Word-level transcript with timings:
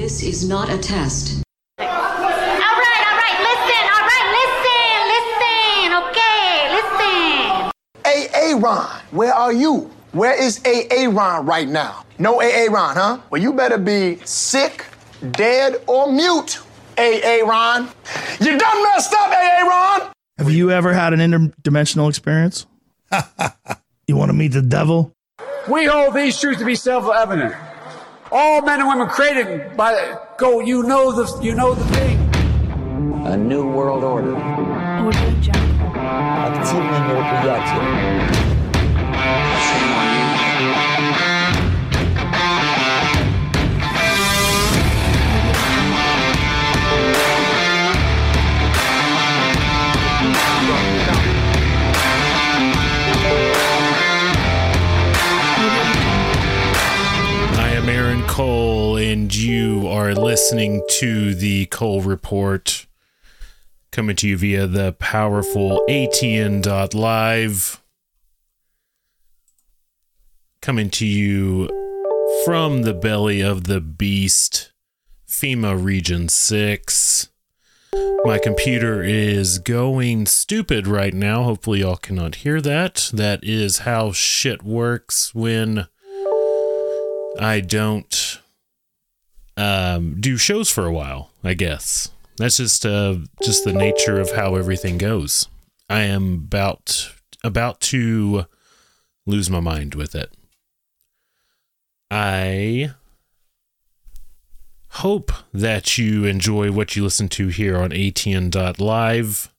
This 0.00 0.22
is 0.22 0.48
not 0.48 0.70
a 0.70 0.78
test. 0.78 1.42
All 1.78 1.84
right, 1.84 1.90
all 1.90 3.16
right, 3.20 3.38
listen, 3.48 3.82
all 3.92 4.04
right, 4.08 4.26
listen, 4.40 4.96
listen, 5.12 5.88
okay, 6.08 6.56
listen. 6.78 8.56
AA 8.56 8.58
Ron, 8.58 8.88
where 9.10 9.34
are 9.34 9.52
you? 9.52 9.90
Where 10.12 10.32
is 10.42 10.58
AA 10.64 11.10
Ron 11.10 11.44
right 11.44 11.68
now? 11.68 12.06
No 12.18 12.40
AA 12.40 12.72
Ron, 12.72 12.96
huh? 12.96 13.18
Well, 13.28 13.42
you 13.42 13.52
better 13.52 13.76
be 13.76 14.16
sick, 14.24 14.86
dead, 15.32 15.76
or 15.86 16.10
mute, 16.10 16.60
AA 16.96 17.42
Ron. 17.44 17.90
You 18.40 18.58
done 18.58 18.82
messed 18.84 19.12
up, 19.12 19.30
AA 19.30 19.68
Ron! 19.68 20.12
Have 20.38 20.50
you 20.50 20.70
ever 20.70 20.94
had 20.94 21.12
an 21.12 21.20
interdimensional 21.20 22.08
experience? 22.08 22.64
you 24.08 24.16
want 24.16 24.30
to 24.30 24.34
meet 24.34 24.52
the 24.52 24.62
devil? 24.62 25.12
We 25.68 25.84
hold 25.84 26.14
these 26.14 26.40
truths 26.40 26.60
to 26.60 26.64
be 26.64 26.74
self-evident. 26.74 27.54
All 28.31 28.61
men 28.61 28.79
and 28.79 28.89
women 28.89 29.07
created 29.07 29.77
by 29.77 30.17
go. 30.37 30.59
You 30.59 30.83
know 30.83 31.11
the 31.11 31.25
you 31.41 31.53
know 31.55 31.73
the 31.75 31.85
thing. 31.95 32.17
A 33.25 33.37
new 33.37 33.67
world 33.67 34.03
order. 34.03 34.35
Активное 36.45 36.99
мероприятие. 37.07 38.08
Cole, 58.40 58.96
and 58.96 59.34
you 59.36 59.86
are 59.86 60.14
listening 60.14 60.82
to 60.92 61.34
the 61.34 61.66
Cole 61.66 62.00
Report, 62.00 62.86
coming 63.92 64.16
to 64.16 64.26
you 64.26 64.38
via 64.38 64.66
the 64.66 64.92
powerful 64.92 65.84
ATN.live, 65.90 67.82
coming 70.62 70.88
to 70.88 71.04
you 71.04 71.68
from 72.46 72.80
the 72.84 72.94
belly 72.94 73.42
of 73.42 73.64
the 73.64 73.82
beast, 73.82 74.72
FEMA 75.28 75.76
Region 75.78 76.30
6. 76.30 77.28
My 78.24 78.38
computer 78.38 79.02
is 79.02 79.58
going 79.58 80.24
stupid 80.24 80.86
right 80.86 81.12
now. 81.12 81.42
Hopefully, 81.42 81.80
y'all 81.80 81.96
cannot 81.96 82.36
hear 82.36 82.62
that. 82.62 83.10
That 83.12 83.44
is 83.44 83.80
how 83.80 84.12
shit 84.12 84.62
works 84.62 85.34
when 85.34 85.88
I 87.38 87.60
don't 87.60 88.40
um, 89.56 90.20
do 90.20 90.36
shows 90.36 90.70
for 90.70 90.86
a 90.86 90.92
while. 90.92 91.30
I 91.44 91.54
guess 91.54 92.10
that's 92.36 92.56
just 92.56 92.86
uh, 92.86 93.16
just 93.42 93.64
the 93.64 93.72
nature 93.72 94.20
of 94.20 94.32
how 94.32 94.54
everything 94.54 94.98
goes. 94.98 95.48
I 95.88 96.02
am 96.02 96.34
about 96.34 97.12
about 97.44 97.80
to 97.82 98.46
lose 99.26 99.50
my 99.50 99.60
mind 99.60 99.94
with 99.94 100.14
it. 100.14 100.32
I 102.10 102.92
hope 104.88 105.32
that 105.52 105.98
you 105.98 106.24
enjoy 106.24 106.72
what 106.72 106.96
you 106.96 107.04
listen 107.04 107.28
to 107.28 107.48
here 107.48 107.76
on 107.76 107.90
ATN.live. 107.90 109.52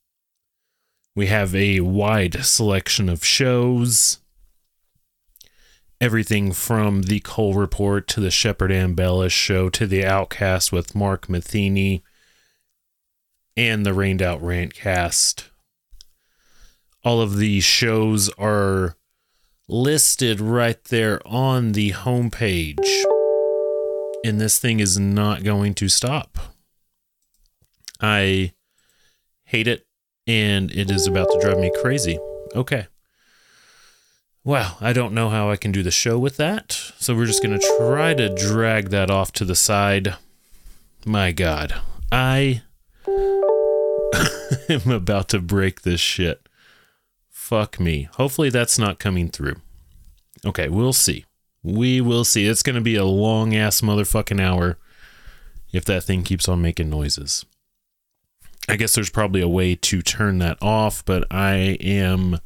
We 1.15 1.27
have 1.27 1.55
a 1.55 1.81
wide 1.81 2.43
selection 2.45 3.09
of 3.09 3.25
shows 3.25 4.20
everything 6.01 6.51
from 6.51 7.03
the 7.03 7.19
Cole 7.19 7.53
Report 7.53 8.07
to 8.07 8.19
the 8.19 8.31
Shepard 8.31 8.71
Ambellas 8.71 9.31
show 9.31 9.69
to 9.69 9.85
the 9.85 10.03
Outcast 10.03 10.71
with 10.71 10.95
Mark 10.95 11.29
Matheny 11.29 12.03
and 13.55 13.85
the 13.85 13.93
Rained 13.93 14.21
Out 14.21 14.41
Rantcast. 14.41 15.49
All 17.03 17.21
of 17.21 17.37
these 17.37 17.63
shows 17.63 18.29
are 18.39 18.97
listed 19.67 20.41
right 20.41 20.83
there 20.85 21.21
on 21.25 21.73
the 21.73 21.91
homepage. 21.91 23.03
And 24.25 24.41
this 24.41 24.57
thing 24.57 24.79
is 24.79 24.97
not 24.97 25.43
going 25.43 25.75
to 25.75 25.87
stop. 25.87 26.37
I 27.99 28.53
hate 29.45 29.67
it 29.67 29.85
and 30.25 30.71
it 30.71 30.89
is 30.89 31.05
about 31.05 31.29
to 31.31 31.39
drive 31.39 31.59
me 31.59 31.71
crazy. 31.81 32.17
Okay. 32.55 32.87
Well, 34.43 34.77
I 34.81 34.91
don't 34.91 35.13
know 35.13 35.29
how 35.29 35.51
I 35.51 35.55
can 35.55 35.71
do 35.71 35.83
the 35.83 35.91
show 35.91 36.17
with 36.17 36.37
that. 36.37 36.71
So 36.97 37.15
we're 37.15 37.27
just 37.27 37.43
going 37.43 37.59
to 37.59 37.75
try 37.77 38.15
to 38.15 38.33
drag 38.33 38.89
that 38.89 39.11
off 39.11 39.31
to 39.33 39.45
the 39.45 39.55
side. 39.55 40.15
My 41.05 41.31
God. 41.31 41.79
I 42.11 42.63
am 44.69 44.89
about 44.89 45.29
to 45.29 45.39
break 45.39 45.81
this 45.81 46.01
shit. 46.01 46.49
Fuck 47.29 47.79
me. 47.79 48.09
Hopefully 48.13 48.49
that's 48.49 48.79
not 48.79 48.97
coming 48.97 49.29
through. 49.29 49.57
Okay, 50.43 50.69
we'll 50.69 50.93
see. 50.93 51.25
We 51.61 52.01
will 52.01 52.23
see. 52.23 52.47
It's 52.47 52.63
going 52.63 52.75
to 52.75 52.81
be 52.81 52.95
a 52.95 53.05
long 53.05 53.55
ass 53.55 53.81
motherfucking 53.81 54.41
hour 54.41 54.77
if 55.71 55.85
that 55.85 56.03
thing 56.03 56.23
keeps 56.23 56.49
on 56.49 56.61
making 56.61 56.89
noises. 56.89 57.45
I 58.67 58.75
guess 58.75 58.95
there's 58.95 59.09
probably 59.09 59.41
a 59.41 59.47
way 59.47 59.75
to 59.75 60.01
turn 60.01 60.39
that 60.39 60.57
off, 60.61 61.05
but 61.05 61.27
I 61.29 61.77
am 61.79 62.39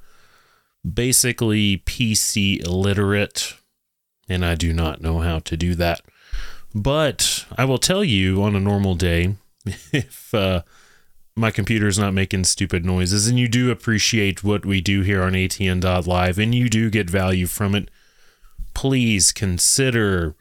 basically 0.93 1.79
PC 1.79 2.63
illiterate, 2.65 3.55
and 4.29 4.45
I 4.45 4.55
do 4.55 4.73
not 4.73 5.01
know 5.01 5.19
how 5.19 5.39
to 5.39 5.57
do 5.57 5.75
that. 5.75 6.01
But 6.73 7.45
I 7.57 7.65
will 7.65 7.77
tell 7.77 8.03
you 8.03 8.43
on 8.43 8.55
a 8.55 8.59
normal 8.59 8.95
day, 8.95 9.35
if 9.65 10.33
uh, 10.33 10.61
my 11.35 11.51
computer 11.51 11.87
is 11.87 11.97
not 11.97 12.13
making 12.13 12.43
stupid 12.43 12.85
noises, 12.85 13.27
and 13.27 13.39
you 13.39 13.47
do 13.47 13.71
appreciate 13.71 14.43
what 14.43 14.65
we 14.65 14.81
do 14.81 15.01
here 15.01 15.23
on 15.23 15.33
ATN.live, 15.33 16.37
and 16.37 16.53
you 16.53 16.69
do 16.69 16.89
get 16.89 17.09
value 17.09 17.47
from 17.47 17.75
it, 17.75 17.89
please 18.73 19.31
consider 19.31 20.35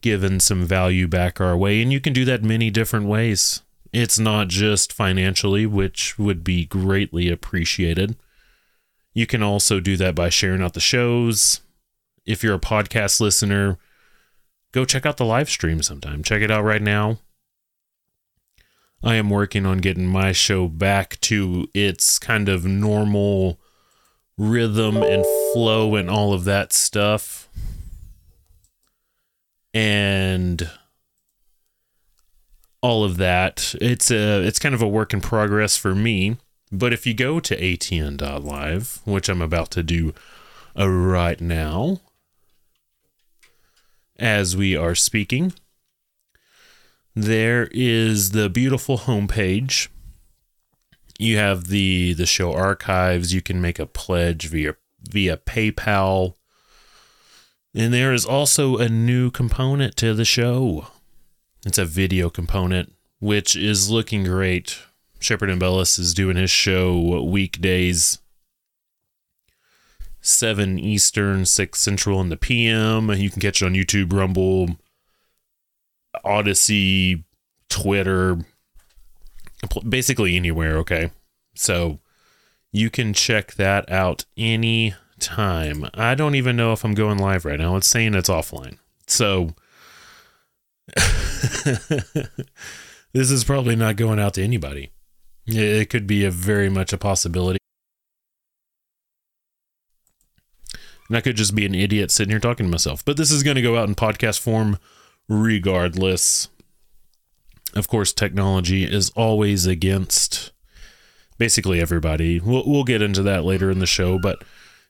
giving 0.00 0.40
some 0.40 0.64
value 0.64 1.08
back 1.08 1.40
our 1.40 1.56
way. 1.56 1.82
And 1.82 1.92
you 1.92 2.00
can 2.00 2.12
do 2.12 2.24
that 2.24 2.42
many 2.42 2.70
different 2.70 3.06
ways. 3.06 3.62
It's 3.92 4.18
not 4.18 4.48
just 4.48 4.92
financially, 4.92 5.66
which 5.66 6.18
would 6.18 6.44
be 6.44 6.66
greatly 6.66 7.30
appreciated. 7.30 8.16
You 9.18 9.26
can 9.26 9.42
also 9.42 9.80
do 9.80 9.96
that 9.96 10.14
by 10.14 10.28
sharing 10.28 10.62
out 10.62 10.74
the 10.74 10.80
shows. 10.80 11.60
If 12.24 12.44
you're 12.44 12.54
a 12.54 12.60
podcast 12.60 13.18
listener, 13.18 13.76
go 14.70 14.84
check 14.84 15.04
out 15.04 15.16
the 15.16 15.24
live 15.24 15.50
stream 15.50 15.82
sometime. 15.82 16.22
Check 16.22 16.40
it 16.40 16.52
out 16.52 16.62
right 16.62 16.80
now. 16.80 17.18
I 19.02 19.16
am 19.16 19.28
working 19.28 19.66
on 19.66 19.78
getting 19.78 20.06
my 20.06 20.30
show 20.30 20.68
back 20.68 21.18
to 21.22 21.66
its 21.74 22.20
kind 22.20 22.48
of 22.48 22.64
normal 22.64 23.58
rhythm 24.36 24.98
and 24.98 25.26
flow 25.52 25.96
and 25.96 26.08
all 26.08 26.32
of 26.32 26.44
that 26.44 26.72
stuff. 26.72 27.48
And 29.74 30.70
all 32.82 33.02
of 33.02 33.16
that. 33.16 33.74
It's 33.80 34.12
a 34.12 34.46
it's 34.46 34.60
kind 34.60 34.76
of 34.76 34.82
a 34.82 34.86
work 34.86 35.12
in 35.12 35.20
progress 35.20 35.76
for 35.76 35.92
me. 35.92 36.36
But 36.70 36.92
if 36.92 37.06
you 37.06 37.14
go 37.14 37.40
to 37.40 37.56
atn.live, 37.56 39.00
which 39.04 39.28
I'm 39.28 39.42
about 39.42 39.70
to 39.72 39.82
do 39.82 40.12
uh, 40.78 40.88
right 40.88 41.40
now, 41.40 42.00
as 44.18 44.56
we 44.56 44.76
are 44.76 44.94
speaking, 44.94 45.54
there 47.14 47.68
is 47.72 48.30
the 48.30 48.48
beautiful 48.48 48.98
homepage. 48.98 49.88
You 51.18 51.36
have 51.38 51.66
the 51.68 52.12
the 52.12 52.26
show 52.26 52.52
archives. 52.52 53.32
You 53.32 53.42
can 53.42 53.60
make 53.60 53.78
a 53.78 53.86
pledge 53.86 54.48
via 54.48 54.76
via 55.02 55.36
PayPal. 55.36 56.34
And 57.74 57.92
there 57.92 58.12
is 58.12 58.24
also 58.24 58.76
a 58.76 58.88
new 58.88 59.30
component 59.30 59.96
to 59.96 60.14
the 60.14 60.24
show. 60.24 60.88
It's 61.66 61.78
a 61.78 61.84
video 61.84 62.30
component, 62.30 62.94
which 63.20 63.56
is 63.56 63.90
looking 63.90 64.24
great. 64.24 64.78
Shepard 65.18 65.50
Ambellas 65.50 65.98
is 65.98 66.14
doing 66.14 66.36
his 66.36 66.50
show 66.50 67.22
weekdays, 67.22 68.18
7 70.20 70.78
Eastern, 70.78 71.44
6 71.44 71.80
Central 71.80 72.20
in 72.20 72.28
the 72.28 72.36
PM. 72.36 73.10
You 73.10 73.30
can 73.30 73.40
catch 73.40 73.62
it 73.62 73.66
on 73.66 73.74
YouTube, 73.74 74.12
Rumble, 74.12 74.76
Odysee, 76.24 77.24
Twitter, 77.68 78.38
basically 79.88 80.36
anywhere, 80.36 80.76
okay? 80.78 81.10
So 81.54 81.98
you 82.72 82.90
can 82.90 83.12
check 83.12 83.54
that 83.54 83.90
out 83.90 84.24
any 84.36 84.94
time. 85.18 85.88
I 85.94 86.14
don't 86.14 86.34
even 86.34 86.56
know 86.56 86.72
if 86.72 86.84
I'm 86.84 86.94
going 86.94 87.18
live 87.18 87.44
right 87.44 87.58
now. 87.58 87.76
It's 87.76 87.88
saying 87.88 88.14
it's 88.14 88.28
offline. 88.28 88.78
So 89.06 89.54
this 93.12 93.30
is 93.30 93.44
probably 93.44 93.76
not 93.76 93.96
going 93.96 94.18
out 94.18 94.34
to 94.34 94.42
anybody. 94.42 94.90
It 95.50 95.88
could 95.88 96.06
be 96.06 96.24
a 96.24 96.30
very 96.30 96.68
much 96.68 96.92
a 96.92 96.98
possibility. 96.98 97.58
And 101.08 101.16
I 101.16 101.22
could 101.22 101.36
just 101.36 101.54
be 101.54 101.64
an 101.64 101.74
idiot 101.74 102.10
sitting 102.10 102.30
here 102.30 102.38
talking 102.38 102.66
to 102.66 102.70
myself. 102.70 103.02
But 103.02 103.16
this 103.16 103.30
is 103.30 103.42
going 103.42 103.54
to 103.54 103.62
go 103.62 103.78
out 103.78 103.88
in 103.88 103.94
podcast 103.94 104.40
form 104.40 104.78
regardless. 105.26 106.48
of 107.74 107.88
course, 107.88 108.12
technology 108.12 108.84
is 108.84 109.10
always 109.10 109.66
against 109.66 110.52
basically 111.38 111.80
everybody. 111.80 112.40
We'll, 112.40 112.64
we'll 112.66 112.84
get 112.84 113.00
into 113.00 113.22
that 113.22 113.44
later 113.44 113.70
in 113.70 113.78
the 113.78 113.86
show, 113.86 114.18
but 114.18 114.44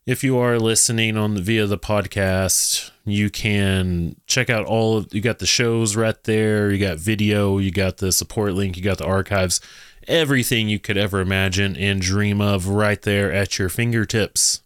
if 0.06 0.24
you 0.24 0.38
are 0.38 0.58
listening 0.58 1.18
on 1.18 1.34
the, 1.34 1.42
via 1.42 1.66
the 1.66 1.76
podcast, 1.76 2.90
you 3.04 3.28
can 3.28 4.16
check 4.26 4.48
out 4.48 4.64
all 4.64 4.96
of 4.96 5.08
you 5.12 5.20
got 5.20 5.38
the 5.38 5.46
shows 5.46 5.96
right 5.96 6.16
there, 6.24 6.70
you 6.70 6.78
got 6.78 6.96
video, 6.96 7.58
you 7.58 7.70
got 7.70 7.98
the 7.98 8.10
support 8.10 8.54
link, 8.54 8.76
you 8.76 8.82
got 8.82 8.96
the 8.96 9.04
archives, 9.04 9.60
everything 10.08 10.68
you 10.68 10.78
could 10.78 10.96
ever 10.96 11.20
imagine 11.20 11.76
and 11.76 12.00
dream 12.00 12.40
of 12.40 12.68
right 12.68 13.00
there 13.02 13.32
at 13.32 13.58
your 13.58 13.68
fingertips. 13.68 14.62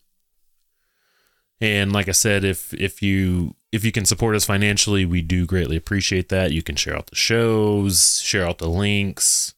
And 1.60 1.92
like 1.92 2.08
I 2.08 2.12
said, 2.12 2.44
if 2.44 2.72
if 2.74 3.02
you 3.02 3.54
if 3.70 3.84
you 3.84 3.92
can 3.92 4.04
support 4.04 4.34
us 4.34 4.44
financially, 4.44 5.04
we 5.04 5.22
do 5.22 5.46
greatly 5.46 5.76
appreciate 5.76 6.28
that. 6.28 6.52
You 6.52 6.62
can 6.62 6.76
share 6.76 6.96
out 6.96 7.06
the 7.06 7.16
shows, 7.16 8.20
share 8.20 8.46
out 8.46 8.58
the 8.58 8.68
links, 8.68 9.54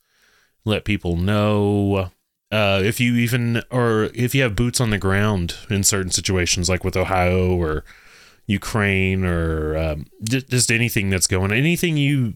let 0.65 0.85
people 0.85 1.17
know. 1.17 2.11
Uh, 2.53 2.81
if 2.85 3.01
you 3.01 3.15
even 3.15 3.63
or 3.71 4.11
if 4.15 4.35
you 4.35 4.43
have 4.43 4.55
boots 4.55 4.81
on 4.81 4.91
the 4.91 4.99
ground 4.99 5.57
in 5.71 5.83
certain 5.83 6.11
situations, 6.13 6.69
like 6.69 6.85
with 6.85 6.97
Ohio 6.97 7.57
or 7.57 7.85
Ukraine 8.47 9.25
or 9.25 9.77
um, 9.77 10.07
just, 10.23 10.49
just 10.49 10.71
anything 10.71 11.11
that's 11.11 11.27
going, 11.27 11.53
anything 11.53 11.97
you 11.97 12.35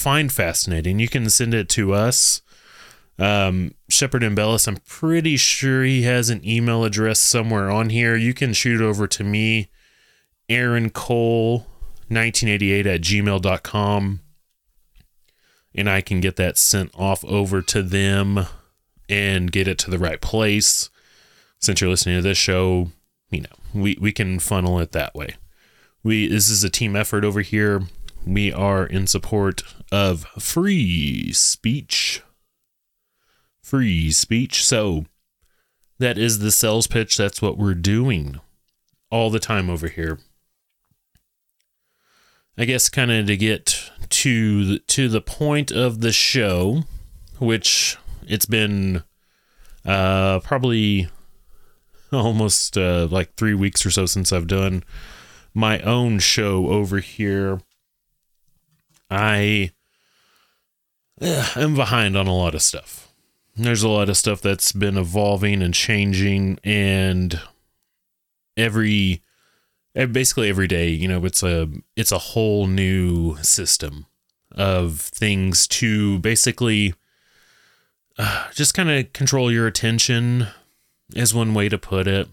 find 0.00 0.32
fascinating, 0.32 0.98
you 0.98 1.08
can 1.08 1.28
send 1.30 1.54
it 1.54 1.68
to 1.70 1.92
us. 1.92 2.42
Um, 3.18 3.74
Shepard 3.88 4.22
Ambellas, 4.22 4.66
I'm 4.66 4.78
pretty 4.78 5.36
sure 5.36 5.84
he 5.84 6.02
has 6.02 6.30
an 6.30 6.40
email 6.46 6.84
address 6.84 7.20
somewhere 7.20 7.70
on 7.70 7.90
here. 7.90 8.16
You 8.16 8.32
can 8.32 8.54
shoot 8.54 8.80
it 8.80 8.84
over 8.84 9.06
to 9.06 9.22
me, 9.22 9.70
Aaron 10.48 10.88
Cole, 10.88 11.66
1988 12.08 12.86
at 12.86 13.00
gmail.com, 13.02 14.20
and 15.74 15.90
I 15.90 16.00
can 16.00 16.20
get 16.20 16.36
that 16.36 16.56
sent 16.56 16.90
off 16.94 17.22
over 17.26 17.60
to 17.60 17.82
them 17.82 18.46
and 19.10 19.52
get 19.52 19.68
it 19.68 19.78
to 19.80 19.90
the 19.90 19.98
right 19.98 20.20
place. 20.20 20.88
Since 21.58 21.82
you're 21.82 21.90
listening 21.90 22.16
to 22.16 22.22
this 22.22 22.38
show, 22.38 22.90
you 23.30 23.42
know, 23.42 23.48
we, 23.74 23.98
we 24.00 24.12
can 24.12 24.38
funnel 24.38 24.80
it 24.80 24.92
that 24.92 25.14
way. 25.14 25.36
We 26.02 26.26
this 26.26 26.48
is 26.48 26.64
a 26.64 26.70
team 26.70 26.96
effort 26.96 27.22
over 27.22 27.42
here. 27.42 27.82
We 28.26 28.52
are 28.52 28.84
in 28.84 29.06
support 29.06 29.62
of 29.90 30.24
free 30.38 31.32
speech. 31.32 32.22
Free 33.62 34.10
speech. 34.10 34.64
So 34.64 35.06
that 35.98 36.18
is 36.18 36.38
the 36.38 36.50
sales 36.50 36.86
pitch. 36.86 37.16
That's 37.16 37.42
what 37.42 37.58
we're 37.58 37.74
doing 37.74 38.40
all 39.10 39.30
the 39.30 39.40
time 39.40 39.68
over 39.68 39.88
here. 39.88 40.18
I 42.58 42.64
guess 42.64 42.88
kind 42.88 43.10
of 43.10 43.26
to 43.26 43.36
get 43.36 43.90
to 44.10 44.64
the, 44.64 44.78
to 44.80 45.08
the 45.08 45.20
point 45.20 45.70
of 45.70 46.00
the 46.00 46.12
show, 46.12 46.82
which 47.38 47.96
it's 48.26 48.46
been 48.46 49.02
uh, 49.84 50.40
probably 50.40 51.08
almost 52.12 52.76
uh, 52.76 53.06
like 53.10 53.34
three 53.34 53.54
weeks 53.54 53.86
or 53.86 53.90
so 53.90 54.06
since 54.06 54.32
I've 54.32 54.46
done 54.46 54.84
my 55.54 55.80
own 55.80 56.18
show 56.18 56.68
over 56.68 56.98
here. 56.98 57.60
I 59.10 59.72
am 61.20 61.74
behind 61.74 62.16
on 62.16 62.26
a 62.26 62.34
lot 62.34 62.54
of 62.54 62.62
stuff. 62.62 63.12
There's 63.56 63.82
a 63.82 63.88
lot 63.88 64.08
of 64.08 64.16
stuff 64.16 64.40
that's 64.40 64.72
been 64.72 64.96
evolving 64.96 65.62
and 65.62 65.74
changing, 65.74 66.58
and 66.62 67.40
every 68.56 69.22
eh, 69.94 70.06
basically 70.06 70.48
every 70.48 70.68
day, 70.68 70.88
you 70.88 71.08
know, 71.08 71.24
it's 71.24 71.42
a 71.42 71.68
it's 71.96 72.12
a 72.12 72.18
whole 72.18 72.66
new 72.66 73.36
system 73.42 74.06
of 74.52 75.00
things 75.00 75.66
to 75.66 76.18
basically 76.20 76.94
uh, 78.18 78.48
just 78.52 78.74
kind 78.74 78.90
of 78.90 79.12
control 79.12 79.50
your 79.50 79.66
attention 79.66 80.46
is 81.14 81.34
one 81.34 81.54
way 81.54 81.68
to 81.68 81.78
put 81.78 82.06
it. 82.06 82.28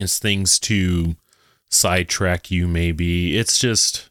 It's 0.00 0.18
things 0.18 0.58
to 0.60 1.16
sidetrack 1.70 2.50
you, 2.50 2.66
maybe. 2.66 3.36
It's 3.38 3.58
just 3.58 4.10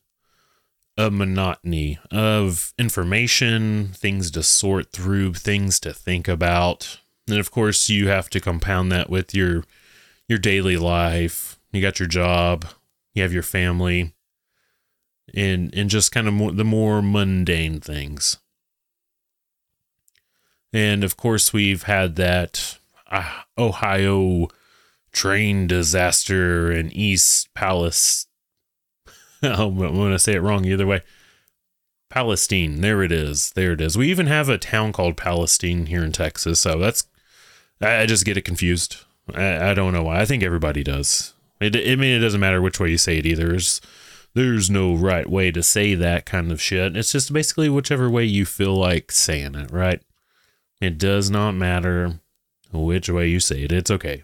a 0.97 1.09
monotony 1.09 1.99
of 2.11 2.73
information, 2.77 3.89
things 3.93 4.29
to 4.31 4.43
sort 4.43 4.91
through, 4.91 5.33
things 5.33 5.79
to 5.79 5.93
think 5.93 6.27
about. 6.27 6.99
And 7.27 7.39
of 7.39 7.51
course, 7.51 7.89
you 7.89 8.07
have 8.09 8.29
to 8.31 8.39
compound 8.39 8.91
that 8.91 9.09
with 9.09 9.33
your 9.33 9.63
your 10.27 10.39
daily 10.39 10.77
life. 10.77 11.59
You 11.71 11.81
got 11.81 11.99
your 11.99 12.07
job, 12.07 12.65
you 13.13 13.21
have 13.21 13.33
your 13.33 13.43
family, 13.43 14.13
and 15.33 15.73
and 15.73 15.89
just 15.89 16.11
kind 16.11 16.27
of 16.27 16.33
more, 16.33 16.51
the 16.51 16.65
more 16.65 17.01
mundane 17.01 17.79
things. 17.79 18.37
And 20.73 21.03
of 21.03 21.17
course, 21.17 21.51
we've 21.51 21.83
had 21.83 22.15
that 22.15 22.77
uh, 23.09 23.41
Ohio 23.57 24.47
train 25.11 25.67
disaster 25.67 26.71
in 26.71 26.91
East 26.91 27.53
Palace. 27.53 28.27
Oh, 29.43 29.69
I'm 29.69 29.77
going 29.77 30.11
to 30.11 30.19
say 30.19 30.33
it 30.33 30.41
wrong 30.41 30.65
either 30.65 30.85
way. 30.85 31.01
Palestine. 32.11 32.81
There 32.81 33.01
it 33.01 33.11
is. 33.11 33.51
There 33.51 33.71
it 33.71 33.81
is. 33.81 33.97
We 33.97 34.09
even 34.09 34.27
have 34.27 34.49
a 34.49 34.57
town 34.57 34.91
called 34.91 35.17
Palestine 35.17 35.87
here 35.87 36.03
in 36.03 36.11
Texas. 36.11 36.59
So 36.59 36.77
that's, 36.77 37.07
I 37.81 38.05
just 38.05 38.25
get 38.25 38.37
it 38.37 38.45
confused. 38.45 38.97
I, 39.33 39.71
I 39.71 39.73
don't 39.73 39.93
know 39.93 40.03
why. 40.03 40.19
I 40.19 40.25
think 40.25 40.43
everybody 40.43 40.83
does. 40.83 41.33
It, 41.59 41.75
I 41.75 41.95
mean, 41.95 42.15
it 42.15 42.19
doesn't 42.19 42.39
matter 42.39 42.61
which 42.61 42.79
way 42.79 42.89
you 42.89 42.97
say 42.97 43.17
it 43.17 43.25
either. 43.25 43.47
There's, 43.47 43.81
there's 44.33 44.69
no 44.69 44.93
right 44.93 45.29
way 45.29 45.51
to 45.51 45.63
say 45.63 45.95
that 45.95 46.25
kind 46.25 46.51
of 46.51 46.61
shit. 46.61 46.95
It's 46.95 47.11
just 47.11 47.33
basically 47.33 47.69
whichever 47.69 48.09
way 48.09 48.25
you 48.25 48.45
feel 48.45 48.75
like 48.75 49.11
saying 49.11 49.55
it, 49.55 49.71
right? 49.71 50.01
It 50.79 50.97
does 50.97 51.29
not 51.29 51.53
matter 51.53 52.19
which 52.71 53.09
way 53.09 53.27
you 53.27 53.39
say 53.39 53.63
it. 53.63 53.71
It's 53.71 53.91
okay. 53.91 54.23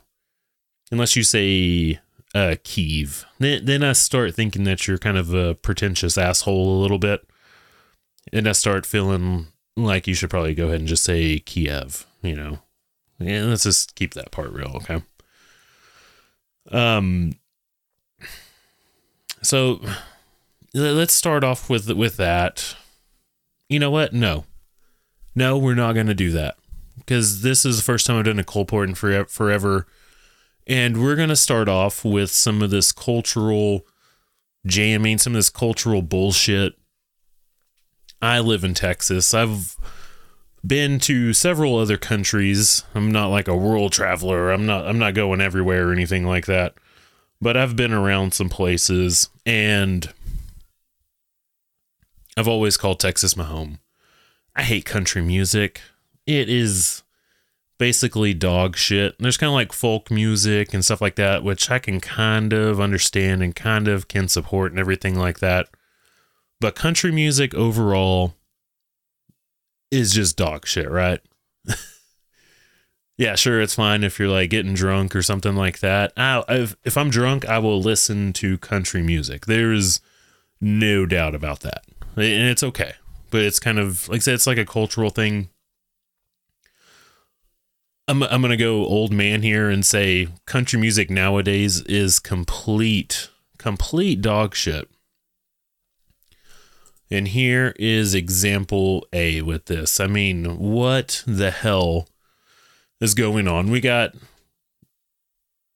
Unless 0.92 1.16
you 1.16 1.24
say 1.24 2.00
uh, 2.38 2.56
Kiev. 2.64 3.26
Then, 3.40 3.66
then 3.66 3.84
I 3.84 3.94
start 3.94 4.36
thinking 4.36 4.64
that 4.66 4.88
you're 4.88 5.00
kind 5.00 5.18
of 5.18 5.34
a 5.34 5.56
pretentious 5.56 6.18
asshole 6.18 6.78
a 6.78 6.82
little 6.82 7.00
bit. 7.00 7.28
And 8.32 8.48
I 8.48 8.52
start 8.52 8.86
feeling 8.86 9.48
like 9.76 10.08
you 10.08 10.14
should 10.14 10.30
probably 10.30 10.54
go 10.54 10.68
ahead 10.68 10.80
and 10.80 10.88
just 10.88 11.04
say 11.04 11.40
Kiev, 11.40 12.06
you 12.22 12.36
know. 12.36 12.60
Yeah, 13.20 13.46
let's 13.46 13.64
just 13.64 13.96
keep 13.96 14.14
that 14.14 14.32
part 14.32 14.52
real, 14.52 14.74
okay? 14.76 15.02
Um 16.72 17.34
so 19.42 19.80
let's 20.74 21.14
start 21.14 21.44
off 21.44 21.70
with 21.70 21.90
with 21.90 22.18
that. 22.18 22.76
You 23.70 23.80
know 23.80 23.90
what? 23.90 24.14
No. 24.14 24.46
No, 25.34 25.58
we're 25.58 25.76
not 25.76 25.94
going 25.94 26.08
to 26.08 26.14
do 26.14 26.32
that 26.32 26.58
because 26.98 27.42
this 27.42 27.64
is 27.64 27.78
the 27.78 27.84
first 27.84 28.06
time 28.06 28.18
I've 28.18 28.26
done 28.26 28.40
a 28.40 28.44
Cole 28.44 28.64
Report 28.64 28.90
in 28.90 28.96
forever, 28.96 29.26
forever. 29.26 29.88
And 30.68 31.02
we're 31.02 31.16
going 31.16 31.30
to 31.30 31.36
start 31.36 31.70
off 31.70 32.04
with 32.04 32.30
some 32.30 32.62
of 32.62 32.70
this 32.70 32.92
cultural 32.92 33.88
jamming, 34.66 35.18
some 35.18 35.34
of 35.34 35.38
this 35.38 35.50
cultural 35.50 36.02
bullshit. 36.02 36.74
I 38.22 38.40
live 38.40 38.64
in 38.64 38.74
Texas. 38.74 39.34
I've 39.34 39.78
been 40.66 41.00
to 41.02 41.32
several 41.34 41.78
other 41.78 41.98
countries. 41.98 42.84
I'm 42.94 43.12
not 43.12 43.28
like 43.28 43.48
a 43.48 43.56
world 43.56 43.94
traveler. 43.94 44.52
I'm 44.52 44.66
not 44.66 44.86
I'm 44.86 45.00
not 45.00 45.14
going 45.14 45.40
everywhere 45.40 45.90
or 45.90 45.94
anything 45.94 46.26
like 46.26 46.48
that. 46.48 46.74
But 47.40 47.56
I've 47.56 47.76
been 47.76 47.94
around 47.94 48.34
some 48.34 48.50
places 48.50 49.30
and 49.46 50.12
I've 52.36 52.48
always 52.48 52.76
called 52.76 53.00
Texas 53.00 53.38
my 53.38 53.46
home. 53.46 53.80
I 54.56 54.64
hate 54.64 54.86
country 54.86 55.22
music 55.22 55.82
it 56.28 56.50
is 56.50 57.04
basically 57.78 58.34
dog 58.34 58.76
shit. 58.76 59.16
There's 59.20 59.38
kind 59.38 59.50
of 59.50 59.54
like 59.54 59.72
folk 59.72 60.10
music 60.10 60.74
and 60.74 60.84
stuff 60.84 61.02
like 61.02 61.16
that, 61.16 61.44
which 61.44 61.70
I 61.70 61.80
can 61.80 62.00
kind 62.00 62.54
of 62.54 62.82
understand 62.82 63.44
and 63.44 63.56
kind 63.56 63.88
of 63.88 64.08
can 64.08 64.28
support 64.28 64.72
and 64.72 64.80
everything 64.80 65.16
like 65.16 65.40
that. 65.40 65.68
But 66.60 66.76
country 66.76 67.12
music 67.12 67.54
overall 67.54 68.34
is 69.92 70.14
just 70.14 70.38
dog 70.38 70.66
shit, 70.66 70.90
right? 70.90 71.22
yeah, 73.18 73.36
sure, 73.36 73.62
it's 73.62 73.76
fine 73.76 74.04
if 74.04 74.18
you're 74.18 74.28
like 74.28 74.50
getting 74.50 74.74
drunk 74.74 75.16
or 75.16 75.22
something 75.22 75.56
like 75.56 75.80
that. 75.80 76.14
I, 76.18 76.44
if, 76.50 76.76
if 76.84 76.98
I'm 76.98 77.10
drunk, 77.10 77.46
I 77.46 77.60
will 77.60 77.80
listen 77.80 78.34
to 78.34 78.58
country 78.58 79.04
music. 79.04 79.46
There's 79.46 80.02
no 80.60 81.06
doubt 81.06 81.36
about 81.36 81.60
that. 81.60 81.84
And 82.16 82.50
it's 82.50 82.64
okay. 82.64 82.94
But 83.30 83.42
it's 83.42 83.60
kind 83.60 83.78
of, 83.78 84.10
like 84.10 84.18
I 84.18 84.20
said, 84.20 84.34
it's 84.36 84.48
like 84.48 84.58
a 84.58 84.66
cultural 84.66 85.12
thing 85.12 85.50
I'm 88.08 88.24
I'm 88.24 88.42
gonna 88.42 88.56
go 88.56 88.86
old 88.86 89.12
man 89.12 89.42
here 89.42 89.70
and 89.70 89.86
say 89.86 90.30
country 90.46 90.80
music 90.80 91.10
nowadays 91.10 91.82
is 91.82 92.20
complete 92.20 93.30
complete 93.58 94.22
dog 94.22 94.56
shit. 94.56 94.90
And 97.12 97.30
here 97.30 97.74
is 97.78 98.14
example 98.14 99.06
A 99.14 99.42
with 99.42 99.66
this. 99.66 100.00
I 100.00 100.08
mean, 100.08 100.58
what 100.58 101.24
the 101.26 101.52
hell 101.52 102.08
is 103.00 103.14
going 103.14 103.48
on? 103.48 103.72
We 103.72 103.82
got 103.82 104.14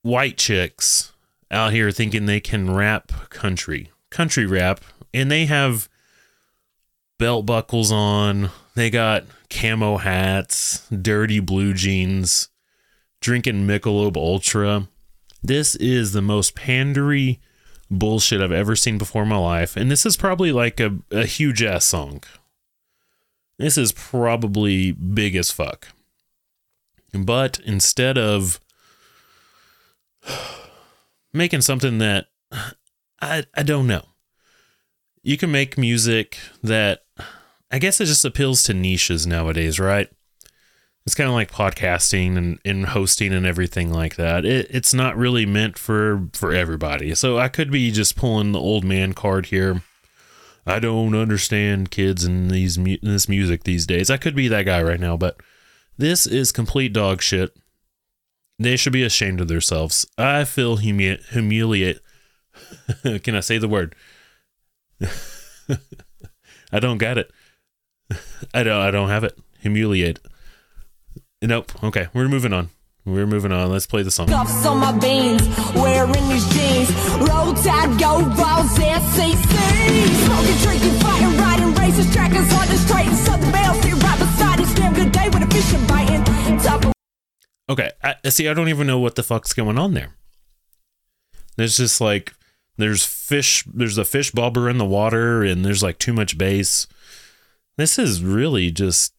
white 0.01 0.37
chicks 0.37 1.11
out 1.49 1.73
here 1.73 1.91
thinking 1.91 2.25
they 2.25 2.39
can 2.39 2.73
rap 2.73 3.11
country, 3.29 3.91
country 4.09 4.45
rap, 4.45 4.81
and 5.13 5.29
they 5.29 5.45
have 5.45 5.89
belt 7.21 7.45
buckles 7.45 7.91
on. 7.91 8.49
They 8.73 8.89
got 8.89 9.25
camo 9.51 9.97
hats, 9.97 10.87
dirty 10.89 11.39
blue 11.39 11.71
jeans, 11.75 12.49
drinking 13.21 13.67
Michelob 13.67 14.17
Ultra. 14.17 14.87
This 15.43 15.75
is 15.75 16.13
the 16.13 16.23
most 16.23 16.55
pandery 16.55 17.37
bullshit 17.91 18.41
I've 18.41 18.51
ever 18.51 18.75
seen 18.75 18.97
before 18.97 19.21
in 19.21 19.29
my 19.29 19.37
life. 19.37 19.77
And 19.77 19.91
this 19.91 20.03
is 20.03 20.17
probably 20.17 20.51
like 20.51 20.79
a, 20.79 20.97
a 21.11 21.27
huge 21.27 21.61
ass 21.61 21.85
song. 21.85 22.23
This 23.59 23.77
is 23.77 23.91
probably 23.91 24.91
big 24.91 25.35
as 25.35 25.51
fuck. 25.51 25.89
But 27.13 27.59
instead 27.63 28.17
of 28.17 28.59
making 31.33 31.61
something 31.61 31.99
that 31.99 32.29
I, 33.21 33.45
I 33.53 33.61
don't 33.61 33.85
know, 33.85 34.05
you 35.21 35.37
can 35.37 35.51
make 35.51 35.77
music 35.77 36.39
that 36.63 37.03
I 37.71 37.79
guess 37.79 38.01
it 38.01 38.05
just 38.05 38.25
appeals 38.25 38.63
to 38.63 38.73
niches 38.73 39.25
nowadays, 39.25 39.79
right? 39.79 40.09
It's 41.05 41.15
kind 41.15 41.29
of 41.29 41.33
like 41.33 41.51
podcasting 41.51 42.37
and, 42.37 42.59
and 42.63 42.87
hosting 42.87 43.33
and 43.33 43.45
everything 43.45 43.91
like 43.91 44.17
that. 44.17 44.45
It, 44.45 44.67
it's 44.69 44.93
not 44.93 45.17
really 45.17 45.45
meant 45.45 45.79
for 45.79 46.27
for 46.33 46.53
everybody. 46.53 47.15
So 47.15 47.39
I 47.39 47.47
could 47.47 47.71
be 47.71 47.91
just 47.91 48.15
pulling 48.15 48.51
the 48.51 48.59
old 48.59 48.83
man 48.83 49.13
card 49.13 49.47
here. 49.47 49.81
I 50.65 50.79
don't 50.79 51.15
understand 51.15 51.89
kids 51.89 52.23
and 52.23 52.51
these 52.51 52.75
this 53.01 53.27
music 53.27 53.63
these 53.63 53.87
days. 53.87 54.11
I 54.11 54.17
could 54.17 54.35
be 54.35 54.47
that 54.49 54.65
guy 54.65 54.81
right 54.83 54.99
now, 54.99 55.17
but 55.17 55.37
this 55.97 56.27
is 56.27 56.51
complete 56.51 56.93
dog 56.93 57.21
shit. 57.21 57.55
They 58.59 58.77
should 58.77 58.93
be 58.93 59.03
ashamed 59.03 59.41
of 59.41 59.47
themselves. 59.47 60.05
I 60.19 60.43
feel 60.43 60.75
humi- 60.77 61.19
humiliate. 61.31 61.99
Can 63.23 63.33
I 63.33 63.39
say 63.39 63.57
the 63.57 63.67
word? 63.67 63.95
I 66.71 66.79
don't 66.79 66.99
got 66.99 67.17
it. 67.17 67.31
I 68.53 68.63
don't. 68.63 68.81
I 68.81 68.91
don't 68.91 69.09
have 69.09 69.23
it. 69.23 69.37
Humiliate. 69.59 70.19
Nope. 71.41 71.71
Okay, 71.83 72.07
we're 72.13 72.27
moving 72.27 72.53
on. 72.53 72.69
We're 73.03 73.25
moving 73.25 73.51
on. 73.51 73.71
Let's 73.71 73.87
play 73.87 74.03
the 74.03 74.11
song. 74.11 74.27
Cuffs 74.27 74.63
on 74.65 74.77
my 74.77 74.91
beans, 74.91 75.41
wearing 75.73 76.11
these 76.29 76.47
jeans. 76.53 76.89
Roll 77.17 77.53
tide, 77.53 77.99
go 77.99 78.21
balls, 78.35 78.75
SEC. 78.75 79.17
Smoking, 79.17 80.57
drinking, 80.61 80.99
fighting, 80.99 81.37
riding, 81.37 81.73
races, 81.73 82.13
trackers 82.13 82.53
on 82.53 82.67
the 82.67 82.77
straight. 82.77 83.07
And 83.07 83.17
Southern 83.17 83.51
Belle, 83.51 83.73
sit 83.81 84.03
right 84.03 84.19
beside 84.19 84.75
damn 84.75 84.93
good 84.93 85.11
day 85.11 85.29
with 85.29 85.41
a 85.41 85.47
fish 85.47 85.73
and 85.73 85.87
biting. 85.87 86.59
Top 86.59 86.85
of 86.85 86.93
Okay, 87.69 87.89
I, 88.03 88.29
see. 88.29 88.47
I 88.47 88.53
don't 88.53 88.69
even 88.69 88.85
know 88.85 88.99
what 88.99 89.15
the 89.15 89.23
fuck's 89.23 89.53
going 89.53 89.79
on 89.79 89.93
there. 89.93 90.09
There's 91.55 91.77
just 91.77 92.01
like 92.01 92.33
there's 92.77 93.03
fish. 93.03 93.63
There's 93.63 93.97
a 93.97 94.05
fish 94.05 94.29
bobber 94.29 94.69
in 94.69 94.77
the 94.77 94.85
water, 94.85 95.43
and 95.43 95.65
there's 95.65 95.81
like 95.81 95.97
too 95.97 96.13
much 96.13 96.37
bass. 96.37 96.85
This 97.77 97.97
is 97.97 98.21
really 98.21 98.69
just 98.69 99.13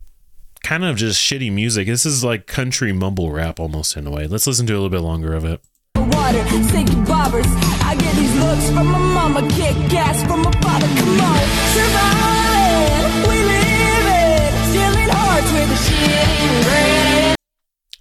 kind 0.62 0.84
of 0.84 0.96
just 0.96 1.18
shitty 1.20 1.50
music. 1.50 1.86
This 1.86 2.04
is 2.04 2.22
like 2.22 2.46
country 2.46 2.92
mumble 2.92 3.32
rap 3.32 3.58
almost 3.58 3.96
in 3.96 4.06
a 4.06 4.10
way. 4.10 4.26
Let's 4.26 4.46
listen 4.46 4.66
to 4.66 4.74
a 4.74 4.76
little 4.76 4.90
bit 4.90 5.00
longer 5.00 5.32
of 5.32 5.44
it. 5.46 5.60
water, 5.96 6.46
sinking 6.68 7.04
bobbers. 7.06 7.46
I 7.82 7.96
get 7.96 8.14
these 8.14 8.34
looks 8.36 8.68
from 8.68 8.88
my 8.88 8.98
mama, 8.98 9.40
kick 9.48 9.74
gas 9.90 10.22
from 10.24 10.42
my 10.42 10.52
father. 10.60 10.86
Come 10.86 11.20
on, 11.20 11.38
survive. 11.72 13.28
We 13.28 13.42
live 13.42 14.06
it, 14.20 14.52
stealing 14.68 15.08
hearts 15.08 15.52
with 15.52 15.70
a 15.70 15.78
shitty. 15.88 17.34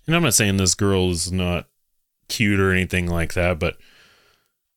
And 0.08 0.16
I'm 0.18 0.24
not 0.24 0.34
saying 0.34 0.58
this 0.58 0.76
girl 0.76 1.12
is 1.12 1.32
not 1.32 1.68
cute 2.28 2.60
or 2.60 2.74
anything 2.74 3.08
like 3.08 3.36
that, 3.36 3.58
but 3.58 3.78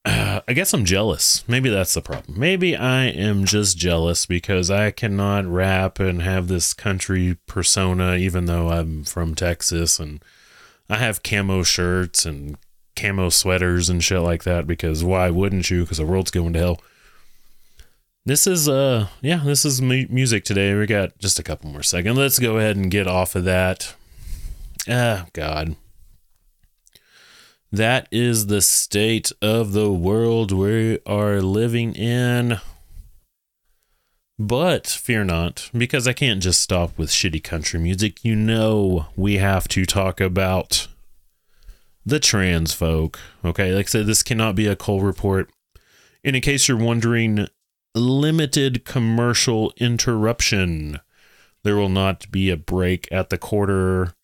uh, 0.04 0.40
I 0.48 0.52
guess 0.52 0.72
I'm 0.72 0.84
jealous. 0.84 1.44
Maybe 1.48 1.68
that's 1.68 1.94
the 1.94 2.02
problem. 2.02 2.38
Maybe 2.38 2.76
I 2.76 3.04
am 3.06 3.44
just 3.44 3.78
jealous 3.78 4.26
because 4.26 4.70
I 4.70 4.90
cannot 4.90 5.46
rap 5.46 5.98
and 5.98 6.22
have 6.22 6.48
this 6.48 6.74
country 6.74 7.38
persona, 7.46 8.16
even 8.16 8.46
though 8.46 8.70
I'm 8.70 9.04
from 9.04 9.34
Texas 9.34 9.98
and 9.98 10.22
I 10.88 10.96
have 10.96 11.22
camo 11.22 11.62
shirts 11.62 12.26
and 12.26 12.56
camo 12.96 13.28
sweaters 13.30 13.88
and 13.88 14.04
shit 14.04 14.20
like 14.20 14.44
that. 14.44 14.66
Because 14.66 15.02
why 15.02 15.30
wouldn't 15.30 15.70
you? 15.70 15.82
Because 15.82 15.98
the 15.98 16.06
world's 16.06 16.30
going 16.30 16.52
to 16.52 16.58
hell. 16.58 16.80
This 18.26 18.46
is 18.46 18.68
uh 18.70 19.08
yeah, 19.20 19.42
this 19.44 19.66
is 19.66 19.82
mu- 19.82 20.06
music 20.08 20.44
today. 20.44 20.74
We 20.74 20.86
got 20.86 21.18
just 21.18 21.38
a 21.38 21.42
couple 21.42 21.70
more 21.70 21.82
seconds. 21.82 22.16
Let's 22.16 22.38
go 22.38 22.56
ahead 22.56 22.76
and 22.76 22.90
get 22.90 23.06
off 23.06 23.34
of 23.34 23.44
that. 23.44 23.94
Ah, 24.88 25.26
God. 25.34 25.76
That 27.74 28.06
is 28.12 28.46
the 28.46 28.62
state 28.62 29.32
of 29.42 29.72
the 29.72 29.90
world 29.90 30.52
we 30.52 31.00
are 31.04 31.42
living 31.42 31.92
in. 31.96 32.60
But 34.38 34.86
fear 34.86 35.24
not, 35.24 35.70
because 35.76 36.06
I 36.06 36.12
can't 36.12 36.40
just 36.40 36.60
stop 36.60 36.96
with 36.96 37.10
shitty 37.10 37.42
country 37.42 37.80
music. 37.80 38.24
You 38.24 38.36
know, 38.36 39.06
we 39.16 39.38
have 39.38 39.66
to 39.70 39.84
talk 39.84 40.20
about 40.20 40.86
the 42.06 42.20
trans 42.20 42.72
folk. 42.72 43.18
Okay, 43.44 43.74
like 43.74 43.86
I 43.86 43.88
said, 43.88 44.06
this 44.06 44.22
cannot 44.22 44.54
be 44.54 44.68
a 44.68 44.76
Cole 44.76 45.00
report. 45.00 45.50
And 46.22 46.36
in 46.36 46.42
case 46.42 46.68
you're 46.68 46.76
wondering, 46.76 47.48
limited 47.92 48.84
commercial 48.84 49.72
interruption. 49.78 51.00
There 51.64 51.74
will 51.74 51.88
not 51.88 52.30
be 52.30 52.50
a 52.50 52.56
break 52.56 53.08
at 53.10 53.30
the 53.30 53.38
quarter 53.38 54.14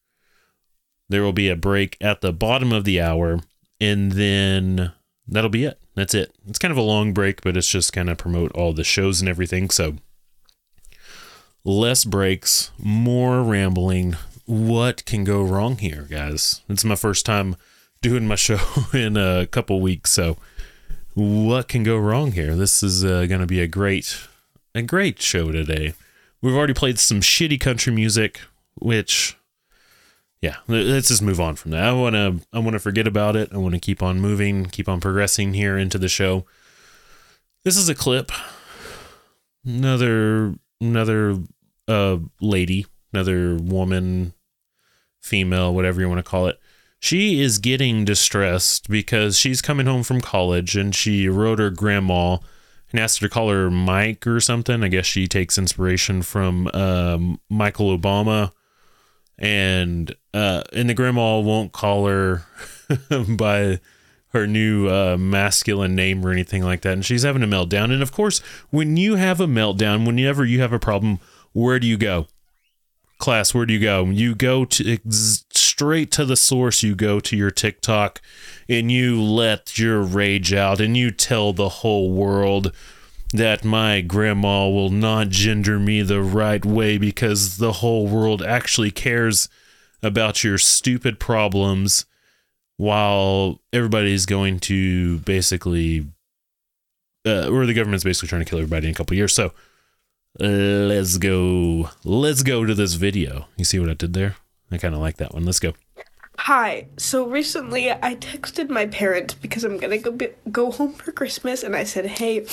there 1.10 1.22
will 1.22 1.32
be 1.32 1.48
a 1.48 1.56
break 1.56 1.96
at 2.00 2.20
the 2.20 2.32
bottom 2.32 2.72
of 2.72 2.84
the 2.84 3.00
hour, 3.00 3.40
and 3.80 4.12
then 4.12 4.92
that'll 5.26 5.50
be 5.50 5.64
it. 5.64 5.78
That's 5.96 6.14
it. 6.14 6.32
It's 6.48 6.58
kind 6.58 6.70
of 6.72 6.78
a 6.78 6.82
long 6.82 7.12
break, 7.12 7.42
but 7.42 7.56
it's 7.56 7.68
just 7.68 7.92
kind 7.92 8.08
of 8.08 8.16
promote 8.16 8.52
all 8.52 8.72
the 8.72 8.84
shows 8.84 9.20
and 9.20 9.28
everything. 9.28 9.70
So 9.70 9.96
less 11.64 12.04
breaks, 12.04 12.70
more 12.78 13.42
rambling. 13.42 14.16
What 14.46 15.04
can 15.04 15.24
go 15.24 15.42
wrong 15.42 15.78
here, 15.78 16.06
guys? 16.08 16.62
It's 16.68 16.84
my 16.84 16.94
first 16.94 17.26
time 17.26 17.56
doing 18.00 18.28
my 18.28 18.34
show 18.36 18.60
in 18.94 19.16
a 19.16 19.48
couple 19.48 19.80
weeks, 19.80 20.12
so 20.12 20.36
what 21.14 21.66
can 21.66 21.82
go 21.82 21.98
wrong 21.98 22.32
here? 22.32 22.54
This 22.54 22.84
is 22.84 23.04
uh, 23.04 23.26
going 23.26 23.40
to 23.40 23.46
be 23.46 23.60
a 23.60 23.66
great, 23.66 24.16
a 24.76 24.82
great 24.82 25.20
show 25.20 25.50
today. 25.50 25.94
We've 26.40 26.54
already 26.54 26.72
played 26.72 27.00
some 27.00 27.20
shitty 27.20 27.58
country 27.60 27.92
music, 27.92 28.40
which 28.76 29.36
yeah, 30.40 30.56
let's 30.68 31.09
just 31.09 31.23
move 31.23 31.38
on 31.38 31.56
from 31.56 31.73
that. 31.73 31.85
I 31.85 31.92
want 31.92 32.14
to 32.14 32.40
I 32.52 32.59
want 32.61 32.73
to 32.73 32.80
forget 32.80 33.06
about 33.06 33.37
it. 33.37 33.50
I 33.52 33.59
want 33.59 33.75
to 33.75 33.80
keep 33.80 34.02
on 34.02 34.20
moving, 34.20 34.66
keep 34.66 34.88
on 34.88 35.00
progressing 35.00 35.52
here 35.52 35.76
into 35.76 35.99
the 35.99 36.09
show. 36.09 36.47
This 37.62 37.76
is 37.76 37.90
a 37.90 37.94
clip. 37.94 38.32
Another 39.64 40.54
another 40.80 41.38
uh 41.87 42.18
lady, 42.40 42.87
another 43.12 43.56
woman, 43.56 44.32
female, 45.20 45.75
whatever 45.75 46.00
you 46.00 46.09
want 46.09 46.25
to 46.25 46.30
call 46.30 46.47
it. 46.47 46.59
She 47.00 47.40
is 47.40 47.59
getting 47.59 48.06
distressed 48.06 48.88
because 48.88 49.38
she's 49.38 49.61
coming 49.61 49.87
home 49.87 50.02
from 50.02 50.23
college 50.23 50.75
and 50.75 50.94
she 50.94 51.28
wrote 51.28 51.59
her 51.59 51.70
grandma 51.70 52.38
and 52.90 53.00
asked 53.00 53.20
her 53.20 53.28
to 53.28 53.32
call 53.32 53.50
her 53.50 53.70
Mike 53.70 54.26
or 54.26 54.40
something. 54.40 54.82
I 54.82 54.88
guess 54.88 55.06
she 55.06 55.26
takes 55.26 55.59
inspiration 55.59 56.23
from 56.23 56.66
um, 56.68 57.40
Michael 57.49 57.97
Obama 57.97 58.52
and 59.38 60.14
uh, 60.32 60.62
and 60.72 60.88
the 60.88 60.94
grandma 60.94 61.38
won't 61.40 61.72
call 61.72 62.06
her 62.06 62.44
by 63.28 63.80
her 64.32 64.46
new 64.46 64.88
uh, 64.88 65.16
masculine 65.18 65.94
name 65.94 66.25
or 66.25 66.30
anything 66.30 66.62
like 66.62 66.82
that, 66.82 66.92
and 66.92 67.04
she's 67.04 67.22
having 67.22 67.42
a 67.42 67.46
meltdown. 67.46 67.92
And 67.92 68.02
of 68.02 68.12
course, 68.12 68.40
when 68.70 68.96
you 68.96 69.16
have 69.16 69.40
a 69.40 69.46
meltdown, 69.46 70.06
whenever 70.06 70.44
you 70.44 70.60
have 70.60 70.72
a 70.72 70.78
problem, 70.78 71.18
where 71.52 71.80
do 71.80 71.87
you 71.87 71.96
go? 71.96 72.28
Class, 73.18 73.52
where 73.52 73.66
do 73.66 73.75
you 73.75 73.80
go? 73.80 74.04
You 74.06 74.34
go 74.34 74.64
to 74.64 74.92
ex- 74.92 75.44
straight 75.50 76.10
to 76.12 76.25
the 76.25 76.37
source. 76.37 76.82
You 76.82 76.94
go 76.94 77.20
to 77.20 77.37
your 77.37 77.50
TikTok, 77.50 78.20
and 78.68 78.90
you 78.90 79.20
let 79.20 79.78
your 79.78 80.00
rage 80.00 80.54
out, 80.54 80.80
and 80.80 80.96
you 80.96 81.10
tell 81.10 81.52
the 81.52 81.68
whole 81.68 82.12
world 82.12 82.72
that 83.32 83.64
my 83.64 84.00
grandma 84.00 84.68
will 84.68 84.90
not 84.90 85.28
gender 85.28 85.78
me 85.78 86.02
the 86.02 86.22
right 86.22 86.64
way 86.64 86.99
because 86.99 87.58
the 87.58 87.75
whole 87.75 88.06
world 88.06 88.42
actually 88.42 88.90
cares 88.90 89.49
about 90.02 90.42
your 90.42 90.59
stupid 90.59 91.19
problems 91.19 92.07
while 92.76 93.61
everybody's 93.73 94.26
going 94.26 94.59
to 94.59 95.19
basically 95.19 96.07
uh, 97.26 97.49
or 97.49 97.66
the 97.66 97.75
government's 97.75 98.04
basically 98.04 98.28
trying 98.28 98.45
to 98.45 98.49
kill 98.49 98.59
everybody 98.59 98.87
in 98.87 98.92
a 98.92 98.97
couple 98.97 99.16
years. 99.16 99.35
So 99.35 99.52
uh, 100.40 100.47
let's 100.47 101.19
go 101.19 101.90
let's 102.04 102.42
go 102.42 102.64
to 102.64 102.75
this 102.75 102.95
video. 102.95 103.47
You 103.57 103.64
see 103.64 103.78
what 103.78 103.90
i 103.90 103.95
did 103.95 104.14
there? 104.14 104.37
I 104.71 104.78
kind 104.78 104.95
of 104.95 105.00
like 105.00 105.16
that 105.16 105.35
one. 105.35 105.45
Let's 105.45 105.61
go. 105.61 105.75
Hi. 106.38 106.87
So 106.97 107.26
recently 107.26 107.90
I 107.90 108.14
texted 108.14 108.71
my 108.71 108.87
parents 108.87 109.35
because 109.35 109.64
I'm 109.64 109.78
to 109.78 109.99
go 109.99 110.11
be- 110.12 110.28
go 110.50 110.71
home 110.71 110.95
for 110.95 111.12
Christmas 111.12 111.62
and 111.62 111.76
I 111.76 111.85
said, 111.85 112.07
"Hey, 112.07 112.47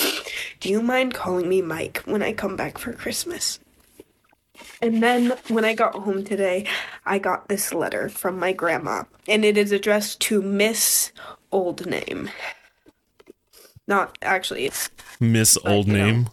do 0.60 0.70
you 0.70 0.82
mind 0.82 1.14
calling 1.14 1.48
me 1.48 1.62
Mike 1.62 2.00
when 2.06 2.22
I 2.22 2.34
come 2.34 2.58
back 2.58 2.78
for 2.78 2.92
Christmas?" 2.92 3.60
And 4.82 5.02
then 5.02 5.34
when 5.48 5.66
I 5.66 5.74
got 5.74 5.96
home 5.96 6.24
today, 6.24 6.66
I 7.06 7.18
got 7.18 7.48
this 7.48 7.74
letter 7.74 8.10
from 8.10 8.38
my 8.38 8.54
grandma 8.54 9.04
and 9.28 9.44
it 9.44 9.58
is 9.58 9.72
addressed 9.72 10.20
to 10.22 10.42
Miss 10.42 11.12
Old 11.52 11.86
Name. 11.86 12.30
Not 13.88 14.18
actually 14.22 14.70
miss 15.20 15.58
old 15.66 15.88
name 15.88 16.30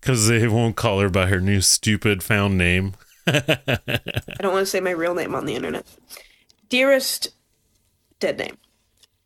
Because 0.00 0.26
they 0.26 0.48
won't 0.48 0.74
call 0.74 1.00
her 1.00 1.10
by 1.10 1.26
her 1.26 1.40
new 1.40 1.60
stupid 1.60 2.22
found 2.22 2.56
name. 2.56 2.94
I 3.26 3.68
don't 4.38 4.54
want 4.54 4.62
to 4.62 4.66
say 4.66 4.80
my 4.80 4.90
real 4.90 5.14
name 5.14 5.34
on 5.34 5.44
the 5.44 5.54
internet. 5.54 5.84
Dearest 6.70 7.28
dead 8.18 8.38
name. 8.38 8.56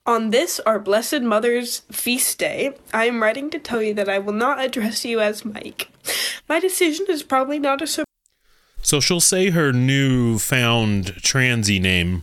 On 0.07 0.31
this, 0.31 0.61
our 0.61 0.79
Blessed 0.79 1.23
Mother's 1.23 1.81
feast 1.91 2.39
day, 2.39 2.77
I 2.93 3.07
am 3.07 3.23
writing 3.23 3.49
to 3.51 3.59
tell 3.59 3.81
you 3.81 3.95
that 3.95 4.09
I 4.09 4.19
will 4.19 4.35
not 4.35 4.63
address 4.63 5.05
you 5.05 5.21
as 5.21 5.45
Mike. 5.47 5.89
My 6.49 6.61
decision 6.61 7.07
is 7.09 7.23
probably 7.23 7.59
not 7.59 7.83
a 7.83 7.87
surprise. 7.87 8.05
So 8.83 9.01
she'll 9.01 9.21
say 9.21 9.51
her 9.51 9.73
new 9.73 10.39
found 10.39 11.15
transy 11.17 11.81
name, 11.81 12.23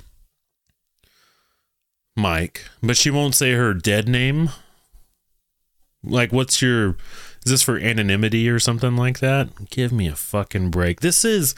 Mike, 2.15 2.65
but 2.83 2.97
she 2.97 3.09
won't 3.09 3.33
say 3.33 3.53
her 3.53 3.73
dead 3.73 4.07
name. 4.07 4.49
Like, 6.03 6.31
what's 6.31 6.61
your. 6.61 6.97
Is 7.45 7.51
this 7.51 7.63
for 7.63 7.79
anonymity 7.79 8.47
or 8.47 8.59
something 8.59 8.95
like 8.95 9.19
that? 9.19 9.69
Give 9.71 9.91
me 9.91 10.07
a 10.07 10.15
fucking 10.15 10.69
break. 10.69 11.01
This 11.01 11.25
is 11.25 11.55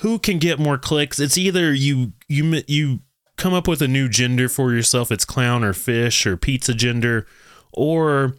who 0.00 0.18
can 0.18 0.38
get 0.38 0.58
more 0.58 0.78
clicks. 0.78 1.18
It's 1.20 1.36
either 1.36 1.74
you 1.74 2.12
you 2.28 2.62
you 2.66 3.00
come 3.36 3.52
up 3.52 3.68
with 3.68 3.82
a 3.82 3.88
new 3.88 4.08
gender 4.08 4.48
for 4.48 4.72
yourself. 4.72 5.10
It's 5.10 5.24
clown 5.26 5.64
or 5.64 5.74
fish 5.74 6.26
or 6.26 6.36
pizza 6.38 6.72
gender, 6.72 7.26
or 7.72 8.36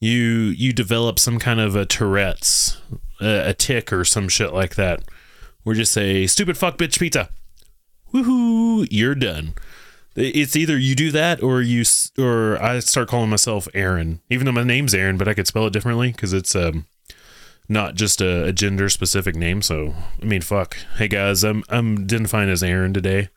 you 0.00 0.18
you 0.56 0.72
develop 0.72 1.18
some 1.18 1.38
kind 1.38 1.60
of 1.60 1.76
a 1.76 1.84
Tourette's, 1.84 2.80
a, 3.20 3.50
a 3.50 3.54
tick 3.54 3.92
or 3.92 4.04
some 4.04 4.28
shit 4.28 4.52
like 4.52 4.74
that. 4.76 5.02
Or 5.64 5.74
just 5.74 5.92
say 5.92 6.26
stupid 6.26 6.56
fuck 6.56 6.78
bitch 6.78 6.98
pizza. 6.98 7.28
Woohoo! 8.12 8.88
You're 8.90 9.14
done. 9.14 9.54
It's 10.16 10.56
either 10.56 10.76
you 10.76 10.94
do 10.94 11.12
that 11.12 11.42
or 11.42 11.60
you 11.62 11.84
or 12.18 12.60
I 12.60 12.80
start 12.80 13.08
calling 13.08 13.30
myself 13.30 13.68
Aaron, 13.74 14.20
even 14.28 14.46
though 14.46 14.52
my 14.52 14.64
name's 14.64 14.94
Aaron, 14.94 15.18
but 15.18 15.28
I 15.28 15.34
could 15.34 15.46
spell 15.46 15.66
it 15.66 15.72
differently 15.72 16.12
because 16.12 16.32
it's 16.32 16.56
um 16.56 16.86
not 17.68 17.94
just 17.94 18.20
a, 18.20 18.46
a 18.46 18.52
gender 18.52 18.88
specific 18.88 19.36
name. 19.36 19.62
So 19.62 19.94
I 20.20 20.24
mean, 20.24 20.40
fuck. 20.40 20.76
Hey 20.96 21.08
guys, 21.08 21.44
I'm 21.44 21.62
I'm 21.68 21.98
identifying 21.98 22.50
as 22.50 22.62
Aaron 22.62 22.92
today, 22.94 23.28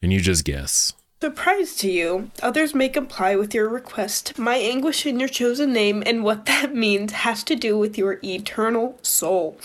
and 0.00 0.12
you 0.12 0.20
just 0.20 0.44
guess. 0.44 0.94
Surprise 1.22 1.74
to 1.76 1.90
you. 1.90 2.30
Others 2.42 2.74
may 2.74 2.88
comply 2.88 3.36
with 3.36 3.54
your 3.54 3.68
request. 3.68 4.38
My 4.38 4.56
anguish 4.56 5.04
in 5.04 5.20
your 5.20 5.28
chosen 5.28 5.70
name 5.70 6.02
and 6.06 6.24
what 6.24 6.46
that 6.46 6.74
means 6.86 7.12
has 7.12 7.44
to 7.44 7.54
do 7.54 7.76
with 7.76 7.98
your 7.98 8.18
eternal 8.24 8.98
soul. 9.02 9.58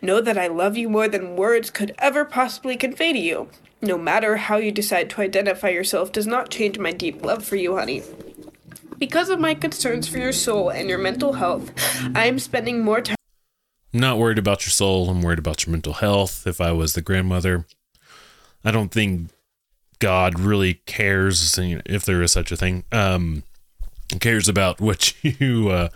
Know 0.00 0.22
that 0.22 0.38
I 0.38 0.46
love 0.46 0.78
you 0.78 0.88
more 0.88 1.06
than 1.08 1.36
words 1.36 1.70
could 1.70 1.94
ever 1.98 2.24
possibly 2.24 2.76
convey 2.76 3.12
to 3.12 3.18
you. 3.18 3.50
No 3.82 3.98
matter 3.98 4.36
how 4.36 4.56
you 4.56 4.72
decide 4.72 5.10
to 5.10 5.20
identify 5.20 5.68
yourself 5.68 6.10
does 6.10 6.26
not 6.26 6.48
change 6.50 6.78
my 6.78 6.90
deep 6.90 7.22
love 7.22 7.44
for 7.44 7.56
you, 7.56 7.76
honey. 7.76 8.02
Because 8.98 9.28
of 9.28 9.38
my 9.38 9.54
concerns 9.54 10.08
for 10.08 10.16
your 10.16 10.32
soul 10.32 10.70
and 10.70 10.88
your 10.88 10.98
mental 10.98 11.34
health, 11.34 11.70
I 12.14 12.26
am 12.26 12.38
spending 12.38 12.82
more 12.82 13.02
time 13.02 13.16
I'm 13.92 14.00
not 14.00 14.18
worried 14.18 14.38
about 14.38 14.64
your 14.64 14.70
soul. 14.70 15.10
I'm 15.10 15.20
worried 15.20 15.38
about 15.38 15.66
your 15.66 15.72
mental 15.72 15.92
health. 15.92 16.46
If 16.46 16.60
I 16.60 16.72
was 16.72 16.94
the 16.94 17.02
grandmother, 17.02 17.66
I 18.64 18.70
don't 18.70 18.90
think 18.90 19.28
God 20.04 20.38
really 20.38 20.74
cares 20.84 21.58
if 21.58 22.04
there 22.04 22.20
is 22.20 22.30
such 22.30 22.52
a 22.52 22.58
thing. 22.58 22.84
Um, 22.92 23.42
cares 24.20 24.50
about 24.50 24.78
what 24.78 25.14
you 25.24 25.70
uh, 25.70 25.88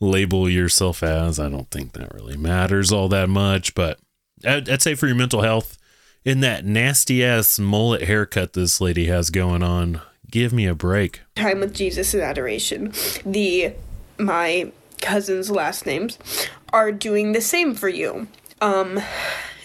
label 0.00 0.50
yourself 0.50 1.04
as. 1.04 1.38
I 1.38 1.48
don't 1.48 1.70
think 1.70 1.92
that 1.92 2.12
really 2.12 2.36
matters 2.36 2.90
all 2.90 3.08
that 3.10 3.28
much. 3.28 3.76
But 3.76 4.00
I'd, 4.44 4.68
I'd 4.68 4.82
say 4.82 4.96
for 4.96 5.06
your 5.06 5.14
mental 5.14 5.42
health, 5.42 5.78
in 6.24 6.40
that 6.40 6.64
nasty 6.64 7.24
ass 7.24 7.60
mullet 7.60 8.02
haircut 8.02 8.54
this 8.54 8.80
lady 8.80 9.06
has 9.06 9.30
going 9.30 9.62
on, 9.62 10.00
give 10.28 10.52
me 10.52 10.66
a 10.66 10.74
break. 10.74 11.20
time 11.36 11.60
with 11.60 11.72
Jesus 11.72 12.12
in 12.12 12.22
adoration. 12.22 12.92
The 13.24 13.72
my 14.18 14.72
cousin's 15.00 15.48
last 15.48 15.86
names 15.86 16.18
are 16.72 16.90
doing 16.90 17.30
the 17.30 17.40
same 17.40 17.76
for 17.76 17.88
you. 17.88 18.26
Um 18.60 19.00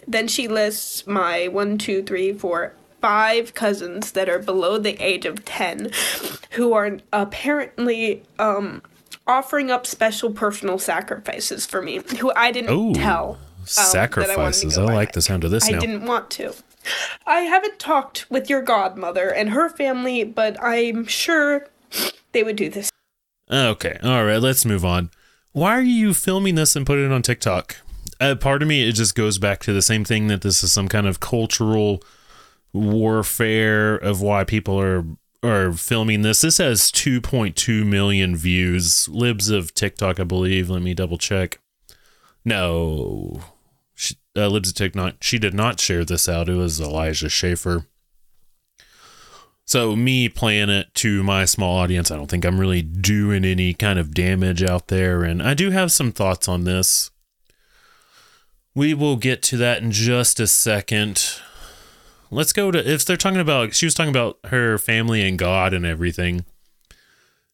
then 0.07 0.27
she 0.27 0.47
lists 0.47 1.07
my 1.07 1.47
one, 1.47 1.79
two, 1.79 2.03
three, 2.03 2.33
four, 2.33 2.73
five 3.01 3.53
cousins 3.53 4.11
that 4.11 4.29
are 4.29 4.39
below 4.39 4.77
the 4.77 4.95
age 5.03 5.25
of 5.25 5.45
ten 5.45 5.91
who 6.51 6.73
are 6.73 6.97
apparently 7.13 8.23
um 8.39 8.81
offering 9.27 9.69
up 9.69 9.85
special 9.85 10.31
personal 10.31 10.79
sacrifices 10.79 11.65
for 11.65 11.81
me 11.81 12.01
who 12.19 12.31
I 12.35 12.51
didn't 12.51 12.71
Ooh, 12.73 12.93
tell. 12.93 13.31
um, 13.33 13.37
I 13.59 13.65
Sacrifices. 13.65 14.75
go 14.77 14.87
I 14.87 14.93
like 14.93 15.11
the 15.11 15.21
sound 15.21 15.43
of 15.43 15.51
this 15.51 15.67
I 15.67 15.71
now. 15.73 15.79
didn't 15.79 16.05
want 16.05 16.29
to. 16.31 16.53
I 17.27 17.41
haven't 17.41 17.77
talked 17.77 18.25
with 18.31 18.49
your 18.49 18.61
godmother 18.63 19.29
and 19.29 19.51
her 19.51 19.69
family, 19.69 20.23
but 20.23 20.57
I'm 20.63 21.05
sure 21.05 21.67
they 22.31 22.41
would 22.41 22.55
do 22.55 22.69
this. 22.69 22.89
Okay. 23.51 23.97
All 24.01 24.25
right. 24.25 24.37
Let's 24.41 24.65
move 24.65 24.83
on. 24.83 25.11
Why 25.51 25.77
are 25.77 25.81
you 25.81 26.13
filming 26.15 26.55
this 26.55 26.75
and 26.75 26.85
putting 26.85 27.05
it 27.05 27.11
on 27.11 27.21
TikTok? 27.21 27.75
Uh, 28.19 28.35
part 28.35 28.61
of 28.61 28.67
me, 28.67 28.87
it 28.87 28.93
just 28.93 29.13
goes 29.13 29.37
back 29.37 29.59
to 29.61 29.73
the 29.73 29.81
same 29.81 30.03
thing 30.03 30.27
that 30.27 30.41
this 30.41 30.63
is 30.63 30.73
some 30.73 30.87
kind 30.87 31.05
of 31.05 31.19
cultural 31.19 32.01
warfare 32.73 33.95
of 33.95 34.21
why 34.21 34.43
people 34.43 34.79
are 34.79 35.05
are 35.41 35.71
filming 35.71 36.21
this. 36.21 36.41
This 36.41 36.57
has 36.57 36.91
2.2 36.91 37.85
million 37.85 38.35
views. 38.35 39.07
Libs 39.07 39.49
of 39.49 39.73
TikTok, 39.73 40.19
I 40.19 40.23
believe. 40.23 40.69
Let 40.69 40.81
me 40.81 40.93
double 40.93 41.17
check. 41.17 41.59
No, 42.43 43.41
she, 43.95 44.15
uh, 44.35 44.47
Libs 44.47 44.69
of 44.69 44.75
TikTok. 44.75 45.15
She 45.21 45.39
did 45.39 45.53
not 45.53 45.79
share 45.79 46.03
this 46.03 46.27
out. 46.27 46.49
It 46.49 46.55
was 46.55 46.81
Elijah 46.81 47.29
Schaffer. 47.29 47.85
So 49.65 49.95
me 49.95 50.29
playing 50.29 50.69
it 50.69 50.93
to 50.95 51.21
my 51.21 51.45
small 51.45 51.77
audience, 51.77 52.09
I 52.09 52.15
don't 52.15 52.25
think 52.25 52.43
I'm 52.43 52.59
really 52.59 52.81
doing 52.81 53.45
any 53.45 53.73
kind 53.75 53.99
of 53.99 54.15
damage 54.15 54.63
out 54.63 54.87
there. 54.87 55.21
And 55.21 55.43
I 55.43 55.53
do 55.53 55.69
have 55.69 55.91
some 55.91 56.11
thoughts 56.11 56.47
on 56.47 56.63
this. 56.63 57.11
We 58.73 58.95
will 58.95 59.15
get 59.15 59.43
to 59.43 59.57
that 59.57 59.83
in 59.83 59.91
just 59.91 60.39
a 60.39 60.47
second. 60.47 61.39
Let's 62.31 62.53
go 62.53 62.71
to 62.71 62.91
if 62.91 63.05
they're 63.05 63.17
talking 63.17 63.39
about 63.39 63.73
she 63.73 63.85
was 63.85 63.93
talking 63.95 64.11
about 64.11 64.37
her 64.45 64.77
family 64.77 65.27
and 65.27 65.37
God 65.37 65.73
and 65.73 65.85
everything. 65.85 66.45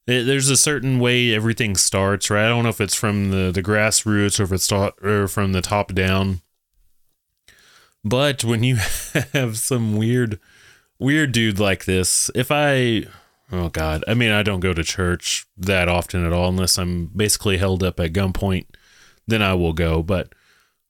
It- 0.08 0.24
there's 0.26 0.50
a 0.50 0.58
certain 0.58 1.00
way 1.00 1.34
everything 1.34 1.76
starts, 1.76 2.30
right? 2.30 2.46
I 2.46 2.50
don't 2.50 2.64
know 2.64 2.70
if 2.70 2.82
it's 2.82 2.96
from 2.96 3.32
the 3.32 3.52
the 3.52 3.64
grassroots 3.64 4.40
or 4.40 4.44
if 4.44 4.52
it's 4.52 4.68
taught, 4.68 4.96
or 5.04 5.28
from 5.28 5.52
the 5.54 5.62
top 5.62 5.94
down. 5.94 6.42
But 8.04 8.44
when 8.44 8.64
you 8.64 8.76
have 9.34 9.58
some 9.58 9.98
weird 9.98 10.40
weird 11.00 11.32
dude 11.32 11.60
like 11.60 11.86
this, 11.86 12.30
if 12.36 12.52
I 12.52 13.06
oh 13.52 13.70
god, 13.70 14.04
I 14.08 14.14
mean 14.14 14.32
I 14.32 14.44
don't 14.44 14.60
go 14.60 14.74
to 14.74 14.84
church 14.84 15.46
that 15.58 15.88
often 15.88 16.26
at 16.26 16.34
all 16.34 16.50
unless 16.50 16.78
I'm 16.78 17.08
basically 17.08 17.58
held 17.58 17.84
up 17.84 18.00
at 18.00 18.14
gunpoint, 18.14 18.66
then 19.28 19.42
I 19.42 19.54
will 19.54 19.74
go, 19.74 20.04
but 20.04 20.34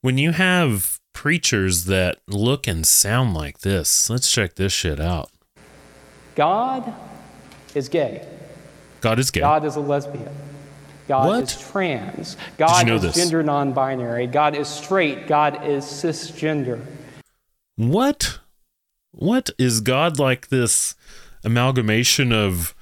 when 0.01 0.17
you 0.17 0.31
have 0.31 0.94
preachers 1.15 1.85
that 1.85 2.17
look 2.27 2.67
and 2.67 2.85
sound 2.85 3.33
like 3.33 3.59
this, 3.61 4.09
let's 4.09 4.29
check 4.29 4.55
this 4.55 4.71
shit 4.73 4.99
out. 4.99 5.31
God 6.35 6.93
is 7.73 7.89
gay. 7.89 8.27
God 9.01 9.17
is 9.17 9.31
gay. 9.31 9.39
God 9.39 9.65
is 9.65 9.75
a 9.77 9.79
lesbian. 9.79 10.29
God 11.07 11.27
What? 11.27 11.43
is 11.43 11.59
trans. 11.69 12.37
God 12.57 12.81
you 12.81 12.85
know 12.91 12.95
is 12.97 13.01
this? 13.03 13.15
gender 13.15 13.41
non 13.41 13.71
binary. 13.73 14.27
God 14.27 14.55
is 14.55 14.67
straight. 14.67 15.25
God 15.27 15.65
is 15.65 15.85
cisgender. 15.85 16.85
What? 17.77 18.39
What 19.11 19.49
is 19.57 19.81
God 19.81 20.19
like 20.19 20.49
this 20.49 20.95
amalgamation 21.43 22.31
of 22.33 22.75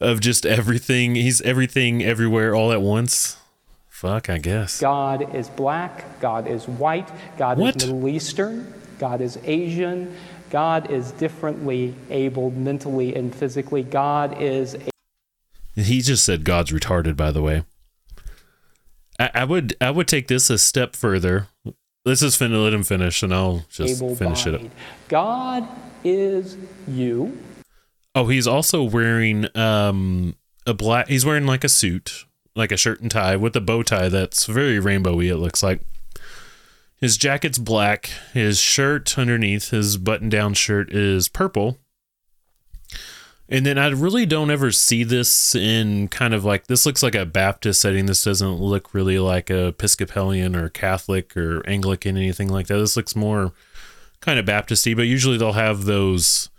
of 0.00 0.20
just 0.20 0.44
everything? 0.44 1.14
He's 1.14 1.40
everything 1.42 2.02
everywhere 2.02 2.54
all 2.54 2.70
at 2.72 2.82
once. 2.82 3.38
Fuck, 3.98 4.30
I 4.30 4.38
guess. 4.38 4.78
God 4.78 5.34
is 5.34 5.48
black. 5.48 6.20
God 6.20 6.46
is 6.46 6.68
white. 6.68 7.10
God 7.36 7.58
What? 7.58 7.74
is 7.74 7.86
Middle 7.86 8.06
Eastern. 8.08 8.72
God 9.00 9.20
is 9.20 9.36
Asian. 9.42 10.14
God 10.50 10.88
is 10.88 11.10
differently 11.10 11.96
abled 12.08 12.56
mentally 12.56 13.16
and 13.16 13.34
physically. 13.34 13.82
God 13.82 14.40
is 14.40 14.76
a 14.76 14.90
He 15.80 16.00
just 16.00 16.24
said 16.24 16.44
God's 16.44 16.70
retarded, 16.70 17.16
by 17.16 17.32
the 17.32 17.42
way. 17.42 17.64
I, 19.18 19.30
I 19.34 19.44
would 19.44 19.74
I 19.80 19.90
would 19.90 20.06
take 20.06 20.28
this 20.28 20.48
a 20.48 20.58
step 20.58 20.94
further. 20.94 21.48
Let's 22.04 22.20
just 22.20 22.38
fin- 22.38 22.62
let 22.62 22.72
him 22.72 22.84
finish, 22.84 23.24
and 23.24 23.34
I'll 23.34 23.64
just 23.68 23.98
finish 24.16 24.46
it 24.46 24.54
up. 24.54 24.60
bodied. 24.60 24.70
God 25.08 25.68
is 26.04 26.56
you. 26.86 27.36
Oh, 28.14 28.28
he's 28.28 28.46
also 28.46 28.84
wearing 28.84 29.46
um 29.58 30.36
a 30.68 30.72
black. 30.72 31.08
He's 31.08 31.26
wearing 31.26 31.46
like 31.46 31.64
a 31.64 31.68
suit, 31.68 32.26
like 32.58 32.72
a 32.72 32.76
shirt 32.76 33.00
and 33.00 33.10
tie 33.10 33.36
with 33.36 33.56
a 33.56 33.60
bow 33.60 33.82
tie 33.82 34.08
that's 34.08 34.44
very 34.44 34.78
rainbowy. 34.78 35.30
It 35.30 35.38
looks 35.38 35.62
like. 35.62 35.80
His 37.00 37.16
jacket's 37.16 37.58
black. 37.58 38.10
His 38.34 38.58
shirt 38.58 39.16
underneath, 39.16 39.70
his 39.70 39.96
button-down 39.96 40.54
shirt 40.54 40.92
is 40.92 41.28
purple. 41.28 41.78
And 43.48 43.64
then 43.64 43.78
I 43.78 43.88
really 43.88 44.26
don't 44.26 44.50
ever 44.50 44.72
see 44.72 45.04
this 45.04 45.54
in 45.54 46.08
kind 46.08 46.34
of 46.34 46.44
like 46.44 46.66
this 46.66 46.84
looks 46.84 47.02
like 47.02 47.14
a 47.14 47.24
Baptist 47.24 47.80
setting. 47.80 48.06
This 48.06 48.24
doesn't 48.24 48.60
look 48.60 48.92
really 48.92 49.18
like 49.18 49.48
a 49.48 49.68
Episcopalian 49.68 50.54
or 50.54 50.68
Catholic 50.68 51.36
or 51.36 51.66
Anglican 51.66 52.16
anything 52.16 52.48
like 52.48 52.66
that. 52.66 52.78
This 52.78 52.96
looks 52.96 53.16
more 53.16 53.52
kind 54.20 54.38
of 54.38 54.44
Baptisty, 54.44 54.94
but 54.94 55.02
usually 55.02 55.38
they'll 55.38 55.52
have 55.52 55.84
those 55.84 56.50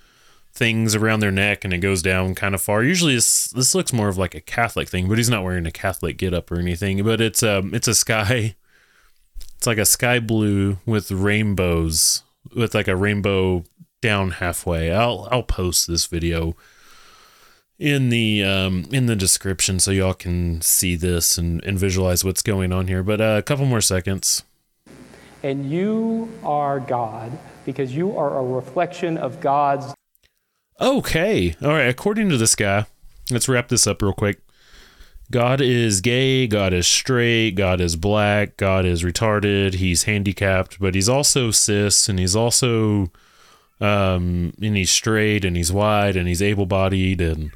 things 0.59 0.93
around 0.93 1.21
their 1.21 1.31
neck 1.31 1.63
and 1.63 1.73
it 1.73 1.77
goes 1.77 2.01
down 2.01 2.35
kind 2.35 2.53
of 2.53 2.61
far. 2.61 2.83
Usually 2.83 3.15
this 3.15 3.47
this 3.47 3.73
looks 3.73 3.93
more 3.93 4.09
of 4.09 4.17
like 4.17 4.35
a 4.35 4.41
Catholic 4.41 4.89
thing, 4.89 5.07
but 5.07 5.17
he's 5.17 5.29
not 5.29 5.43
wearing 5.43 5.65
a 5.65 5.71
Catholic 5.71 6.17
getup 6.17 6.51
or 6.51 6.59
anything. 6.59 7.01
But 7.03 7.21
it's 7.21 7.41
um 7.41 7.73
it's 7.73 7.87
a 7.87 7.95
sky 7.95 8.55
it's 9.55 9.65
like 9.65 9.77
a 9.77 9.85
sky 9.85 10.19
blue 10.19 10.77
with 10.85 11.11
rainbows 11.11 12.23
with 12.53 12.75
like 12.75 12.89
a 12.89 12.95
rainbow 12.95 13.63
down 14.01 14.31
halfway. 14.31 14.91
I'll 14.91 15.29
I'll 15.31 15.43
post 15.43 15.87
this 15.87 16.05
video 16.05 16.57
in 17.79 18.09
the 18.09 18.43
um 18.43 18.85
in 18.91 19.05
the 19.05 19.15
description 19.15 19.79
so 19.79 19.91
y'all 19.91 20.13
can 20.13 20.59
see 20.61 20.97
this 20.97 21.37
and, 21.37 21.63
and 21.63 21.79
visualize 21.79 22.25
what's 22.25 22.41
going 22.41 22.73
on 22.73 22.87
here. 22.87 23.01
But 23.01 23.21
uh, 23.21 23.35
a 23.39 23.41
couple 23.41 23.65
more 23.65 23.81
seconds. 23.81 24.43
And 25.41 25.71
you 25.71 26.29
are 26.43 26.81
God 26.81 27.31
because 27.65 27.95
you 27.95 28.17
are 28.17 28.37
a 28.39 28.43
reflection 28.43 29.17
of 29.17 29.39
God's 29.39 29.93
Okay. 30.79 31.55
All 31.61 31.69
right. 31.69 31.89
According 31.89 32.29
to 32.29 32.37
this 32.37 32.55
guy, 32.55 32.85
let's 33.29 33.49
wrap 33.49 33.67
this 33.67 33.85
up 33.87 34.01
real 34.01 34.13
quick. 34.13 34.39
God 35.31 35.61
is 35.61 36.01
gay, 36.01 36.47
God 36.47 36.73
is 36.73 36.87
straight, 36.87 37.51
God 37.51 37.79
is 37.79 37.95
black, 37.95 38.57
God 38.57 38.83
is 38.83 39.03
retarded, 39.03 39.75
he's 39.75 40.03
handicapped, 40.03 40.79
but 40.79 40.95
he's 40.95 41.07
also 41.07 41.51
cis 41.51 42.09
and 42.09 42.17
he's 42.17 42.35
also 42.35 43.11
um 43.79 44.51
and 44.59 44.75
he's 44.75 44.89
straight 44.89 45.45
and 45.45 45.55
he's 45.55 45.71
wide 45.71 46.15
and 46.15 46.27
he's 46.27 46.41
able-bodied 46.41 47.21
and 47.21 47.51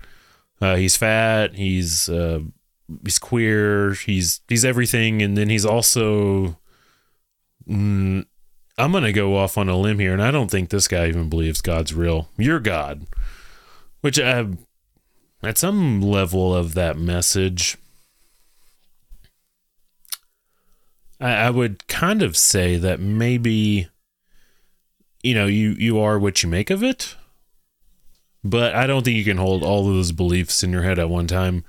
uh, 0.62 0.76
he's 0.76 0.96
fat, 0.96 1.56
he's 1.56 2.08
uh 2.10 2.42
he's 3.04 3.18
queer, 3.18 3.94
he's 3.94 4.42
he's 4.48 4.64
everything. 4.64 5.22
And 5.22 5.36
then 5.36 5.50
he's 5.50 5.66
also 5.66 6.60
mm, 7.68 8.26
I'm 8.78 8.92
going 8.92 9.04
to 9.04 9.14
go 9.14 9.38
off 9.38 9.58
on 9.58 9.70
a 9.70 9.78
limb 9.78 10.00
here 10.00 10.14
and 10.14 10.22
I 10.22 10.32
don't 10.32 10.50
think 10.50 10.70
this 10.70 10.88
guy 10.88 11.08
even 11.08 11.30
believes 11.30 11.62
God's 11.62 11.94
real. 11.94 12.30
You're 12.38 12.60
God. 12.60 13.06
Which 14.02 14.20
I 14.20 14.46
at 15.44 15.58
some 15.58 16.02
level 16.02 16.56
of 16.56 16.74
that 16.74 16.98
message, 16.98 17.78
I, 21.20 21.34
I 21.34 21.50
would 21.50 21.88
kind 21.88 22.22
of 22.22 22.38
say 22.38 22.78
that 22.78 23.00
maybe, 23.00 23.90
you 25.22 25.36
know, 25.36 25.46
you, 25.46 25.72
you 25.72 26.00
are 26.00 26.18
what 26.18 26.42
you 26.42 26.50
make 26.50 26.70
of 26.70 26.82
it. 26.82 27.16
But 28.44 28.76
I 28.76 28.88
don't 28.88 29.04
think 29.04 29.18
you 29.18 29.24
can 29.24 29.38
hold 29.38 29.64
all 29.64 29.88
of 29.88 29.96
those 29.96 30.12
beliefs 30.12 30.64
in 30.64 30.72
your 30.72 30.84
head 30.84 31.00
at 31.00 31.10
one 31.10 31.28
time. 31.28 31.64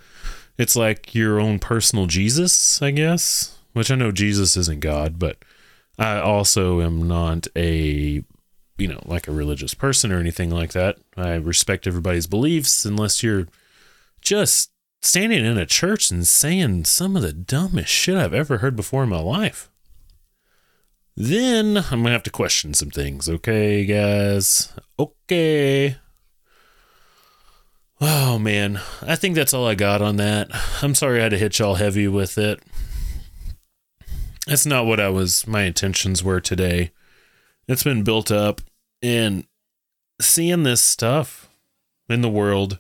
It's 0.59 0.75
like 0.75 1.15
your 1.15 1.39
own 1.39 1.59
personal 1.59 2.07
Jesus, 2.07 2.81
I 2.81 2.91
guess. 2.91 3.59
Which 3.73 3.91
I 3.91 3.97
know 3.97 4.13
Jesus 4.13 4.57
isn't 4.57 4.81
God, 4.81 5.19
but 5.19 5.37
I 5.99 6.19
also 6.21 6.81
am 6.81 7.07
not 7.07 7.47
a 7.57 8.25
you 8.77 8.89
know, 8.89 9.01
like 9.05 9.29
a 9.29 9.33
religious 9.33 9.75
person 9.75 10.11
or 10.13 10.19
anything 10.19 10.51
like 10.51 10.73
that. 10.73 10.99
I 11.17 11.35
respect 11.35 11.87
everybody's 11.87 12.27
beliefs 12.27 12.85
unless 12.85 13.23
you're 13.23 13.47
just 14.21 14.71
standing 15.03 15.45
in 15.45 15.59
a 15.59 15.67
church 15.67 16.11
and 16.11 16.27
saying 16.27 16.85
some 16.87 17.15
of 17.15 17.23
the 17.23 17.33
dumbest 17.33 17.91
shit 17.91 18.17
I've 18.17 18.35
ever 18.35 18.59
heard 18.59 18.75
before 18.75 19.05
in 19.05 19.11
my 19.11 19.21
life. 19.21 19.71
Then 21.17 21.77
I'm 21.77 22.01
going 22.01 22.07
to 22.07 22.11
have 22.11 22.25
to 22.25 22.31
question 22.31 22.75
some 22.75 22.91
things, 22.91 23.29
okay, 23.29 23.85
guys? 23.85 24.73
Okay. 24.99 25.97
Oh, 28.01 28.39
man. 28.41 28.81
I 29.01 29.15
think 29.15 29.37
that's 29.37 29.55
all 29.55 29.69
I 29.69 29.77
got 29.77 30.03
on 30.03 30.17
that. 30.17 30.49
I'm 30.83 30.97
sorry 30.97 31.21
I 31.21 31.25
had 31.25 31.31
to 31.31 31.39
hit 31.39 31.61
y'all 31.61 31.77
heavy 31.77 32.09
with 32.09 32.37
it. 32.37 32.61
That's 34.47 34.67
not 34.67 34.87
what 34.87 35.01
I 35.01 35.09
was, 35.09 35.47
my 35.47 35.63
intentions 35.63 36.23
were 36.23 36.41
today. 36.41 36.91
It's 37.67 37.85
been 37.85 38.03
built 38.03 38.31
up, 38.31 38.61
and 39.03 39.47
seeing 40.21 40.63
this 40.63 40.83
stuff 40.83 41.49
in 42.09 42.21
the 42.21 42.29
world 42.29 42.79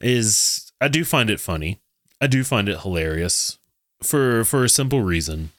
is 0.00 0.72
I 0.80 0.88
do 0.88 1.04
find 1.04 1.30
it 1.30 1.40
funny. 1.40 1.80
I 2.20 2.26
do 2.26 2.44
find 2.44 2.68
it 2.68 2.80
hilarious 2.80 3.58
for 4.02 4.44
for 4.44 4.64
a 4.64 4.68
simple 4.68 5.02
reason. 5.02 5.50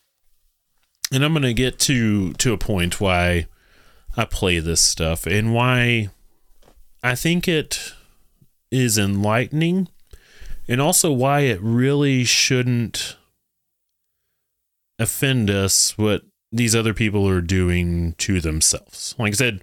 And 1.11 1.23
I'm 1.23 1.33
going 1.33 1.43
to 1.43 1.53
get 1.53 1.79
to 1.79 2.33
to 2.33 2.53
a 2.53 2.57
point 2.57 3.01
why 3.01 3.47
I 4.17 4.25
play 4.25 4.59
this 4.59 4.81
stuff 4.81 5.25
and 5.25 5.53
why 5.53 6.09
I 7.01 7.15
think 7.15 7.47
it 7.47 7.93
is 8.71 8.97
enlightening 8.97 9.87
and 10.67 10.79
also 10.79 11.11
why 11.11 11.41
it 11.41 11.59
really 11.61 12.23
shouldn't 12.23 13.17
offend 14.99 15.49
us 15.49 15.97
what 15.97 16.23
these 16.51 16.75
other 16.75 16.93
people 16.93 17.27
are 17.27 17.41
doing 17.41 18.13
to 18.17 18.41
themselves. 18.41 19.15
Like 19.17 19.33
I 19.33 19.35
said, 19.35 19.61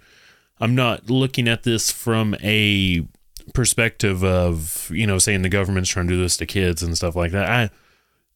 I'm 0.59 0.75
not 0.75 1.09
looking 1.09 1.47
at 1.47 1.63
this 1.63 1.91
from 1.91 2.35
a 2.41 3.07
perspective 3.53 4.25
of 4.25 4.91
you 4.93 5.07
know 5.07 5.17
saying 5.17 5.41
the 5.41 5.49
government's 5.49 5.89
trying 5.89 6.07
to 6.07 6.13
do 6.13 6.21
this 6.21 6.35
to 6.37 6.45
kids 6.45 6.83
and 6.83 6.97
stuff 6.97 7.15
like 7.15 7.31
that. 7.31 7.49
I 7.49 7.69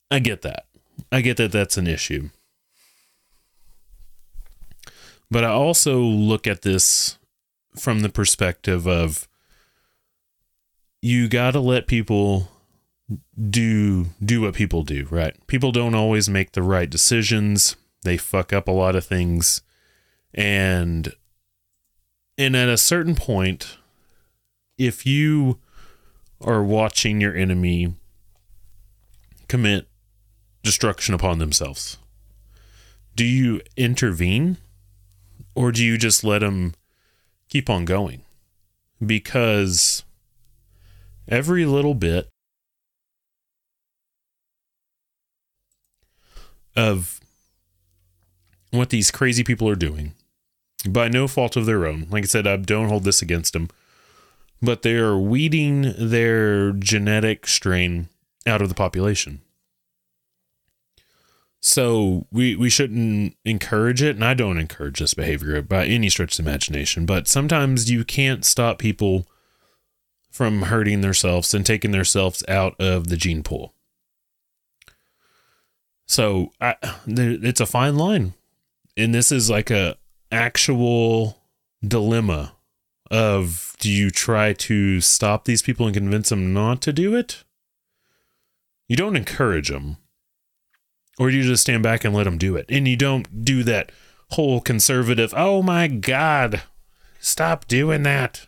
i 0.10 0.20
get 0.20 0.42
that. 0.44 0.66
I 1.12 1.22
get 1.22 1.38
that 1.38 1.52
that's 1.52 1.78
an 1.78 1.88
issue. 1.88 2.30
But 5.30 5.44
i 5.44 5.50
also 5.50 6.00
look 6.00 6.46
at 6.46 6.62
this 6.62 7.18
from 7.78 8.02
the 8.02 8.10
perspective 8.10 8.88
of 8.88 9.28
you 11.02 11.28
got 11.28 11.52
to 11.52 11.60
let 11.60 11.88
people 11.88 12.51
do 13.50 14.08
do 14.24 14.42
what 14.42 14.54
people 14.54 14.84
do 14.84 15.08
right? 15.10 15.36
People 15.48 15.72
don't 15.72 15.96
always 15.96 16.30
make 16.30 16.52
the 16.52 16.64
right 16.64 16.90
decisions. 16.90 17.76
They 18.04 18.18
fuck 18.18 18.54
up 18.54 18.68
a 18.68 18.72
lot 18.72 18.96
of 18.96 19.06
things. 19.06 19.62
And 20.34 21.14
and 22.38 22.56
at 22.56 22.70
a 22.70 22.78
certain 22.78 23.16
point 23.16 23.78
if 24.78 25.06
you 25.06 25.60
are 26.40 26.64
watching 26.64 27.22
your 27.22 27.36
enemy 27.36 27.94
commit 29.48 29.88
destruction 30.64 31.14
upon 31.14 31.38
themselves, 31.40 31.98
do 33.16 33.26
you 33.26 33.62
intervene? 33.76 34.58
Or 35.54 35.72
do 35.72 35.84
you 35.84 35.98
just 35.98 36.24
let 36.24 36.40
them 36.40 36.74
keep 37.50 37.70
on 37.70 37.84
going? 37.84 38.22
Because 39.06 40.04
every 41.28 41.66
little 41.66 41.94
bit 41.94 42.30
of 46.76 47.20
what 48.72 48.90
these 48.90 49.12
crazy 49.12 49.44
people 49.44 49.68
are 49.68 49.76
doing 49.76 50.14
by 50.88 51.08
no 51.08 51.28
fault 51.28 51.56
of 51.56 51.66
their 51.66 51.86
own. 51.86 52.08
Like 52.10 52.24
I 52.24 52.28
said, 52.28 52.48
I 52.48 52.58
don't 52.58 52.90
hold 52.90 53.04
this 53.04 53.22
against 53.22 53.54
them 53.54 53.70
but 54.62 54.84
they 54.84 54.96
are 54.96 55.18
weeding 55.18 55.94
their 55.98 56.72
genetic 56.74 57.48
strain 57.48 58.10
out 58.46 58.62
of 58.62 58.70
the 58.70 58.76
population. 58.76 59.42
So 61.60 62.26
we 62.32 62.56
we 62.56 62.70
shouldn't 62.70 63.36
encourage 63.46 64.02
it, 64.02 64.16
and 64.16 64.26
I 64.26 64.34
don't 64.34 64.58
encourage 64.58 65.00
this 65.00 65.14
behavior 65.14 65.62
by 65.62 65.86
any 65.86 66.10
stretch 66.10 66.40
of 66.40 66.46
imagination. 66.46 67.06
But 67.06 67.28
sometimes 67.28 67.90
you 67.90 68.04
can't 68.04 68.44
stop 68.44 68.80
people 68.80 69.28
from 70.32 70.64
hurting 70.64 71.02
themselves 71.02 71.54
and 71.54 71.66
taking 71.66 71.92
themselves 71.92 72.44
out 72.48 72.80
of 72.80 73.08
the 73.10 73.18
gene 73.18 73.44
pool. 73.44 73.74
So 76.12 76.52
I, 76.60 76.76
it's 77.08 77.62
a 77.62 77.66
fine 77.66 77.96
line, 77.96 78.34
and 78.98 79.16
this 79.16 79.32
is 79.32 79.50
like 79.50 79.72
a 79.72 79.96
actual 80.30 81.38
dilemma 81.82 82.52
of 83.10 83.78
do 83.80 83.90
you 83.90 84.12
try 84.12 84.52
to 84.52 85.00
stop 85.00 85.46
these 85.46 85.62
people 85.62 85.86
and 85.86 85.96
convince 85.96 86.28
them 86.28 86.54
not 86.54 86.82
to 86.82 86.92
do 86.92 87.16
it? 87.16 87.46
You 88.90 88.98
don't 88.98 89.16
encourage 89.16 89.70
them. 89.70 89.96
Or 91.18 91.30
you 91.30 91.44
just 91.44 91.62
stand 91.62 91.82
back 91.82 92.04
and 92.04 92.14
let 92.14 92.26
them 92.26 92.38
do 92.38 92.58
it. 92.58 92.66
And 92.68 92.90
you 92.90 92.98
don't 92.98 93.46
do 93.46 93.64
that 93.64 93.94
whole 94.32 94.60
conservative, 94.60 95.34
oh 95.38 95.64
my 95.64 95.88
God, 95.88 96.64
stop 97.22 97.70
doing 97.70 98.04
that. 98.04 98.48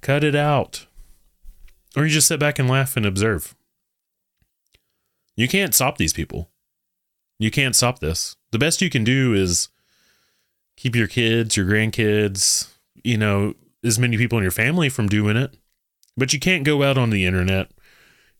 Cut 0.00 0.24
it 0.24 0.34
out. 0.34 0.86
Or 1.96 2.02
you 2.02 2.10
just 2.10 2.26
sit 2.26 2.40
back 2.40 2.58
and 2.58 2.68
laugh 2.68 2.96
and 2.96 3.06
observe. 3.06 3.54
You 5.36 5.46
can't 5.46 5.72
stop 5.72 5.98
these 5.98 6.12
people. 6.12 6.50
You 7.38 7.50
can't 7.50 7.76
stop 7.76 7.98
this. 7.98 8.36
The 8.52 8.58
best 8.58 8.80
you 8.80 8.90
can 8.90 9.04
do 9.04 9.34
is 9.34 9.68
keep 10.76 10.94
your 10.94 11.08
kids, 11.08 11.56
your 11.56 11.66
grandkids, 11.66 12.70
you 13.02 13.16
know, 13.16 13.54
as 13.82 13.98
many 13.98 14.16
people 14.16 14.38
in 14.38 14.42
your 14.42 14.50
family 14.50 14.88
from 14.88 15.08
doing 15.08 15.36
it. 15.36 15.56
But 16.16 16.32
you 16.32 16.38
can't 16.38 16.64
go 16.64 16.82
out 16.82 16.96
on 16.96 17.10
the 17.10 17.26
internet. 17.26 17.70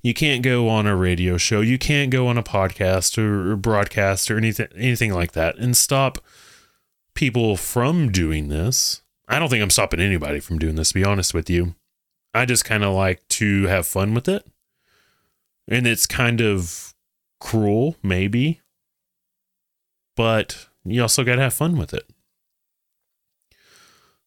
You 0.02 0.14
can't 0.14 0.42
go 0.42 0.68
on 0.68 0.86
a 0.86 0.94
radio 0.94 1.36
show. 1.36 1.60
You 1.60 1.78
can't 1.78 2.10
go 2.10 2.26
on 2.28 2.38
a 2.38 2.42
podcast 2.42 3.18
or, 3.18 3.56
broadcast 3.56 4.30
or 4.30 4.36
anything 4.36 4.68
anything 4.76 5.12
like 5.12 5.32
that 5.32 5.56
and 5.56 5.76
stop 5.76 6.18
people 7.14 7.56
from 7.56 8.12
doing 8.12 8.48
this. 8.48 9.02
I 9.28 9.38
don't 9.38 9.48
think 9.48 9.62
I'm 9.62 9.70
stopping 9.70 10.00
anybody 10.00 10.40
from 10.40 10.58
doing 10.58 10.74
this, 10.76 10.88
to 10.88 10.94
be 10.94 11.04
honest 11.04 11.32
with 11.32 11.48
you. 11.48 11.74
I 12.34 12.44
just 12.44 12.64
kind 12.64 12.84
of 12.84 12.94
like 12.94 13.26
to 13.28 13.64
have 13.64 13.86
fun 13.86 14.12
with 14.12 14.28
it. 14.28 14.46
And 15.66 15.86
it's 15.86 16.06
kind 16.06 16.40
of 16.40 16.94
cruel, 17.40 17.96
maybe. 18.02 18.60
But 20.16 20.68
you 20.84 21.02
also 21.02 21.24
got 21.24 21.36
to 21.36 21.42
have 21.42 21.54
fun 21.54 21.76
with 21.76 21.92
it. 21.92 22.08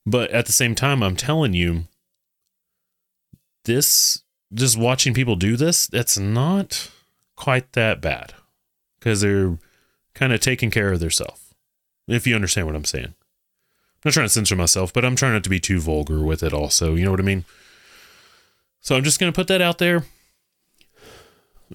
But 0.06 0.32
at 0.32 0.46
the 0.46 0.52
same 0.52 0.76
time, 0.76 1.04
I'm 1.04 1.16
telling 1.16 1.54
you, 1.54 1.84
this 3.66 4.24
just 4.54 4.78
watching 4.78 5.14
people 5.14 5.36
do 5.36 5.58
this, 5.58 5.88
that's 5.88 6.18
not 6.18 6.90
quite 7.36 7.74
that 7.74 8.02
bad 8.02 8.34
because 9.00 9.22
they're 9.22 9.58
kind 10.14 10.34
of 10.34 10.40
taking 10.40 10.72
care 10.72 10.92
of 10.92 11.00
themselves. 11.00 11.54
If 12.08 12.26
you 12.26 12.36
understand 12.36 12.68
what 12.68 12.76
I'm 12.76 12.86
saying. 12.86 13.06
I'm 13.06 14.10
not 14.10 14.14
trying 14.14 14.26
to 14.26 14.34
censor 14.34 14.56
myself, 14.56 14.94
but 14.94 15.04
I'm 15.04 15.16
trying 15.16 15.34
not 15.34 15.44
to 15.44 15.50
be 15.50 15.60
too 15.60 15.82
vulgar 15.82 16.24
with 16.24 16.42
it 16.42 16.54
also. 16.54 16.96
You 16.96 17.04
know 17.04 17.12
what 17.12 17.20
I 17.20 17.24
mean? 17.24 17.44
So 18.80 18.96
I'm 18.96 19.04
just 19.04 19.20
going 19.20 19.32
to 19.32 19.36
put 19.36 19.48
that 19.48 19.62
out 19.62 19.80
there. 19.80 20.06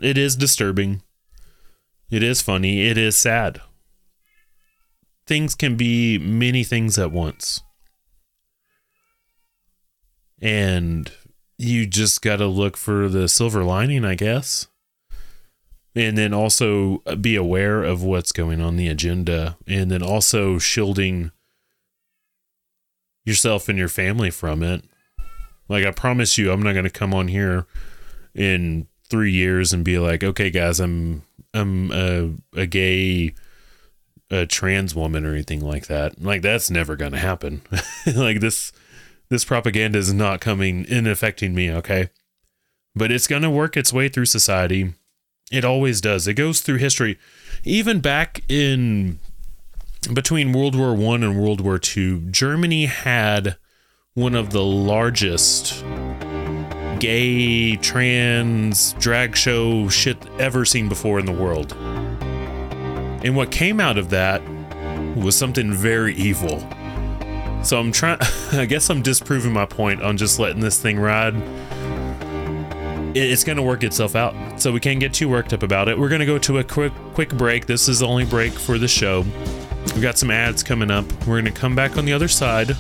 It 0.01 0.16
is 0.16 0.37
disturbing. 0.37 1.03
It 2.11 2.22
is 2.22 2.40
funny. 2.40 2.88
It 2.88 2.96
is 2.96 3.16
sad. 3.16 3.61
Things 5.27 5.55
can 5.55 5.77
be 5.77 6.19
many 6.19 6.65
things 6.65 6.99
at 6.99 7.13
once. 7.13 7.63
And 10.41 11.11
you 11.59 11.87
just 11.87 12.23
got 12.23 12.37
to 12.37 12.47
look 12.47 12.77
for 12.77 13.09
the 13.09 13.29
silver 13.29 13.63
lining, 13.63 14.05
I 14.05 14.17
guess. 14.17 14.67
And 15.95 16.19
then 16.19 16.35
also 16.35 16.99
be 17.21 17.37
aware 17.37 17.85
of 17.85 18.03
what's 18.03 18.33
going 18.33 18.61
on 18.61 18.77
the 18.77 18.89
agenda. 18.89 19.57
And 19.67 19.91
then 19.91 20.03
also 20.03 20.59
shielding 20.59 21.31
yourself 23.25 23.69
and 23.69 23.79
your 23.79 23.89
family 23.89 24.31
from 24.31 24.63
it. 24.63 24.85
Like, 25.69 25.85
I 25.85 25.93
promise 25.93 26.37
you, 26.37 26.51
I'm 26.51 26.63
not 26.63 26.73
going 26.73 26.85
to 26.85 26.91
come 26.91 27.15
on 27.15 27.29
here 27.29 27.67
in 28.35 28.89
three 29.09 29.31
years 29.31 29.73
and 29.73 29.85
be 29.85 29.99
like, 29.99 30.25
okay, 30.25 30.51
guys, 30.51 30.81
I'm 30.81 31.23
I'm 31.55 31.93
a, 31.93 32.33
a 32.57 32.67
gay 32.67 33.35
a 34.33 34.47
trans 34.47 34.95
woman 34.95 35.27
or 35.27 35.33
anything 35.33 35.61
like 35.61 35.87
that. 35.87 36.21
Like 36.21 36.42
that's 36.42 36.71
never 36.71 36.97
going 36.97 37.12
to 37.12 37.18
happen. 37.18 37.61
like 38.16 38.40
this 38.40 38.73
this 39.29 39.45
propaganda 39.45 39.99
is 39.99 40.12
not 40.12 40.40
coming 40.40 40.85
in 40.87 41.07
affecting 41.07 41.55
me, 41.55 41.71
okay? 41.71 42.09
But 42.95 43.12
it's 43.12 43.27
going 43.27 43.42
to 43.42 43.51
work 43.51 43.77
its 43.77 43.92
way 43.92 44.09
through 44.09 44.27
society. 44.27 44.95
It 45.51 45.64
always 45.64 46.01
does. 46.01 46.27
It 46.27 46.35
goes 46.35 46.61
through 46.61 46.79
history. 46.79 47.18
Even 47.62 48.01
back 48.01 48.42
in 48.49 49.18
between 50.12 50.53
World 50.53 50.75
War 50.75 50.95
1 50.95 51.23
and 51.23 51.38
World 51.38 51.61
War 51.61 51.79
2, 51.79 52.31
Germany 52.31 52.87
had 52.87 53.57
one 54.14 54.35
of 54.35 54.51
the 54.51 54.64
largest 54.64 55.83
gay, 56.99 57.77
trans, 57.77 58.92
drag 58.95 59.37
show 59.37 59.88
shit 59.88 60.16
ever 60.38 60.64
seen 60.64 60.88
before 60.88 61.18
in 61.18 61.27
the 61.27 61.33
world. 61.33 61.77
And 63.25 63.37
what 63.37 63.51
came 63.51 63.81
out 63.81 63.99
of 63.99 64.11
that 64.11 64.43
was 65.17 65.37
something 65.37 65.73
very 65.73 66.15
evil. 66.15 66.59
So 67.63 67.79
I'm 67.79 67.93
trying, 67.93 68.19
I 68.53 68.67
guess 68.67 68.91
I'm 68.91 69.03
disproving 69.03 69.53
my 69.53 69.67
point 69.67 70.03
on 70.03 70.17
just 70.17 70.39
letting 70.39 70.61
this 70.61 70.81
thing 70.81 70.99
ride. 70.99 71.35
It's 73.15 73.45
going 73.45 73.57
to 73.57 73.63
work 73.63 73.85
itself 73.85 74.17
out. 74.17 74.61
So 74.61 74.73
we 74.73 74.81
can't 74.81 74.99
get 74.99 75.13
too 75.13 75.29
worked 75.29 75.53
up 75.53 75.63
about 75.63 75.89
it. 75.89 75.99
We're 75.99 76.09
going 76.09 76.21
to 76.21 76.27
go 76.27 76.39
to 76.39 76.59
a 76.59 76.65
quick 76.65 76.93
quick 77.13 77.29
break. 77.31 77.67
This 77.67 77.89
is 77.89 77.99
the 77.99 78.07
only 78.07 78.25
break 78.25 78.53
for 78.53 78.79
the 78.79 78.89
show. 78.89 79.21
We've 79.21 80.03
got 80.03 80.17
some 80.17 80.31
ads 80.31 80.63
coming 80.63 80.91
up. 80.91 81.05
We're 81.27 81.41
going 81.41 81.53
to 81.53 81.61
come 81.61 81.75
back 81.75 81.99
on 81.99 82.07
the 82.07 82.13
other 82.15 82.29
side 82.29 82.75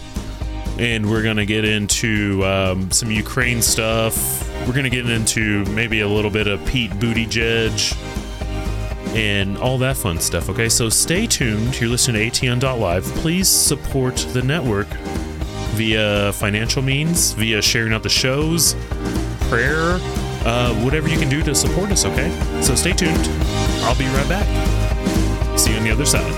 and 0.78 1.10
we're 1.10 1.22
going 1.22 1.36
to 1.36 1.44
get 1.44 1.66
into 1.66 2.42
um, 2.46 2.90
some 2.90 3.10
Ukraine 3.10 3.60
stuff. 3.60 4.48
We're 4.66 4.72
going 4.72 4.84
to 4.84 4.90
get 4.90 5.08
into 5.08 5.64
maybe 5.66 6.00
a 6.00 6.08
little 6.08 6.30
bit 6.30 6.46
of 6.46 6.64
Pete 6.66 6.98
Booty 6.98 7.26
Buttigieg 7.26 8.21
and 9.14 9.58
all 9.58 9.78
that 9.78 9.96
fun 9.96 10.18
stuff. 10.18 10.48
Okay, 10.48 10.68
so 10.68 10.88
stay 10.88 11.26
tuned. 11.26 11.78
You're 11.80 11.90
listening 11.90 12.30
to 12.30 12.46
ATN.live. 12.46 13.04
Please 13.16 13.48
support 13.48 14.16
the 14.32 14.42
network 14.42 14.88
via 15.74 16.32
financial 16.32 16.82
means, 16.82 17.32
via 17.32 17.60
sharing 17.60 17.92
out 17.92 18.02
the 18.02 18.08
shows, 18.08 18.74
prayer, 19.48 19.98
uh, 20.44 20.74
whatever 20.82 21.08
you 21.08 21.18
can 21.18 21.28
do 21.28 21.42
to 21.42 21.54
support 21.54 21.90
us. 21.90 22.04
Okay, 22.04 22.30
so 22.62 22.74
stay 22.74 22.92
tuned. 22.92 23.28
I'll 23.84 23.98
be 23.98 24.06
right 24.06 24.28
back. 24.28 25.58
See 25.58 25.72
you 25.72 25.78
on 25.78 25.84
the 25.84 25.90
other 25.90 26.06
side. 26.06 26.32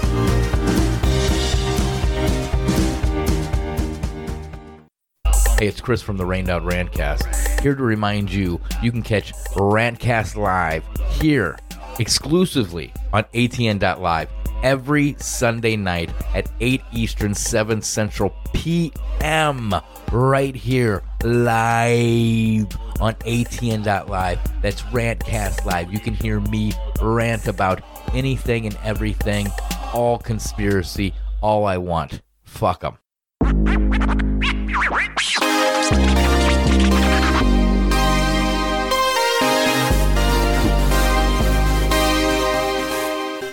Hey, 5.59 5.69
it's 5.69 5.81
Chris 5.81 6.03
from 6.03 6.17
the 6.17 6.27
Rained 6.27 6.51
Out 6.51 6.63
Rantcast. 6.65 7.61
Here 7.61 7.77
to 7.77 7.83
remind 7.83 8.33
you, 8.33 8.61
you 8.83 8.91
can 8.91 9.03
catch 9.03 9.33
Rantcast 9.55 10.37
live 10.37 10.85
here 11.13 11.57
exclusively 11.99 12.93
on 13.13 13.25
ATN.live 13.35 14.29
every 14.63 15.15
Sunday 15.19 15.77
night 15.77 16.11
at 16.35 16.51
8 16.61 16.81
Eastern, 16.93 17.35
7 17.35 17.83
Central 17.83 18.35
PM, 18.55 19.75
right 20.11 20.55
here 20.55 21.03
live 21.23 22.67
on 23.01 23.15
ATN.live. 23.15 24.63
That's 24.63 24.83
Rantcast 24.83 25.65
Live. 25.65 25.93
You 25.93 26.01
can 26.01 26.15
hear 26.15 26.41
me 26.41 26.73
rant 27.03 27.47
about 27.47 27.83
anything 28.13 28.67
and 28.67 28.77
everything, 28.83 29.49
all 29.93 30.19
conspiracy, 30.19 31.15
all 31.41 31.67
I 31.67 31.77
want. 31.77 32.23
Fuck 32.45 32.81
them. 32.81 32.99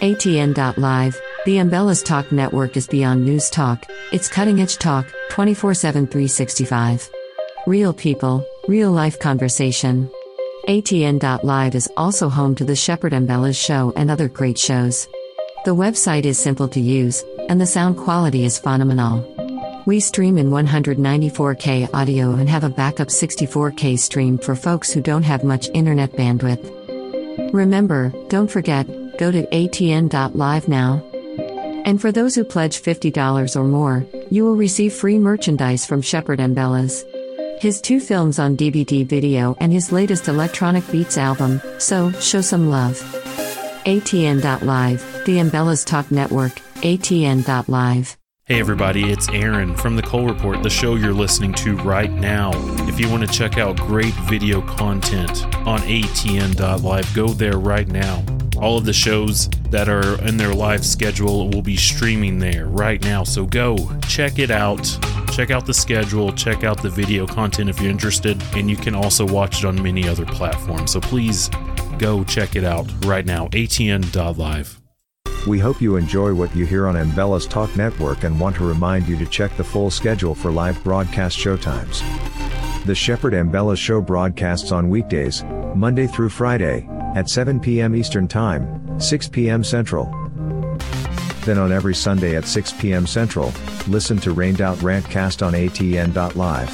ATN.live, 0.01 1.21
the 1.45 1.57
Ambellas 1.57 2.03
Talk 2.03 2.31
Network 2.31 2.75
is 2.75 2.87
beyond 2.87 3.23
news 3.23 3.51
talk, 3.51 3.85
it's 4.11 4.27
cutting 4.27 4.59
edge 4.59 4.79
talk, 4.79 5.05
24 5.29 5.75
7 5.75 6.07
365. 6.07 7.07
Real 7.67 7.93
people, 7.93 8.43
real 8.67 8.91
life 8.91 9.19
conversation. 9.19 10.09
ATN.live 10.67 11.75
is 11.75 11.87
also 11.97 12.29
home 12.29 12.55
to 12.55 12.65
the 12.65 12.75
Shepard 12.75 13.13
Ambellas 13.13 13.55
show 13.55 13.93
and 13.95 14.09
other 14.09 14.27
great 14.27 14.57
shows. 14.57 15.07
The 15.65 15.75
website 15.75 16.25
is 16.25 16.39
simple 16.39 16.67
to 16.69 16.79
use, 16.79 17.23
and 17.47 17.61
the 17.61 17.67
sound 17.67 17.95
quality 17.95 18.43
is 18.43 18.57
phenomenal. 18.57 19.23
We 19.85 19.99
stream 19.99 20.39
in 20.39 20.49
194K 20.49 21.93
audio 21.93 22.31
and 22.31 22.49
have 22.49 22.63
a 22.63 22.69
backup 22.69 23.09
64K 23.09 23.99
stream 23.99 24.39
for 24.39 24.55
folks 24.55 24.91
who 24.91 25.01
don't 25.01 25.23
have 25.23 25.43
much 25.43 25.69
internet 25.75 26.13
bandwidth. 26.13 27.53
Remember, 27.53 28.11
don't 28.29 28.49
forget, 28.49 28.87
go 29.21 29.31
to 29.31 29.45
atn.live 29.45 30.67
now. 30.67 31.03
And 31.85 32.01
for 32.01 32.11
those 32.11 32.33
who 32.33 32.43
pledge 32.43 32.81
$50 32.81 33.55
or 33.55 33.63
more, 33.63 34.03
you 34.31 34.43
will 34.43 34.55
receive 34.55 34.93
free 34.93 35.19
merchandise 35.19 35.85
from 35.85 36.01
Shepard 36.01 36.39
Ambellas. 36.39 37.03
His 37.61 37.79
two 37.79 37.99
films 37.99 38.39
on 38.39 38.57
DVD 38.57 39.05
video 39.05 39.55
and 39.59 39.71
his 39.71 39.91
latest 39.91 40.27
electronic 40.27 40.89
beats 40.91 41.19
album, 41.19 41.61
so 41.77 42.11
show 42.13 42.41
some 42.41 42.71
love. 42.71 42.97
ATN.live, 43.85 45.25
the 45.25 45.37
Ambellas 45.37 45.85
Talk 45.85 46.09
Network, 46.09 46.53
ATN.live. 46.81 48.17
Hey 48.45 48.59
everybody, 48.59 49.11
it's 49.11 49.29
Aaron 49.29 49.75
from 49.75 49.95
the 49.95 50.01
Cole 50.01 50.25
Report, 50.25 50.63
the 50.63 50.69
show 50.69 50.95
you're 50.95 51.13
listening 51.13 51.53
to 51.53 51.77
right 51.77 52.11
now. 52.11 52.51
If 52.87 52.99
you 52.99 53.07
want 53.07 53.25
to 53.25 53.31
check 53.31 53.59
out 53.59 53.77
great 53.77 54.15
video 54.27 54.61
content 54.61 55.45
on 55.67 55.79
ATN.live, 55.81 57.13
go 57.13 57.27
there 57.27 57.59
right 57.59 57.87
now. 57.87 58.25
All 58.61 58.77
of 58.77 58.85
the 58.85 58.93
shows 58.93 59.49
that 59.71 59.89
are 59.89 60.23
in 60.23 60.37
their 60.37 60.53
live 60.53 60.85
schedule 60.85 61.49
will 61.49 61.63
be 61.63 61.75
streaming 61.75 62.37
there 62.37 62.67
right 62.67 63.01
now. 63.01 63.23
So 63.23 63.45
go 63.45 63.75
check 64.07 64.37
it 64.37 64.51
out. 64.51 64.85
Check 65.33 65.49
out 65.49 65.65
the 65.65 65.73
schedule, 65.73 66.31
check 66.31 66.63
out 66.63 66.81
the 66.81 66.89
video 66.89 67.25
content 67.25 67.69
if 67.69 67.81
you're 67.81 67.89
interested, 67.89 68.41
and 68.53 68.69
you 68.69 68.75
can 68.75 68.93
also 68.93 69.25
watch 69.25 69.63
it 69.63 69.65
on 69.65 69.81
many 69.81 70.07
other 70.07 70.25
platforms. 70.25 70.91
So 70.91 71.01
please 71.01 71.49
go 71.97 72.23
check 72.23 72.55
it 72.55 72.63
out 72.63 72.87
right 73.05 73.25
now. 73.25 73.47
ATN.live. 73.47 74.79
We 75.47 75.57
hope 75.57 75.81
you 75.81 75.95
enjoy 75.95 76.35
what 76.35 76.55
you 76.55 76.67
hear 76.67 76.85
on 76.85 76.93
Ambellas 76.93 77.49
Talk 77.49 77.75
Network 77.75 78.25
and 78.25 78.39
want 78.39 78.57
to 78.57 78.67
remind 78.67 79.07
you 79.07 79.17
to 79.17 79.25
check 79.25 79.57
the 79.57 79.63
full 79.63 79.89
schedule 79.89 80.35
for 80.35 80.51
live 80.51 80.83
broadcast 80.83 81.35
showtimes. 81.35 82.03
The 82.85 82.93
Shepard 82.93 83.33
Ambellas 83.33 83.77
Show 83.77 84.01
broadcasts 84.01 84.71
on 84.71 84.89
weekdays, 84.89 85.43
Monday 85.73 86.05
through 86.05 86.29
Friday, 86.29 86.87
at 87.15 87.29
7 87.29 87.59
p.m. 87.59 87.95
Eastern 87.95 88.27
Time, 88.27 88.99
6 88.99 89.29
p.m. 89.29 89.63
Central. 89.63 90.05
Then 91.45 91.57
on 91.57 91.71
every 91.71 91.95
Sunday 91.95 92.35
at 92.35 92.45
6 92.45 92.73
p.m. 92.73 93.07
Central, 93.07 93.51
listen 93.87 94.17
to 94.19 94.31
Rained 94.31 94.61
Out 94.61 94.77
Rantcast 94.77 95.45
on 95.45 95.53
ATN.live. 95.53 96.71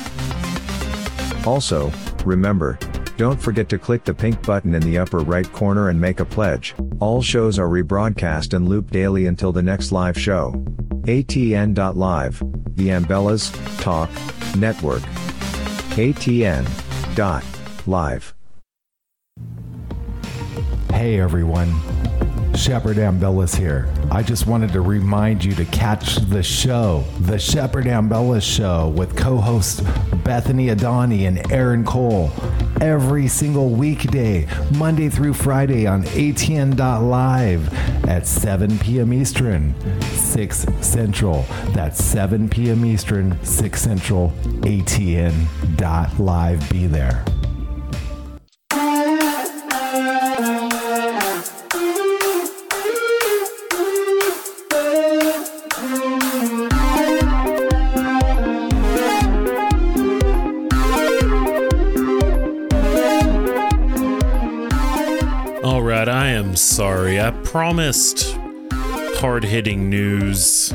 Also, 1.47 1.91
remember, 2.25 2.77
don't 3.15 3.41
forget 3.41 3.69
to 3.69 3.79
click 3.79 4.03
the 4.03 4.13
pink 4.13 4.45
button 4.45 4.75
in 4.75 4.81
the 4.83 4.97
upper 4.97 5.19
right 5.19 5.51
corner 5.53 5.89
and 5.89 5.99
make 5.99 6.19
a 6.19 6.25
pledge. 6.25 6.75
All 6.99 7.21
shows 7.21 7.57
are 7.57 7.67
rebroadcast 7.67 8.53
and 8.53 8.67
loop 8.69 8.91
daily 8.91 9.25
until 9.25 9.51
the 9.51 9.63
next 9.63 9.91
live 9.91 10.19
show. 10.19 10.51
ATN.live, 11.03 12.43
the 12.75 12.89
Ambellas 12.89 13.81
Talk 13.81 14.09
Network. 14.55 15.01
ATN.live. 15.97 16.37
Hey 20.91 21.19
everyone. 21.19 21.73
Shepard 22.55 22.97
Ambellas 22.97 23.55
here. 23.55 23.87
I 24.09 24.23
just 24.23 24.47
wanted 24.47 24.73
to 24.73 24.81
remind 24.81 25.43
you 25.45 25.53
to 25.53 25.65
catch 25.65 26.15
the 26.15 26.41
show, 26.41 27.03
The 27.19 27.37
Shepard 27.37 27.85
Ambellas 27.85 28.41
Show, 28.41 28.89
with 28.89 29.15
co 29.15 29.37
hosts 29.37 29.81
Bethany 30.23 30.67
Adani 30.67 31.27
and 31.27 31.51
Aaron 31.51 31.85
Cole, 31.85 32.31
every 32.81 33.27
single 33.27 33.69
weekday, 33.69 34.47
Monday 34.75 35.07
through 35.07 35.35
Friday 35.35 35.85
on 35.85 36.03
ATN.live 36.03 37.73
at 38.07 38.25
7 38.25 38.79
p.m. 38.79 39.13
Eastern, 39.13 39.75
6 40.01 40.65
Central. 40.81 41.45
That's 41.69 42.03
7 42.03 42.49
p.m. 42.49 42.83
Eastern, 42.85 43.37
6 43.45 43.81
Central, 43.81 44.31
ATN.live. 44.61 45.79
Be 46.69 46.87
there. 46.87 47.23
Sorry. 66.61 67.19
I 67.19 67.31
promised 67.43 68.35
hard 68.71 69.43
hitting 69.43 69.89
news, 69.89 70.71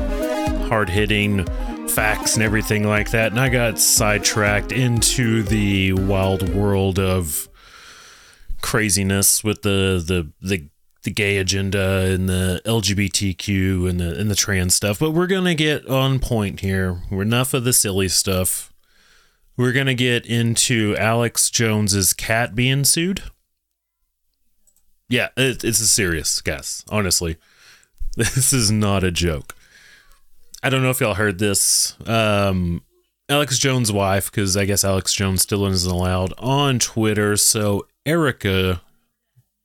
hard 0.67 0.89
hitting 0.89 1.45
facts, 1.87 2.35
and 2.35 2.43
everything 2.43 2.87
like 2.87 3.11
that, 3.11 3.31
and 3.31 3.39
I 3.39 3.49
got 3.49 3.79
sidetracked 3.79 4.71
into 4.71 5.43
the 5.43 5.93
wild 5.93 6.49
world 6.49 6.99
of 6.99 7.49
craziness 8.61 9.43
with 9.43 9.61
the 9.61 10.03
the 10.05 10.31
the 10.41 10.69
the 11.03 11.11
gay 11.11 11.37
agenda 11.37 12.13
and 12.13 12.29
the 12.29 12.61
LGBTQ 12.65 13.89
and 13.89 13.99
the 13.99 14.17
and 14.19 14.31
the 14.31 14.35
trans 14.35 14.75
stuff. 14.75 14.99
But 14.99 15.11
we're 15.11 15.27
gonna 15.27 15.55
get 15.55 15.87
on 15.87 16.19
point 16.19 16.61
here. 16.61 17.01
We're 17.11 17.23
enough 17.23 17.53
of 17.53 17.65
the 17.65 17.73
silly 17.73 18.07
stuff. 18.07 18.73
We're 19.57 19.73
gonna 19.73 19.93
get 19.93 20.25
into 20.25 20.95
Alex 20.97 21.49
Jones's 21.49 22.13
cat 22.13 22.55
being 22.55 22.85
sued. 22.85 23.23
Yeah, 25.09 25.29
it, 25.37 25.63
it's 25.63 25.79
a 25.79 25.87
serious 25.87 26.41
guess. 26.41 26.83
Honestly, 26.89 27.37
this 28.17 28.53
is 28.53 28.71
not 28.71 29.03
a 29.03 29.11
joke. 29.11 29.55
I 30.61 30.69
don't 30.69 30.81
know 30.81 30.89
if 30.89 31.01
y'all 31.01 31.15
heard 31.15 31.39
this. 31.39 31.97
Um, 32.07 32.83
Alex 33.29 33.57
Jones' 33.57 33.91
wife, 33.91 34.31
because 34.31 34.55
I 34.55 34.65
guess 34.65 34.83
Alex 34.83 35.13
Jones 35.13 35.41
still 35.41 35.65
isn't 35.65 35.91
allowed 35.91 36.33
on 36.37 36.79
Twitter. 36.79 37.35
So 37.35 37.87
Erika 38.05 38.81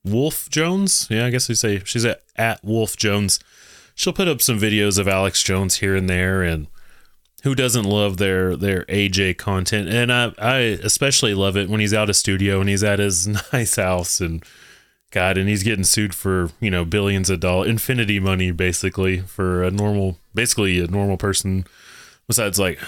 Wulff 0.05 0.49
Jones, 0.49 1.07
yeah, 1.11 1.27
I 1.27 1.31
guess 1.31 1.49
we 1.49 1.55
say 1.55 1.83
she's 1.85 2.05
at, 2.05 2.23
at 2.37 2.65
Wolf 2.65 2.97
Jones. 2.97 3.41
She'll 3.95 4.13
put 4.13 4.29
up 4.29 4.41
some 4.41 4.59
videos 4.59 4.99
of 4.99 5.09
Alex 5.09 5.43
Jones 5.43 5.77
here 5.77 5.97
and 5.97 6.09
there, 6.09 6.43
and 6.43 6.69
who 7.43 7.55
doesn't 7.55 7.85
love 7.85 8.17
their 8.17 8.57
their 8.57 8.85
AJ 8.85 9.39
content? 9.39 9.89
And 9.89 10.13
I 10.13 10.33
I 10.39 10.57
especially 10.83 11.35
love 11.35 11.57
it 11.57 11.69
when 11.69 11.81
he's 11.81 11.95
out 11.95 12.09
of 12.09 12.17
studio 12.17 12.61
and 12.61 12.69
he's 12.69 12.85
at 12.85 12.99
his 12.99 13.27
nice 13.53 13.77
house 13.77 14.21
and 14.21 14.45
God, 15.11 15.39
and 15.39 15.49
he's 15.49 15.63
getting 15.63 15.85
sued 15.85 16.15
for 16.15 16.51
you 16.61 16.71
know 16.71 16.85
billions 16.85 17.31
of 17.31 17.41
dollars, 17.41 17.69
infinity 17.69 18.21
money, 18.21 18.51
basically 18.51 19.21
for 19.21 19.63
a 19.63 19.71
normal, 19.71 20.19
basically 20.35 20.81
a 20.81 20.87
normal 20.87 21.17
person. 21.17 21.65
Besides, 22.27 22.59
like, 22.59 22.79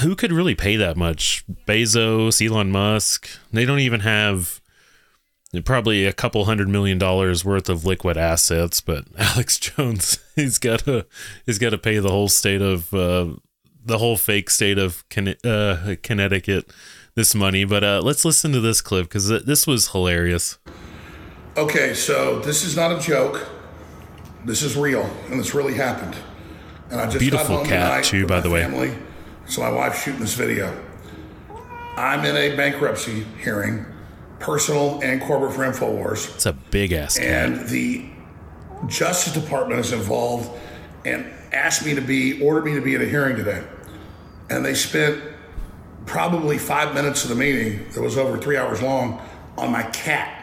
who 0.00 0.14
could 0.14 0.32
really 0.32 0.54
pay 0.54 0.76
that 0.76 0.96
much? 0.96 1.44
Bezos, 1.66 2.46
Elon 2.46 2.70
Musk, 2.70 3.28
they 3.52 3.64
don't 3.64 3.78
even 3.78 4.00
have 4.00 4.60
probably 5.64 6.06
a 6.06 6.12
couple 6.12 6.44
hundred 6.46 6.68
million 6.68 6.98
dollars 6.98 7.44
worth 7.44 7.68
of 7.68 7.84
liquid 7.84 8.16
assets. 8.16 8.80
But 8.80 9.04
Alex 9.18 9.58
Jones, 9.58 10.18
he's 10.36 10.58
got 10.58 10.80
to 10.80 11.06
he's 11.46 11.58
got 11.58 11.70
to 11.70 11.78
pay 11.78 11.98
the 11.98 12.10
whole 12.10 12.28
state 12.28 12.62
of 12.62 12.92
uh, 12.94 13.34
the 13.84 13.98
whole 13.98 14.16
fake 14.16 14.50
state 14.50 14.78
of 14.78 15.04
uh, 15.44 15.96
Connecticut 16.02 16.70
this 17.14 17.34
money. 17.34 17.64
But 17.64 17.84
uh, 17.84 18.00
let's 18.02 18.24
listen 18.24 18.52
to 18.52 18.60
this 18.60 18.80
clip 18.80 19.04
because 19.04 19.28
this 19.28 19.66
was 19.66 19.88
hilarious. 19.88 20.58
Okay, 21.56 21.92
so 21.94 22.38
this 22.40 22.64
is 22.64 22.76
not 22.76 22.92
a 22.92 22.98
joke. 23.00 23.46
This 24.44 24.62
is 24.62 24.76
real, 24.76 25.02
and 25.30 25.38
this 25.38 25.54
really 25.54 25.74
happened. 25.74 26.16
And 26.90 27.00
I 27.00 27.04
just 27.06 27.18
Beautiful 27.18 27.46
got 27.48 27.56
home 27.58 27.66
cat, 27.66 27.88
tonight 27.88 28.04
too, 28.04 28.26
by 28.26 28.40
the 28.40 28.50
way. 28.50 28.62
family, 28.62 28.94
So 29.46 29.60
my 29.60 29.70
wife's 29.70 30.02
shooting 30.02 30.20
this 30.20 30.34
video. 30.34 30.78
I'm 31.96 32.24
in 32.24 32.36
a 32.36 32.56
bankruptcy 32.56 33.24
hearing, 33.42 33.84
personal 34.38 35.00
and 35.02 35.20
corporate 35.20 35.52
for 35.52 35.62
Infowars, 35.62 36.34
It's 36.34 36.46
a 36.46 36.54
big 36.54 36.92
ass 36.92 37.18
cat. 37.18 37.26
and 37.26 37.68
the 37.68 38.06
Justice 38.86 39.34
Department 39.34 39.78
is 39.80 39.92
involved 39.92 40.50
and 41.04 41.30
asked 41.52 41.84
me 41.84 41.94
to 41.94 42.00
be, 42.00 42.42
ordered 42.42 42.64
me 42.64 42.74
to 42.74 42.80
be 42.80 42.94
at 42.94 43.02
a 43.02 43.06
hearing 43.06 43.36
today. 43.36 43.62
And 44.48 44.64
they 44.64 44.74
spent 44.74 45.22
probably 46.06 46.56
five 46.58 46.94
minutes 46.94 47.24
of 47.24 47.28
the 47.28 47.36
meeting 47.36 47.86
that 47.92 48.00
was 48.00 48.16
over 48.16 48.38
three 48.38 48.56
hours 48.56 48.82
long 48.82 49.20
on 49.58 49.70
my 49.70 49.82
cat. 49.84 50.38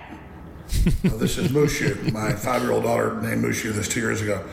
This 1.04 1.38
is 1.38 1.52
Mushu, 1.52 2.12
my 2.14 2.34
five-year-old 2.34 2.84
daughter 2.84 3.20
named 3.22 3.44
Mushu 3.44 3.72
this 3.72 3.88
two 3.88 4.00
years 4.00 4.22
ago. 4.22 4.44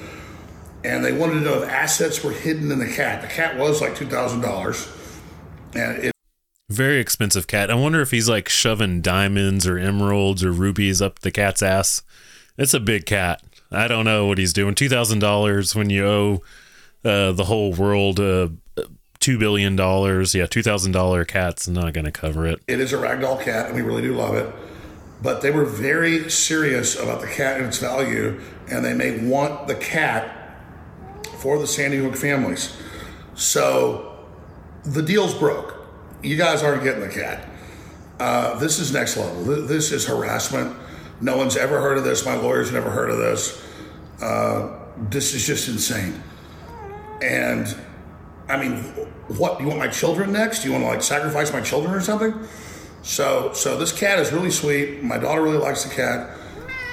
And 0.85 1.05
they 1.05 1.13
wanted 1.13 1.35
to 1.35 1.41
know 1.41 1.63
if 1.63 1.69
assets 1.69 2.23
were 2.23 2.33
hidden 2.33 2.71
in 2.71 2.79
the 2.79 2.89
cat. 2.89 3.23
The 3.23 3.29
cat 3.29 3.57
was 3.57 3.81
like 3.81 3.97
two 3.97 4.07
thousand 4.07 4.41
dollars, 4.41 4.89
and 5.75 6.05
it 6.05 6.13
Very 6.71 7.01
expensive 7.01 7.47
cat. 7.47 7.71
I 7.71 7.75
wonder 7.75 8.01
if 8.01 8.11
he's 8.13 8.29
like 8.29 8.49
shoving 8.49 9.01
diamonds 9.01 9.67
or 9.67 9.79
emeralds 9.79 10.45
or 10.45 10.53
rubies 10.53 11.03
up 11.03 11.21
the 11.21 11.31
cat's 11.31 11.63
ass. 11.63 12.03
It's 12.57 12.75
a 12.75 12.81
big 12.81 13.05
cat. 13.05 13.43
I 13.71 13.89
don't 13.89 14.05
know 14.05 14.27
what 14.27 14.39
he's 14.39 14.53
doing. 14.53 14.75
Two 14.75 14.89
thousand 14.89 15.19
dollars 15.19 15.75
when 15.75 15.91
you 15.91 16.07
owe 16.07 16.43
uh, 17.05 17.33
the 17.33 17.45
whole 17.45 17.73
world 17.73 18.21
uh, 18.21 18.49
two 19.19 19.39
billion 19.39 19.75
dollars. 19.75 20.35
Yeah, 20.37 20.47
two 20.47 20.63
thousand 20.63 20.93
dollar 20.93 21.25
cat's 21.25 21.67
not 21.67 21.93
going 21.95 22.05
to 22.05 22.13
cover 22.13 22.47
it. 22.47 22.61
it 22.69 22.81
is 22.81 22.93
a 22.93 22.97
ragdoll 22.97 23.43
cat, 23.43 23.67
and 23.67 23.75
we 23.75 23.83
really 23.83 24.03
do 24.03 24.15
love 24.15 24.37
it. 24.37 24.55
But 25.23 25.41
they 25.41 25.51
were 25.51 25.65
very 25.65 26.31
serious 26.31 26.99
about 26.99 27.21
the 27.21 27.27
cat 27.27 27.59
and 27.59 27.67
its 27.67 27.79
value, 27.79 28.41
and 28.69 28.85
they 28.85 28.95
may 28.95 29.27
want 29.27 29.67
the 29.67 29.75
cat 29.75 30.59
for 31.39 31.59
the 31.59 31.67
Sandy 31.67 31.99
Hook 31.99 32.17
families. 32.17 32.77
So 33.35 34.19
the 34.85 35.03
deal's 35.03 35.35
broke. 35.35 35.75
You 36.23 36.37
guys 36.37 36.63
aren't 36.63 36.83
getting 36.83 37.01
the 37.01 37.09
cat. 37.09 37.49
Uh, 38.19 38.59
this 38.59 38.79
is 38.79 38.93
next 38.93 39.17
level. 39.17 39.43
This 39.45 39.93
is 39.93 40.07
harassment. 40.07 40.75
No 41.21 41.37
one's 41.37 41.57
ever 41.57 41.81
heard 41.81 41.99
of 41.99 42.05
this. 42.05 42.25
My 42.25 42.35
lawyer's 42.35 42.73
never 42.73 42.91
heard 42.91 43.11
of 43.11 43.19
this. 43.19 43.63
Uh, 44.21 44.79
this 45.11 45.35
is 45.35 45.47
just 45.47 45.69
insane. 45.69 46.23
And 47.23 47.77
I 48.49 48.57
mean, 48.57 48.83
what? 49.29 49.61
You 49.61 49.67
want 49.67 49.79
my 49.79 49.89
children 49.89 50.33
next? 50.33 50.63
Do 50.63 50.69
You 50.69 50.73
want 50.73 50.85
to 50.85 50.89
like 50.89 51.03
sacrifice 51.03 51.53
my 51.53 51.61
children 51.61 51.93
or 51.93 52.01
something? 52.01 52.35
So, 53.07 53.53
so 53.53 53.79
this 53.79 53.93
cat 53.93 54.19
is 54.19 54.33
really 54.33 54.51
sweet. 54.51 55.01
My 55.01 55.17
daughter 55.17 55.41
really 55.41 55.59
likes 55.59 55.85
the 55.85 55.95
cat. 55.95 56.37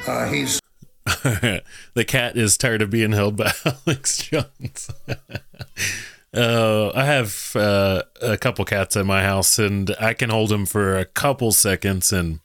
Uh, 0.08 0.28
he's 0.28 0.60
the 1.06 2.06
cat 2.06 2.38
is 2.38 2.56
tired 2.56 2.84
of 2.84 2.92
being 2.92 3.14
held 3.14 3.36
by 3.36 3.52
Alex 3.66 4.20
Jones. 4.20 4.92
uh, 6.34 6.92
I 6.94 7.06
have 7.06 7.56
uh, 7.56 8.04
a 8.22 8.38
couple 8.38 8.64
cats 8.64 8.96
at 8.96 9.08
my 9.08 9.24
house, 9.24 9.58
and 9.58 9.94
I 10.00 10.14
can 10.14 10.30
hold 10.30 10.50
them 10.50 10.68
for 10.68 10.96
a 10.96 11.04
couple 11.04 11.52
seconds, 11.52 12.14
and 12.14 12.42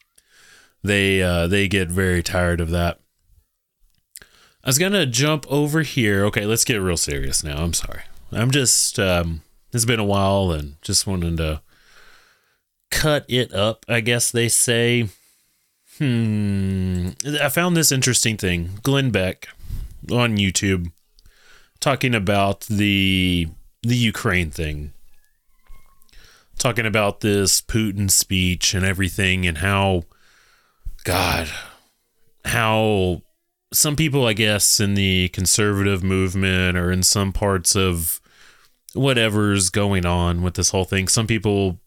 they 0.82 1.22
uh, 1.22 1.46
they 1.46 1.68
get 1.68 1.88
very 1.88 2.22
tired 2.22 2.62
of 2.62 2.70
that. 2.70 3.00
I 4.64 4.68
was 4.68 4.78
gonna 4.78 5.04
jump 5.04 5.44
over 5.50 5.82
here. 5.82 6.24
Okay, 6.24 6.46
let's 6.46 6.64
get 6.64 6.80
real 6.80 6.96
serious 6.96 7.44
now. 7.44 7.62
I'm 7.62 7.74
sorry. 7.74 8.02
I'm 8.32 8.50
just 8.50 8.98
um, 8.98 9.42
it's 9.72 9.84
been 9.84 10.00
a 10.00 10.04
while, 10.04 10.52
and 10.52 10.80
just 10.80 11.06
wanted 11.06 11.36
to 11.36 11.60
cut 12.90 13.24
it 13.28 13.52
up. 13.52 13.84
I 13.88 14.00
guess 14.00 14.30
they 14.30 14.48
say. 14.48 15.08
Hmm. 15.98 17.10
I 17.40 17.48
found 17.48 17.76
this 17.76 17.90
interesting 17.90 18.36
thing. 18.36 18.78
Glenn 18.82 19.10
Beck 19.10 19.48
on 20.10 20.36
YouTube 20.36 20.92
talking 21.80 22.14
about 22.14 22.60
the 22.62 23.48
the 23.82 23.96
Ukraine 23.96 24.50
thing. 24.50 24.92
Talking 26.58 26.86
about 26.86 27.20
this 27.20 27.60
Putin 27.60 28.10
speech 28.10 28.74
and 28.74 28.84
everything 28.84 29.46
and 29.46 29.58
how 29.58 30.04
God 31.04 31.48
how 32.44 33.22
some 33.72 33.96
people 33.96 34.26
I 34.26 34.32
guess 34.32 34.80
in 34.80 34.94
the 34.94 35.28
conservative 35.28 36.02
movement 36.02 36.76
or 36.76 36.90
in 36.90 37.02
some 37.02 37.32
parts 37.32 37.76
of 37.76 38.20
whatever's 38.94 39.70
going 39.70 40.06
on 40.06 40.42
with 40.42 40.54
this 40.54 40.70
whole 40.70 40.84
thing, 40.84 41.08
some 41.08 41.26
people 41.26 41.78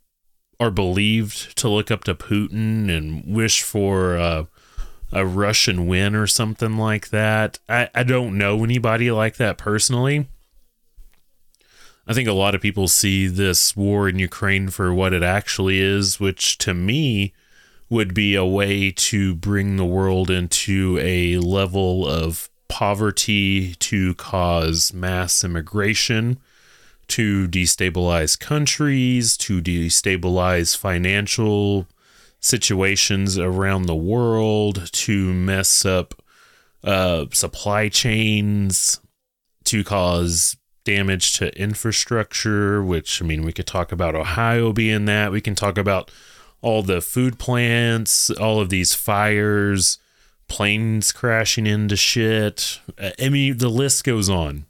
are 0.62 0.70
believed 0.70 1.58
to 1.58 1.68
look 1.68 1.90
up 1.90 2.04
to 2.04 2.14
Putin 2.14 2.88
and 2.96 3.26
wish 3.26 3.64
for 3.64 4.16
a, 4.16 4.48
a 5.12 5.26
Russian 5.26 5.88
win 5.88 6.14
or 6.14 6.28
something 6.28 6.78
like 6.78 7.10
that. 7.10 7.58
I, 7.68 7.90
I 7.96 8.04
don't 8.04 8.38
know 8.38 8.64
anybody 8.64 9.10
like 9.10 9.38
that 9.38 9.58
personally. 9.58 10.28
I 12.06 12.14
think 12.14 12.28
a 12.30 12.34
lot 12.34 12.54
of 12.54 12.62
people 12.62 12.88
see 12.88 13.26
this 13.26 13.76
war 13.76 14.08
in 14.08 14.20
Ukraine 14.20 14.70
for 14.70 14.94
what 14.94 15.14
it 15.14 15.24
actually 15.24 15.80
is, 15.80 16.20
which 16.20 16.60
to 16.60 16.76
me 16.76 17.34
would 17.90 18.14
be 18.14 18.36
a 18.36 18.46
way 18.46 18.92
to 18.92 19.34
bring 19.34 19.78
the 19.78 19.86
world 19.86 20.30
into 20.30 21.00
a 21.02 21.38
level 21.38 22.08
of 22.08 22.52
poverty 22.68 23.74
to 23.80 24.14
cause 24.14 24.94
mass 24.94 25.44
immigration, 25.44 26.40
to 27.08 27.48
destabilize 27.48 28.40
countries, 28.40 29.36
to 29.38 29.62
destabilize 29.62 30.78
financial 30.78 31.88
situations 32.40 33.38
around 33.38 33.86
the 33.86 33.96
world, 33.96 34.90
to 34.92 35.34
mess 35.34 35.86
up 35.86 36.22
uh, 36.84 37.26
supply 37.32 37.90
chains, 37.90 39.00
to 39.66 39.84
cause 39.84 40.58
damage 40.84 41.34
to 41.38 41.56
infrastructure, 41.60 42.84
which 42.84 43.22
I 43.22 43.26
mean, 43.26 43.44
we 43.44 43.54
could 43.54 43.68
talk 43.68 43.92
about 43.92 44.16
Ohio 44.16 44.74
being 44.74 45.06
that. 45.06 45.32
We 45.32 45.42
can 45.42 45.56
talk 45.56 45.78
about 45.78 46.10
all 46.62 46.82
the 46.84 47.02
food 47.02 47.40
plants, 47.40 48.30
all 48.32 48.60
of 48.60 48.70
these 48.70 48.94
fires, 48.94 50.00
planes 50.48 51.12
crashing 51.12 51.68
into 51.68 51.96
shit. 51.96 52.80
Uh, 53.00 53.12
I 53.22 53.30
mean, 53.30 53.58
the 53.58 53.70
list 53.70 54.04
goes 54.04 54.30
on. 54.30 54.66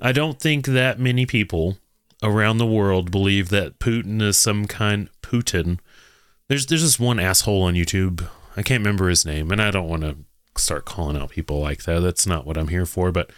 I 0.00 0.12
don't 0.12 0.40
think 0.40 0.66
that 0.66 0.98
many 0.98 1.26
people 1.26 1.78
around 2.22 2.58
the 2.58 2.66
world 2.66 3.10
believe 3.10 3.48
that 3.50 3.78
Putin 3.78 4.22
is 4.22 4.36
some 4.38 4.66
kind 4.66 5.08
Putin. 5.22 5.78
There's 6.48 6.66
there's 6.66 6.82
just 6.82 7.00
one 7.00 7.20
asshole 7.20 7.62
on 7.62 7.74
YouTube. 7.74 8.26
I 8.56 8.62
can't 8.62 8.80
remember 8.80 9.08
his 9.08 9.24
name, 9.24 9.50
and 9.50 9.60
I 9.60 9.70
don't 9.70 9.88
want 9.88 10.02
to 10.02 10.16
start 10.56 10.84
calling 10.84 11.16
out 11.16 11.30
people 11.30 11.60
like 11.60 11.84
that. 11.84 12.00
That's 12.00 12.26
not 12.26 12.46
what 12.46 12.58
I'm 12.58 12.68
here 12.68 12.86
for. 12.86 13.12
But 13.12 13.30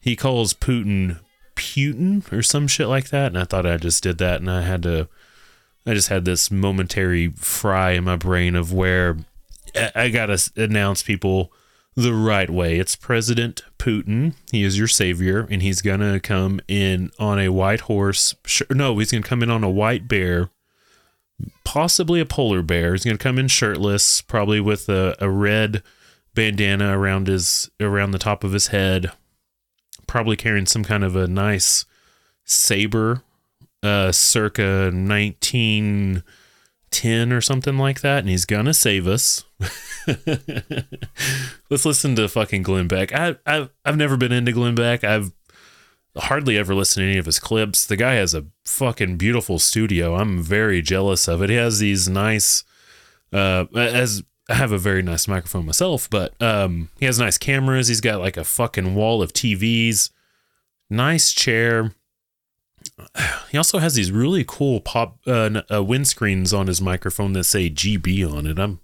he 0.00 0.16
calls 0.16 0.54
Putin 0.54 1.20
Putin 1.54 2.30
or 2.32 2.42
some 2.42 2.66
shit 2.66 2.88
like 2.88 3.10
that, 3.10 3.28
and 3.28 3.38
I 3.38 3.44
thought 3.44 3.66
I 3.66 3.76
just 3.76 4.02
did 4.02 4.18
that, 4.18 4.40
and 4.40 4.50
I 4.50 4.62
had 4.62 4.82
to. 4.84 5.08
I 5.86 5.94
just 5.94 6.08
had 6.08 6.24
this 6.24 6.50
momentary 6.50 7.28
fry 7.28 7.92
in 7.92 8.04
my 8.04 8.16
brain 8.16 8.56
of 8.56 8.72
where 8.72 9.18
I- 9.76 9.92
I 9.94 10.08
gotta 10.08 10.38
announce 10.56 11.02
people 11.04 11.52
the 11.96 12.14
right 12.14 12.50
way. 12.50 12.78
It's 12.78 12.94
President 12.94 13.62
Putin. 13.78 14.34
He 14.52 14.62
is 14.62 14.78
your 14.78 14.86
savior, 14.86 15.48
and 15.50 15.62
he's 15.62 15.80
gonna 15.80 16.20
come 16.20 16.60
in 16.68 17.10
on 17.18 17.40
a 17.40 17.48
white 17.48 17.80
horse. 17.80 18.34
No, 18.70 18.98
he's 18.98 19.10
gonna 19.10 19.22
come 19.22 19.42
in 19.42 19.50
on 19.50 19.64
a 19.64 19.70
white 19.70 20.06
bear, 20.06 20.50
possibly 21.64 22.20
a 22.20 22.26
polar 22.26 22.62
bear. 22.62 22.92
He's 22.92 23.04
gonna 23.04 23.16
come 23.16 23.38
in 23.38 23.48
shirtless, 23.48 24.20
probably 24.20 24.60
with 24.60 24.90
a, 24.90 25.16
a 25.20 25.30
red 25.30 25.82
bandana 26.34 26.98
around 26.98 27.28
his 27.28 27.70
around 27.80 28.10
the 28.10 28.18
top 28.18 28.44
of 28.44 28.52
his 28.52 28.66
head, 28.68 29.10
probably 30.06 30.36
carrying 30.36 30.66
some 30.66 30.84
kind 30.84 31.02
of 31.02 31.16
a 31.16 31.26
nice 31.26 31.86
saber, 32.44 33.22
uh, 33.82 34.12
circa 34.12 34.90
nineteen 34.92 36.22
ten 36.96 37.30
or 37.30 37.42
something 37.42 37.76
like 37.76 38.00
that, 38.00 38.20
and 38.20 38.30
he's 38.30 38.46
gonna 38.46 38.72
save 38.72 39.06
us. 39.06 39.44
Let's 41.70 41.84
listen 41.84 42.16
to 42.16 42.26
fucking 42.26 42.62
Glenn 42.62 42.88
Beck. 42.88 43.12
I, 43.12 43.36
I've 43.44 43.68
I've 43.84 43.98
never 43.98 44.16
been 44.16 44.32
into 44.32 44.52
Glenn 44.52 44.74
Beck. 44.74 45.04
I've 45.04 45.32
hardly 46.16 46.56
ever 46.56 46.74
listened 46.74 47.02
to 47.02 47.08
any 47.10 47.18
of 47.18 47.26
his 47.26 47.38
clips. 47.38 47.84
The 47.84 47.96
guy 47.96 48.14
has 48.14 48.32
a 48.32 48.46
fucking 48.64 49.18
beautiful 49.18 49.58
studio. 49.58 50.14
I'm 50.14 50.42
very 50.42 50.80
jealous 50.80 51.28
of 51.28 51.42
it. 51.42 51.50
He 51.50 51.56
has 51.56 51.80
these 51.80 52.08
nice, 52.08 52.64
uh, 53.30 53.66
as 53.74 54.22
I 54.48 54.54
have 54.54 54.72
a 54.72 54.78
very 54.78 55.02
nice 55.02 55.28
microphone 55.28 55.66
myself, 55.66 56.08
but 56.08 56.40
um, 56.40 56.88
he 56.98 57.04
has 57.04 57.18
nice 57.18 57.36
cameras. 57.36 57.88
He's 57.88 58.00
got 58.00 58.20
like 58.20 58.38
a 58.38 58.44
fucking 58.44 58.94
wall 58.94 59.20
of 59.20 59.34
TVs, 59.34 60.08
nice 60.88 61.32
chair. 61.32 61.92
He 63.50 63.58
also 63.58 63.78
has 63.78 63.94
these 63.94 64.10
really 64.10 64.44
cool 64.46 64.80
pop 64.80 65.18
uh, 65.26 65.62
uh, 65.70 65.82
windscreens 65.82 66.56
on 66.56 66.66
his 66.66 66.82
microphone 66.82 67.32
that 67.34 67.44
say 67.44 67.70
GB 67.70 68.30
on 68.30 68.46
it. 68.46 68.58
I'm 68.58 68.80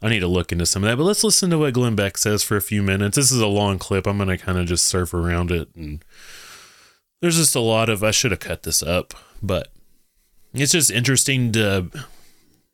I 0.00 0.08
need 0.08 0.20
to 0.20 0.28
look 0.28 0.52
into 0.52 0.66
some 0.66 0.84
of 0.84 0.88
that. 0.88 0.96
But 0.96 1.04
let's 1.04 1.24
listen 1.24 1.50
to 1.50 1.58
what 1.58 1.74
Glenn 1.74 1.96
Beck 1.96 2.16
says 2.16 2.44
for 2.44 2.56
a 2.56 2.62
few 2.62 2.82
minutes. 2.82 3.16
This 3.16 3.32
is 3.32 3.40
a 3.40 3.48
long 3.48 3.78
clip. 3.78 4.06
I'm 4.06 4.18
going 4.18 4.28
to 4.28 4.38
kind 4.38 4.58
of 4.58 4.66
just 4.66 4.84
surf 4.84 5.12
around 5.12 5.50
it. 5.50 5.74
And 5.74 6.04
there's 7.20 7.36
just 7.36 7.56
a 7.56 7.60
lot 7.60 7.88
of, 7.88 8.04
I 8.04 8.12
should 8.12 8.30
have 8.30 8.40
cut 8.40 8.62
this 8.62 8.82
up, 8.82 9.12
but 9.42 9.68
it's 10.54 10.72
just 10.72 10.90
interesting 10.90 11.50
to 11.52 11.90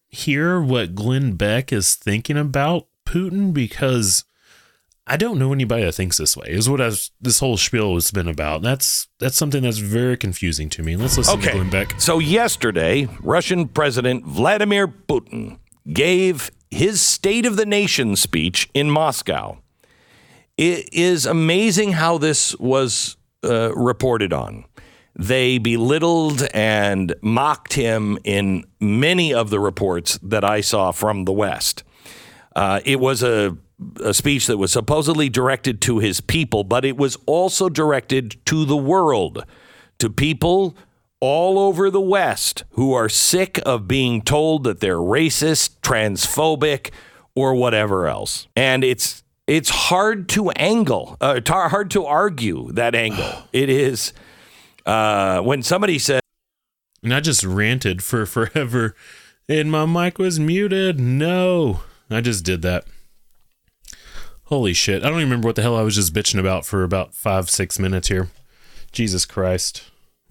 hear 0.09 0.61
what 0.61 0.95
Glenn 0.95 1.33
Beck 1.33 1.73
is 1.73 1.95
thinking 1.95 2.37
about 2.37 2.89
Putin 3.07 3.55
because 3.55 4.25
I 5.07 5.19
don't 5.19 5.39
know 5.39 5.53
anybody 5.53 5.85
that 5.85 5.93
thinks 5.93 6.17
this 6.17 6.37
way. 6.37 6.47
Is 6.49 6.69
what 6.69 6.81
I've, 6.81 7.11
this 7.21 7.39
whole 7.39 7.59
spiel 7.59 7.95
has 7.95 8.11
been 8.11 8.29
about. 8.29 8.63
That's 8.63 9.09
that's 9.19 9.37
something 9.37 9.63
that's 9.63 9.79
very 9.79 10.17
confusing 10.17 10.71
to 10.71 10.83
me. 10.83 10.97
Let's 10.97 11.19
listen 11.19 11.39
to 11.41 11.53
Glenn 11.53 11.71
Beck. 11.71 12.01
So 12.01 12.19
yesterday, 12.19 13.09
Russian 13.21 13.69
President 13.69 14.25
Vladimir 14.25 14.89
Putin 14.89 15.59
gave 15.93 16.51
his 16.71 17.03
State 17.03 17.45
of 17.45 17.57
the 17.57 17.67
Nation 17.67 18.17
speech 18.17 18.71
in 18.73 18.91
Moscow. 18.91 19.59
It 20.57 20.89
is 20.93 21.27
amazing 21.27 21.93
how 21.93 22.17
this 22.17 22.57
was 22.59 23.17
uh, 23.45 23.75
reported 23.75 24.33
on. 24.33 24.65
They 25.17 25.59
belittled 25.59 26.43
and 26.55 27.15
mocked 27.23 27.75
him 27.75 28.19
in 28.25 28.65
many 28.81 29.35
of 29.35 29.51
the 29.51 29.61
reports 29.61 30.19
that 30.23 30.45
I 30.45 30.61
saw 30.61 30.93
from 30.93 31.25
the 31.25 31.33
West. 31.33 31.85
Uh, 32.57 32.81
it 32.85 32.99
was 32.99 33.23
a, 33.23 33.57
a 34.03 34.15
speech 34.15 34.47
that 34.47 34.59
was 34.59 34.73
supposedly 34.73 35.29
directed 35.29 35.81
to 35.83 35.99
his 35.99 36.21
people, 36.21 36.65
but 36.65 36.85
it 36.85 36.97
was 36.97 37.17
also 37.27 37.69
directed 37.69 38.37
to 38.47 38.65
the 38.65 38.77
world, 38.77 39.45
to 39.99 40.11
people 40.11 40.77
all 41.21 41.59
over 41.59 41.91
the 41.91 42.01
West 42.01 42.65
who 42.73 42.93
are 42.93 43.09
sick 43.09 43.61
of 43.65 43.89
being 43.89 44.23
told 44.23 44.65
that 44.65 44.81
they're 44.81 44.97
racist, 44.99 45.79
transphobic, 45.81 46.91
or 47.35 47.55
whatever 47.55 48.07
else. 48.07 48.47
And 48.55 48.85
it's 48.85 49.23
it's 49.47 49.69
hard 49.69 50.29
to 50.31 50.51
angle, 50.53 51.17
uh, 51.21 51.41
tar- 51.41 51.69
hard 51.69 51.91
to 51.93 52.05
argue 52.05 52.73
that 52.73 52.95
angle. 52.95 53.43
It 53.53 53.69
is 53.71 54.13
uh, 54.87 55.41
when 55.41 55.63
somebody 55.63 55.99
says. 55.99 56.21
And 57.03 57.13
I 57.13 57.21
just 57.21 57.45
ranted 57.45 58.03
for 58.03 58.25
forever, 58.37 58.95
and 59.49 59.71
my 59.71 59.85
mic 59.87 60.19
was 60.19 60.41
muted. 60.41 60.99
No, 60.99 61.81
I 62.11 62.21
just 62.21 62.45
did 62.45 62.63
that. 62.63 62.87
Holy 64.55 64.73
shit. 64.73 65.03
I 65.03 65.09
don't 65.09 65.19
even 65.19 65.31
remember 65.31 65.49
what 65.49 65.57
the 65.57 65.63
hell 65.63 65.77
I 65.77 65.83
was 65.83 65.97
just 65.97 66.15
bitching 66.15 66.39
about 66.39 66.65
for 66.65 66.85
about 66.85 67.13
five, 67.13 67.51
six 67.51 67.77
minutes 67.77 68.07
here. 68.07 68.29
Jesus 68.93 69.27
Christ. 69.27 69.83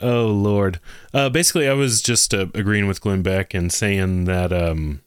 oh, 0.00 0.26
Lord. 0.26 0.80
Uh, 1.14 1.30
basically, 1.30 1.66
I 1.66 1.72
was 1.72 2.02
just 2.02 2.34
uh, 2.34 2.48
agreeing 2.52 2.86
with 2.86 3.00
Glenn 3.00 3.22
Beck 3.22 3.54
and 3.54 3.72
saying 3.72 4.26
that, 4.26 4.52
um, 4.52 5.00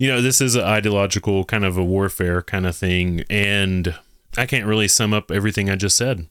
you 0.00 0.08
know, 0.08 0.20
this 0.20 0.40
is 0.40 0.56
an 0.56 0.64
ideological 0.64 1.44
kind 1.44 1.64
of 1.64 1.76
a 1.76 1.84
warfare 1.84 2.42
kind 2.42 2.66
of 2.66 2.74
thing. 2.74 3.22
And 3.30 3.94
I 4.36 4.46
can't 4.46 4.66
really 4.66 4.88
sum 4.88 5.14
up 5.14 5.30
everything 5.30 5.70
I 5.70 5.76
just 5.76 5.96
said. 5.96 6.26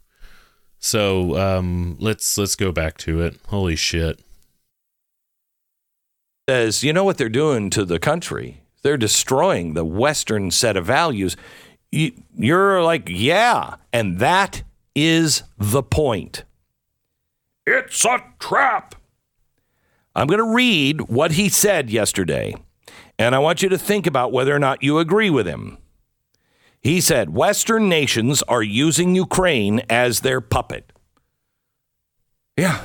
So 0.78 1.38
um, 1.38 1.96
let's 2.02 2.38
let's 2.38 2.58
go 2.58 2.74
back 2.74 2.98
to 2.98 3.22
it. 3.22 3.38
Holy 3.48 3.78
shit! 3.78 4.20
says, 6.50 6.84
you 6.84 6.92
know 6.92 7.04
what 7.06 7.18
they're 7.18 7.30
doing 7.30 7.70
to 7.70 7.86
the 7.86 8.00
country? 8.00 8.59
They're 8.82 8.98
destroying 8.98 9.74
the 9.74 9.86
Western 9.86 10.52
set 10.52 10.78
of 10.78 10.86
values. 10.86 11.36
You, 11.92 12.12
you're 12.36 12.82
like, 12.84 13.08
yeah. 13.10 13.76
And 13.92 14.20
that 14.20 14.64
is 14.96 15.44
the 15.58 15.84
point. 15.84 16.44
It's 17.66 18.04
a 18.06 18.24
trap. 18.40 18.96
I'm 20.16 20.28
going 20.28 20.40
to 20.40 20.56
read 20.56 21.02
what 21.02 21.34
he 21.34 21.50
said 21.50 21.90
yesterday, 21.90 22.56
and 23.18 23.36
I 23.36 23.40
want 23.40 23.62
you 23.62 23.70
to 23.70 23.78
think 23.78 24.08
about 24.08 24.32
whether 24.32 24.56
or 24.56 24.60
not 24.60 24.82
you 24.82 24.98
agree 24.98 25.30
with 25.30 25.46
him. 25.46 25.78
He 26.82 27.00
said, 27.00 27.34
Western 27.34 27.88
nations 27.88 28.42
are 28.44 28.64
using 28.64 29.14
Ukraine 29.16 29.82
as 29.90 30.22
their 30.22 30.42
puppet. 30.42 30.92
Yeah, 32.58 32.82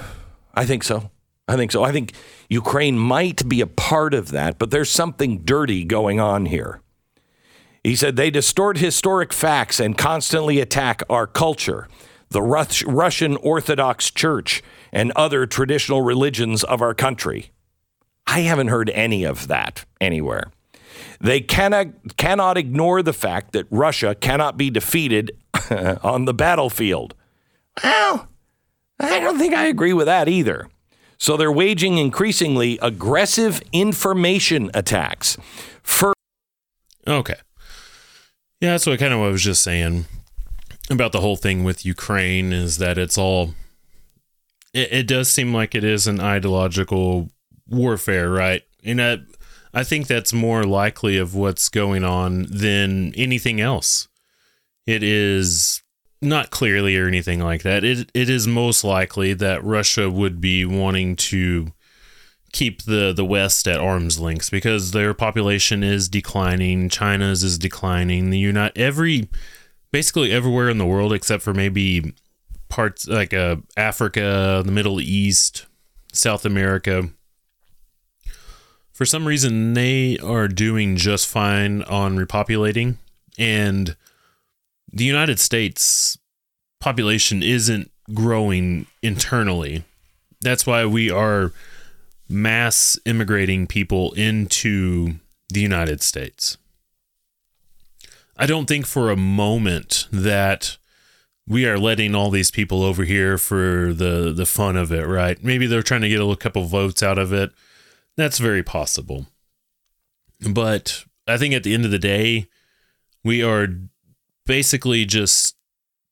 I 0.55 0.66
think 0.66 0.84
so. 0.84 1.11
I 1.49 1.57
think 1.57 1.72
so. 1.72 1.82
I 1.82 1.92
think 1.92 2.12
Ukraine 2.49 2.99
might 2.99 3.49
be 3.49 3.61
a 3.61 3.66
part 3.66 4.14
of 4.14 4.30
that, 4.30 4.59
but 4.59 4.70
there's 4.70 4.90
something 4.90 5.40
dirty 5.45 5.84
going 5.84 6.20
on 6.20 6.47
here. 6.47 6.80
He 7.82 7.95
said 7.97 8.16
they 8.16 8.30
distort 8.30 8.78
historic 8.78 9.32
facts 9.32 9.78
and 9.78 9.97
constantly 9.97 10.61
attack 10.61 11.03
our 11.11 11.26
culture, 11.26 11.86
the 12.30 12.42
Rus- 12.42 12.82
Russian 12.84 13.36
Orthodox 13.36 14.11
Church, 14.11 14.62
and 14.92 15.12
other 15.12 15.47
traditional 15.47 16.03
religions 16.03 16.64
of 16.64 16.80
our 16.80 16.95
country. 16.95 17.51
I 18.26 18.40
haven't 18.40 18.68
heard 18.68 18.88
any 18.90 19.24
of 19.24 19.49
that 19.49 19.84
anywhere. 20.01 20.51
They 21.20 21.40
cannot, 21.40 22.16
cannot 22.16 22.57
ignore 22.57 23.03
the 23.03 23.12
fact 23.12 23.53
that 23.53 23.66
Russia 23.70 24.14
cannot 24.14 24.57
be 24.57 24.70
defeated 24.70 25.36
on 26.03 26.24
the 26.24 26.34
battlefield. 26.34 27.14
Well, 27.82 28.28
I 29.01 29.20
don't 29.20 29.38
think 29.38 29.55
I 29.55 29.66
agree 29.66 29.92
with 29.92 30.07
that 30.07 30.28
either. 30.28 30.68
So 31.18 31.36
they're 31.36 31.52
waging 31.52 31.98
increasingly 31.98 32.78
aggressive 32.82 33.62
information 33.72 34.70
attacks. 34.74 35.36
For 35.82 36.12
Okay. 37.06 37.36
Yeah, 38.60 38.72
that's 38.72 38.86
what 38.86 38.98
kind 38.98 39.12
of 39.12 39.20
what 39.20 39.28
I 39.28 39.30
was 39.30 39.42
just 39.42 39.62
saying 39.62 40.06
about 40.90 41.12
the 41.12 41.20
whole 41.20 41.36
thing 41.36 41.64
with 41.64 41.84
Ukraine 41.84 42.52
is 42.52 42.78
that 42.78 42.98
it's 42.98 43.18
all. 43.18 43.54
It, 44.72 44.92
it 44.92 45.06
does 45.06 45.30
seem 45.30 45.52
like 45.54 45.74
it 45.74 45.84
is 45.84 46.06
an 46.06 46.20
ideological 46.20 47.30
warfare, 47.68 48.30
right? 48.30 48.62
And 48.84 49.02
I, 49.02 49.18
I 49.72 49.84
think 49.84 50.06
that's 50.06 50.32
more 50.32 50.64
likely 50.64 51.16
of 51.16 51.34
what's 51.34 51.68
going 51.68 52.04
on 52.04 52.46
than 52.50 53.14
anything 53.14 53.60
else. 53.60 54.08
It 54.86 55.02
is 55.02 55.82
not 56.24 56.50
clearly 56.50 56.96
or 56.96 57.06
anything 57.06 57.40
like 57.40 57.62
that. 57.62 57.84
It 57.84 58.10
it 58.14 58.28
is 58.28 58.46
most 58.46 58.84
likely 58.84 59.34
that 59.34 59.62
Russia 59.64 60.10
would 60.10 60.40
be 60.40 60.64
wanting 60.64 61.16
to 61.16 61.72
keep 62.52 62.82
the 62.82 63.12
the 63.12 63.24
West 63.24 63.66
at 63.68 63.80
arm's 63.80 64.18
length 64.18 64.50
because 64.50 64.92
their 64.92 65.14
population 65.14 65.82
is 65.82 66.08
declining. 66.08 66.88
China's 66.88 67.42
is 67.42 67.58
declining. 67.58 68.30
The 68.30 68.38
United 68.38 68.78
every 68.78 69.28
basically 69.92 70.32
everywhere 70.32 70.68
in 70.68 70.78
the 70.78 70.86
world 70.86 71.12
except 71.12 71.42
for 71.42 71.54
maybe 71.54 72.14
parts 72.68 73.06
like 73.06 73.32
uh, 73.32 73.56
Africa, 73.76 74.62
the 74.64 74.72
Middle 74.72 75.00
East, 75.00 75.66
South 76.12 76.44
America. 76.44 77.10
For 78.92 79.04
some 79.04 79.26
reason, 79.26 79.74
they 79.74 80.18
are 80.18 80.46
doing 80.46 80.96
just 80.96 81.26
fine 81.26 81.82
on 81.82 82.16
repopulating, 82.16 82.96
and 83.36 83.96
the 84.95 85.05
United 85.05 85.40
States 85.40 86.16
population 86.80 87.42
isn't 87.42 87.90
growing 88.12 88.86
internally. 89.03 89.82
That's 90.40 90.66
why 90.66 90.86
we 90.86 91.11
are 91.11 91.53
mass 92.28 92.99
immigrating 93.05 93.66
people 93.66 94.12
into 94.12 95.14
the 95.49 95.61
United 95.61 96.01
States. 96.01 96.57
I 98.36 98.47
don't 98.47 98.66
think 98.66 98.86
for 98.86 99.11
a 99.11 99.16
moment 99.16 100.07
that 100.12 100.78
we 101.47 101.66
are 101.66 101.78
letting 101.78 102.14
all 102.14 102.30
these 102.30 102.51
people 102.51 102.82
over 102.82 103.05
here 103.05 103.36
for 103.36 103.92
the 103.92 104.32
the 104.34 104.47
fun 104.47 104.76
of 104.76 104.92
it, 104.92 105.07
right? 105.07 105.42
Maybe 105.42 105.66
they're 105.66 105.82
trying 105.82 106.01
to 106.03 106.09
get 106.09 106.20
a 106.20 106.36
couple 106.36 106.64
votes 106.64 107.03
out 107.03 107.18
of 107.18 107.32
it. 107.32 107.51
That's 108.16 108.38
very 108.38 108.62
possible. 108.62 109.26
But 110.49 111.05
I 111.26 111.36
think 111.36 111.53
at 111.55 111.64
the 111.64 111.74
end 111.74 111.84
of 111.84 111.90
the 111.90 111.99
day, 111.99 112.49
we 113.22 113.42
are 113.42 113.68
basically 114.47 115.05
just 115.05 115.57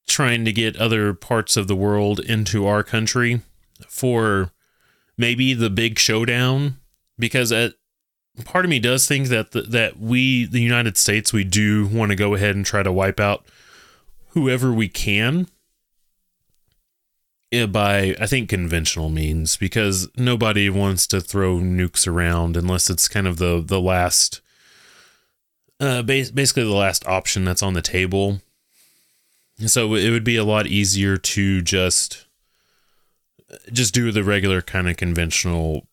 trying 0.08 0.44
to 0.44 0.52
get 0.52 0.76
other 0.76 1.14
parts 1.14 1.56
of 1.56 1.68
the 1.68 1.76
world 1.76 2.20
into 2.20 2.66
our 2.66 2.82
country 2.82 3.40
for 3.86 4.50
maybe 5.16 5.54
the 5.54 5.70
big 5.70 5.98
showdown. 5.98 6.76
Because 7.18 7.52
at 7.52 7.74
part 8.44 8.64
of 8.64 8.70
me 8.70 8.78
does 8.78 9.06
think 9.06 9.28
that 9.28 9.52
the, 9.52 9.62
that 9.62 9.98
we 9.98 10.44
the 10.44 10.60
United 10.60 10.96
States 10.96 11.32
we 11.32 11.44
do 11.44 11.86
want 11.86 12.10
to 12.10 12.16
go 12.16 12.34
ahead 12.34 12.56
and 12.56 12.66
try 12.66 12.82
to 12.82 12.92
wipe 12.92 13.20
out 13.20 13.44
whoever 14.28 14.72
we 14.72 14.88
can 14.88 15.46
eh, 17.52 17.66
by 17.66 18.16
I 18.20 18.26
think 18.26 18.48
conventional 18.48 19.08
means. 19.08 19.56
Because 19.56 20.08
nobody 20.16 20.68
wants 20.68 21.06
to 21.08 21.20
throw 21.20 21.58
nukes 21.58 22.06
around 22.06 22.56
unless 22.56 22.90
it's 22.90 23.08
kind 23.08 23.26
of 23.26 23.38
the 23.38 23.62
the 23.64 23.80
last 23.80 24.41
uh 25.82 26.02
bas- 26.02 26.30
basically 26.30 26.64
the 26.64 26.70
last 26.70 27.06
option 27.06 27.44
that's 27.44 27.62
on 27.62 27.74
the 27.74 27.82
table. 27.82 28.40
So 29.66 29.94
it 29.94 30.10
would 30.10 30.24
be 30.24 30.36
a 30.36 30.44
lot 30.44 30.66
easier 30.66 31.16
to 31.18 31.60
just 31.60 32.26
just 33.70 33.92
do 33.92 34.10
the 34.10 34.24
regular 34.24 34.62
kind 34.62 34.88
of 34.88 34.96
conventional 34.96 35.86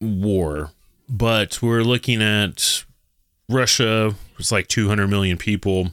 war. 0.00 0.70
But 1.08 1.60
we're 1.60 1.82
looking 1.82 2.22
at 2.22 2.84
Russia, 3.48 4.14
it's 4.38 4.52
like 4.52 4.68
200 4.68 5.08
million 5.08 5.36
people. 5.36 5.90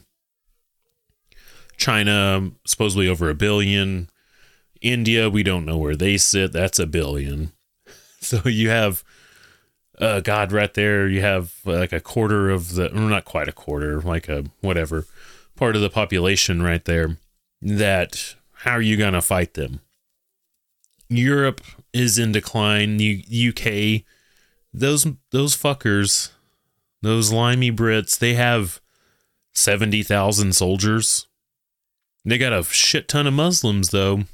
China, 1.76 2.50
supposedly 2.66 3.08
over 3.08 3.28
a 3.30 3.34
billion. 3.34 4.08
India, 4.80 5.28
we 5.28 5.42
don't 5.42 5.66
know 5.66 5.76
where 5.76 5.96
they 5.96 6.16
sit. 6.16 6.52
That's 6.52 6.78
a 6.78 6.86
billion. 6.86 7.52
So 8.22 8.42
you 8.44 8.68
have, 8.68 9.02
uh, 10.00 10.20
God, 10.20 10.52
right 10.52 10.72
there, 10.72 11.08
you 11.08 11.20
have 11.20 11.52
like 11.64 11.92
a 11.92 12.00
quarter 12.00 12.50
of 12.50 12.74
the, 12.74 12.90
or 12.90 13.00
not 13.00 13.24
quite 13.24 13.48
a 13.48 13.52
quarter, 13.52 14.00
like 14.00 14.28
a 14.28 14.44
whatever 14.60 15.06
part 15.56 15.76
of 15.76 15.82
the 15.82 15.90
population 15.90 16.62
right 16.62 16.84
there. 16.84 17.18
That, 17.60 18.34
how 18.54 18.72
are 18.72 18.82
you 18.82 18.96
going 18.96 19.12
to 19.12 19.20
fight 19.20 19.54
them? 19.54 19.80
Europe 21.08 21.60
is 21.92 22.18
in 22.18 22.32
decline. 22.32 22.96
The 22.96 23.24
UK, 23.28 24.04
those 24.72 25.06
those 25.32 25.56
fuckers, 25.56 26.30
those 27.02 27.32
limey 27.32 27.72
Brits, 27.72 28.18
they 28.18 28.34
have 28.34 28.80
seventy 29.52 30.02
thousand 30.02 30.54
soldiers. 30.54 31.26
They 32.24 32.38
got 32.38 32.52
a 32.52 32.62
shit 32.62 33.08
ton 33.08 33.26
of 33.26 33.34
Muslims 33.34 33.90
though. 33.90 34.24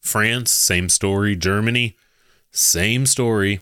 France, 0.00 0.52
same 0.52 0.88
story. 0.88 1.36
Germany, 1.36 1.96
same 2.52 3.06
story. 3.06 3.60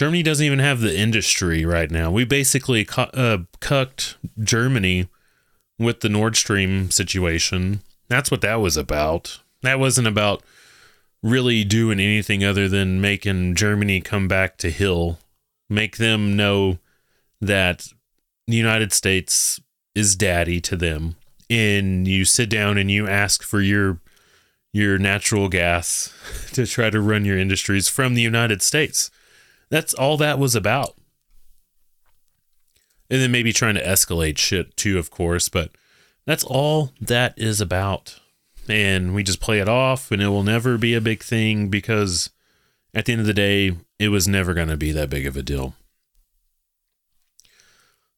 Germany 0.00 0.22
doesn't 0.22 0.46
even 0.46 0.60
have 0.60 0.80
the 0.80 0.98
industry 0.98 1.66
right 1.66 1.90
now. 1.90 2.10
We 2.10 2.24
basically 2.24 2.86
cu- 2.86 3.02
uh, 3.02 3.40
cucked 3.60 4.16
Germany 4.42 5.08
with 5.78 6.00
the 6.00 6.08
Nord 6.08 6.36
Stream 6.36 6.90
situation. 6.90 7.82
That's 8.08 8.30
what 8.30 8.40
that 8.40 8.62
was 8.62 8.78
about. 8.78 9.40
That 9.60 9.78
wasn't 9.78 10.06
about 10.06 10.42
really 11.22 11.64
doing 11.64 12.00
anything 12.00 12.42
other 12.42 12.66
than 12.66 13.02
making 13.02 13.56
Germany 13.56 14.00
come 14.00 14.26
back 14.26 14.56
to 14.56 14.70
hill, 14.70 15.18
make 15.68 15.98
them 15.98 16.34
know 16.34 16.78
that 17.42 17.88
the 18.46 18.56
United 18.56 18.94
States 18.94 19.60
is 19.94 20.16
daddy 20.16 20.62
to 20.62 20.76
them. 20.78 21.16
And 21.50 22.08
you 22.08 22.24
sit 22.24 22.48
down 22.48 22.78
and 22.78 22.90
you 22.90 23.06
ask 23.06 23.42
for 23.42 23.60
your 23.60 24.00
your 24.72 24.96
natural 24.96 25.50
gas 25.50 26.10
to 26.54 26.66
try 26.66 26.88
to 26.88 27.02
run 27.02 27.26
your 27.26 27.36
industries 27.36 27.90
from 27.90 28.14
the 28.14 28.22
United 28.22 28.62
States. 28.62 29.10
That's 29.70 29.94
all 29.94 30.16
that 30.16 30.38
was 30.38 30.54
about. 30.54 30.96
And 33.08 33.20
then 33.20 33.32
maybe 33.32 33.52
trying 33.52 33.74
to 33.74 33.84
escalate 33.84 34.38
shit 34.38 34.76
too, 34.76 34.98
of 34.98 35.10
course, 35.10 35.48
but 35.48 35.70
that's 36.26 36.44
all 36.44 36.92
that 37.00 37.34
is 37.36 37.60
about. 37.60 38.20
And 38.68 39.14
we 39.14 39.22
just 39.22 39.40
play 39.40 39.58
it 39.58 39.68
off 39.68 40.12
and 40.12 40.22
it 40.22 40.28
will 40.28 40.44
never 40.44 40.78
be 40.78 40.94
a 40.94 41.00
big 41.00 41.22
thing 41.22 41.68
because 41.68 42.30
at 42.94 43.04
the 43.04 43.12
end 43.12 43.20
of 43.20 43.26
the 43.26 43.34
day 43.34 43.76
it 43.98 44.08
was 44.08 44.28
never 44.28 44.54
going 44.54 44.68
to 44.68 44.76
be 44.76 44.92
that 44.92 45.10
big 45.10 45.26
of 45.26 45.36
a 45.36 45.42
deal. 45.42 45.74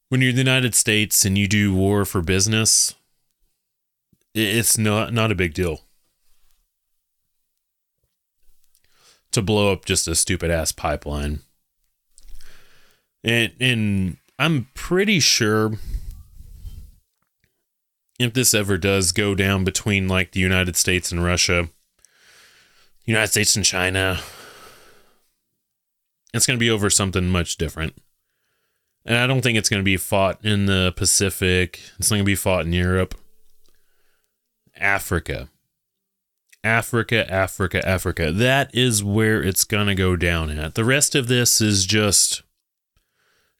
When 0.08 0.20
you're 0.20 0.30
in 0.30 0.36
the 0.36 0.42
united 0.42 0.74
states 0.74 1.24
and 1.24 1.38
you 1.38 1.48
do 1.48 1.74
war 1.74 2.04
for 2.04 2.20
business 2.20 2.94
it's 4.34 4.76
not 4.78 5.12
not 5.12 5.32
a 5.32 5.34
big 5.34 5.54
deal 5.54 5.80
to 9.32 9.42
blow 9.42 9.72
up 9.72 9.84
just 9.84 10.06
a 10.06 10.14
stupid 10.14 10.50
ass 10.50 10.72
pipeline 10.72 11.40
and 13.24 13.52
and 13.60 14.16
i'm 14.38 14.68
pretty 14.74 15.20
sure 15.20 15.72
if 18.22 18.34
this 18.34 18.54
ever 18.54 18.78
does 18.78 19.12
go 19.12 19.34
down 19.34 19.64
between 19.64 20.08
like 20.08 20.32
the 20.32 20.40
United 20.40 20.76
States 20.76 21.10
and 21.12 21.24
Russia, 21.24 21.68
United 23.04 23.28
States 23.28 23.56
and 23.56 23.64
China, 23.64 24.20
it's 26.32 26.46
going 26.46 26.56
to 26.56 26.60
be 26.60 26.70
over 26.70 26.88
something 26.88 27.28
much 27.28 27.56
different. 27.56 27.94
And 29.04 29.18
I 29.18 29.26
don't 29.26 29.42
think 29.42 29.58
it's 29.58 29.68
going 29.68 29.80
to 29.80 29.84
be 29.84 29.96
fought 29.96 30.44
in 30.44 30.66
the 30.66 30.92
Pacific. 30.96 31.80
It's 31.98 32.10
not 32.10 32.16
going 32.16 32.24
to 32.24 32.26
be 32.26 32.36
fought 32.36 32.64
in 32.64 32.72
Europe. 32.72 33.16
Africa. 34.76 35.48
Africa, 36.64 37.30
Africa, 37.32 37.86
Africa. 37.86 38.32
That 38.32 38.74
is 38.74 39.02
where 39.02 39.42
it's 39.42 39.64
going 39.64 39.88
to 39.88 39.94
go 39.94 40.16
down 40.16 40.50
at. 40.50 40.74
The 40.74 40.84
rest 40.84 41.14
of 41.14 41.28
this 41.28 41.60
is 41.60 41.86
just 41.86 42.42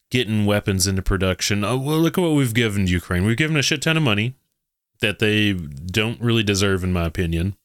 getting 0.09 0.45
weapons 0.45 0.87
into 0.87 1.01
production. 1.01 1.63
Oh, 1.63 1.77
well, 1.77 1.97
look 1.97 2.17
at 2.17 2.21
what 2.21 2.35
we've 2.35 2.53
given 2.53 2.87
Ukraine. 2.87 3.25
We've 3.25 3.35
given 3.35 3.57
a 3.57 3.61
shit 3.61 3.81
ton 3.81 3.97
of 3.97 4.03
money 4.03 4.35
that 5.01 5.19
they 5.19 5.53
don't 5.53 6.21
really 6.21 6.43
deserve, 6.43 6.83
in 6.83 6.93
my 6.93 7.05
opinion. 7.05 7.55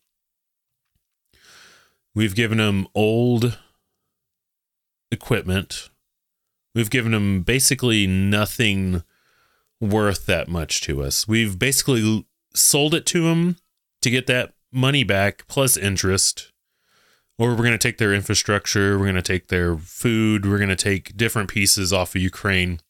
We've 2.15 2.35
given 2.35 2.59
them 2.59 2.89
old 2.95 3.59
equipment. 5.13 5.91
We've 6.75 6.91
given 6.91 7.13
them 7.13 7.43
basically 7.43 8.07
nothing 8.07 9.05
worth 9.81 10.27
that 10.27 10.49
much 10.49 10.81
to 10.83 11.03
us. 11.03 11.29
We've 11.29 11.59
basically 11.59 12.27
sold 12.55 12.95
it 12.95 13.07
to 13.07 13.23
them 13.23 13.57
to 14.03 14.11
get 14.11 14.27
that 14.27 14.55
money 14.73 15.05
back 15.05 15.47
plus 15.49 15.77
interest. 15.77 16.53
Or 17.39 17.51
we're 17.51 17.59
going 17.59 17.71
to 17.71 17.79
take 17.79 17.99
their 17.99 18.13
infrastructure, 18.13 18.99
we're 18.99 19.05
going 19.05 19.15
to 19.15 19.23
take 19.23 19.47
their 19.47 19.77
food, 19.77 20.45
we're 20.45 20.59
going 20.59 20.69
to 20.71 20.77
take 20.77 21.17
different 21.17 21.49
pieces 21.49 21.93
off 21.93 22.17
of 22.17 22.23
Ukraine 22.23 22.81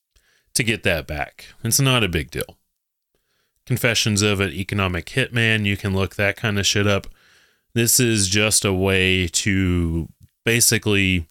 to 0.55 0.63
get 0.63 0.83
that 0.85 1.07
back. 1.07 1.47
It's 1.63 1.79
not 1.79 2.03
a 2.03 2.09
big 2.09 2.31
deal. 2.31 2.57
Confessions 3.67 4.23
of 4.23 4.41
an 4.41 4.51
Economic 4.51 5.07
Hitman. 5.07 5.67
You 5.67 5.77
can 5.77 5.95
look 5.95 6.17
that 6.17 6.37
kind 6.37 6.59
of 6.59 6.67
shit 6.67 6.87
up. 6.87 7.07
This 7.75 8.01
is 8.01 8.29
just 8.29 8.65
a 8.65 8.73
way 8.73 9.29
to 9.29 10.09
basically 10.45 11.29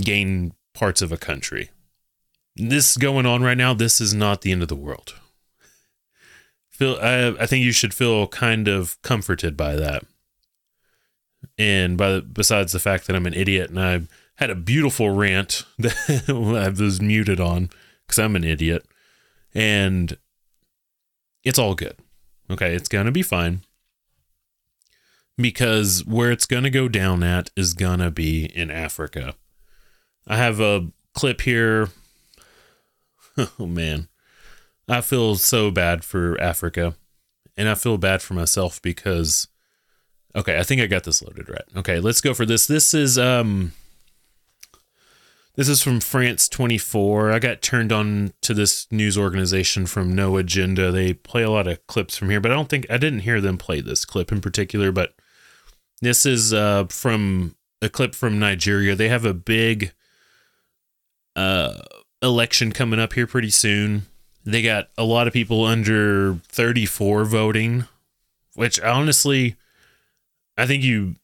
gain 0.00 0.54
parts 0.72 1.02
of 1.02 1.12
a 1.12 1.18
country. 1.18 1.70
This 2.56 2.96
going 2.96 3.26
on 3.26 3.42
right 3.42 3.58
now, 3.58 3.74
this 3.74 4.00
is 4.00 4.14
not 4.14 4.40
the 4.40 4.50
end 4.50 4.62
of 4.62 4.68
the 4.68 4.74
world. 4.74 5.14
Feel 6.80 6.96
I, 6.98 7.34
I 7.38 7.44
think 7.44 7.62
you 7.62 7.72
should 7.72 7.92
feel 7.92 8.26
kind 8.26 8.66
of 8.66 9.00
comforted 9.02 9.54
by 9.54 9.76
that. 9.76 10.02
And 11.58 11.98
by 11.98 12.20
besides 12.20 12.72
the 12.72 12.78
fact 12.78 13.06
that 13.06 13.14
I'm 13.14 13.26
an 13.26 13.34
idiot 13.34 13.68
and 13.68 13.78
I 13.78 14.00
had 14.36 14.48
a 14.48 14.54
beautiful 14.54 15.10
rant 15.10 15.64
that 15.78 16.24
I 16.26 16.70
was 16.70 17.02
muted 17.02 17.38
on 17.38 17.68
because 18.06 18.18
I'm 18.18 18.34
an 18.34 18.44
idiot. 18.44 18.86
And 19.52 20.16
it's 21.44 21.58
all 21.58 21.74
good. 21.74 21.98
Okay. 22.50 22.74
It's 22.74 22.88
to 23.04 23.12
be 23.12 23.22
fine. 23.22 23.60
Because 25.36 26.02
where 26.06 26.30
it's 26.30 26.46
to 26.64 26.70
go 26.70 26.88
down 26.88 27.22
at 27.22 27.50
is 27.56 27.74
to 27.98 28.10
be 28.10 28.46
in 28.46 28.70
Africa. 28.70 29.34
I 30.26 30.38
have 30.38 30.60
a 30.60 30.90
clip 31.12 31.42
here. 31.42 31.90
Oh, 33.58 33.66
man. 33.66 34.09
I 34.90 35.00
feel 35.00 35.36
so 35.36 35.70
bad 35.70 36.04
for 36.04 36.38
Africa. 36.40 36.96
And 37.56 37.68
I 37.68 37.74
feel 37.74 37.98
bad 37.98 38.22
for 38.22 38.34
myself 38.34 38.82
because. 38.82 39.48
Okay, 40.34 40.58
I 40.58 40.62
think 40.62 40.80
I 40.80 40.86
got 40.86 41.04
this 41.04 41.22
loaded 41.22 41.48
right. 41.48 41.64
Okay, 41.76 41.98
let's 41.98 42.20
go 42.20 42.34
for 42.34 42.46
this. 42.46 42.66
This 42.66 42.94
is 42.94 43.18
um 43.18 43.72
this 45.56 45.68
is 45.68 45.82
from 45.82 46.00
France 46.00 46.48
24. 46.48 47.32
I 47.32 47.38
got 47.40 47.62
turned 47.62 47.92
on 47.92 48.32
to 48.42 48.54
this 48.54 48.86
news 48.92 49.18
organization 49.18 49.86
from 49.86 50.14
No 50.14 50.36
Agenda. 50.36 50.92
They 50.92 51.12
play 51.12 51.42
a 51.42 51.50
lot 51.50 51.66
of 51.66 51.84
clips 51.88 52.16
from 52.16 52.30
here, 52.30 52.40
but 52.40 52.52
I 52.52 52.54
don't 52.54 52.68
think 52.68 52.86
I 52.88 52.96
didn't 52.96 53.20
hear 53.20 53.40
them 53.40 53.58
play 53.58 53.80
this 53.80 54.04
clip 54.04 54.30
in 54.30 54.40
particular, 54.40 54.92
but 54.92 55.14
this 56.00 56.24
is 56.24 56.54
uh 56.54 56.86
from 56.88 57.56
a 57.82 57.88
clip 57.88 58.14
from 58.14 58.38
Nigeria. 58.38 58.94
They 58.94 59.08
have 59.08 59.24
a 59.24 59.34
big 59.34 59.92
uh 61.34 61.74
election 62.22 62.70
coming 62.70 63.00
up 63.00 63.14
here 63.14 63.26
pretty 63.26 63.50
soon. 63.50 64.06
They 64.44 64.62
got 64.62 64.88
a 64.96 65.04
lot 65.04 65.26
of 65.26 65.32
people 65.32 65.64
under 65.64 66.34
34 66.48 67.24
voting, 67.24 67.84
which 68.54 68.80
honestly 68.80 69.56
I 70.56 70.66
think 70.66 70.82
you 70.82 71.16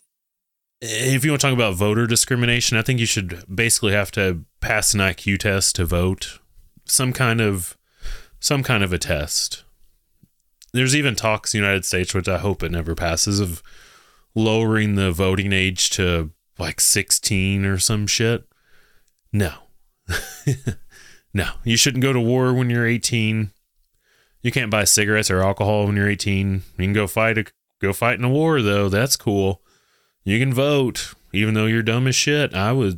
if 0.81 1.25
you 1.25 1.31
want 1.31 1.41
to 1.41 1.47
talk 1.47 1.55
about 1.55 1.75
voter 1.75 2.07
discrimination, 2.07 2.77
I 2.77 2.83
think 2.83 3.01
you 3.01 3.07
should 3.07 3.45
basically 3.53 3.93
have 3.93 4.11
to 4.12 4.45
pass 4.61 4.95
an 4.95 5.01
IQ 5.01 5.39
test 5.41 5.77
to 5.77 5.85
vote. 5.85 6.39
Some 6.85 7.12
kind 7.12 7.41
of 7.41 7.77
some 8.41 8.62
kind 8.62 8.85
of 8.85 8.93
a 8.93 8.99
test. 8.99 9.64
There's 10.73 10.95
even 10.95 11.17
talks 11.17 11.55
in 11.55 11.61
the 11.61 11.67
United 11.67 11.85
States, 11.85 12.14
which 12.14 12.29
I 12.29 12.39
hope 12.39 12.62
it 12.62 12.71
never 12.71 12.95
passes, 12.95 13.41
of 13.41 13.62
lowering 14.35 14.95
the 14.95 15.11
voting 15.11 15.53
age 15.53 15.91
to 15.91 16.31
like 16.59 16.81
16 16.81 17.64
or 17.64 17.79
some 17.79 18.07
shit. 18.07 18.45
No. 19.33 19.53
no. 21.37 21.51
You 21.64 21.76
shouldn't 21.76 22.03
go 22.03 22.12
to 22.12 22.20
war 22.20 22.53
when 22.53 22.70
you're 22.70 22.87
18. 22.87 23.51
You 24.43 24.53
can't 24.53 24.70
buy 24.70 24.84
cigarettes 24.84 25.30
or 25.30 25.43
alcohol 25.43 25.87
when 25.87 25.97
you're 25.97 26.09
18. 26.09 26.62
You 26.78 26.84
can 26.84 26.93
go 26.93 27.07
fight 27.07 27.39
a 27.39 27.47
go 27.80 27.93
fight 27.93 28.18
in 28.18 28.24
a 28.24 28.28
war 28.28 28.62
though. 28.62 28.89
That's 28.89 29.16
cool 29.16 29.62
you 30.26 30.41
can 30.41 30.53
vote 30.53 31.14
even 31.32 31.55
though 31.55 31.66
you're 31.66 31.82
dumb 31.82 32.07
as 32.07 32.16
shit. 32.16 32.53
I 32.53 32.72
was 32.72 32.97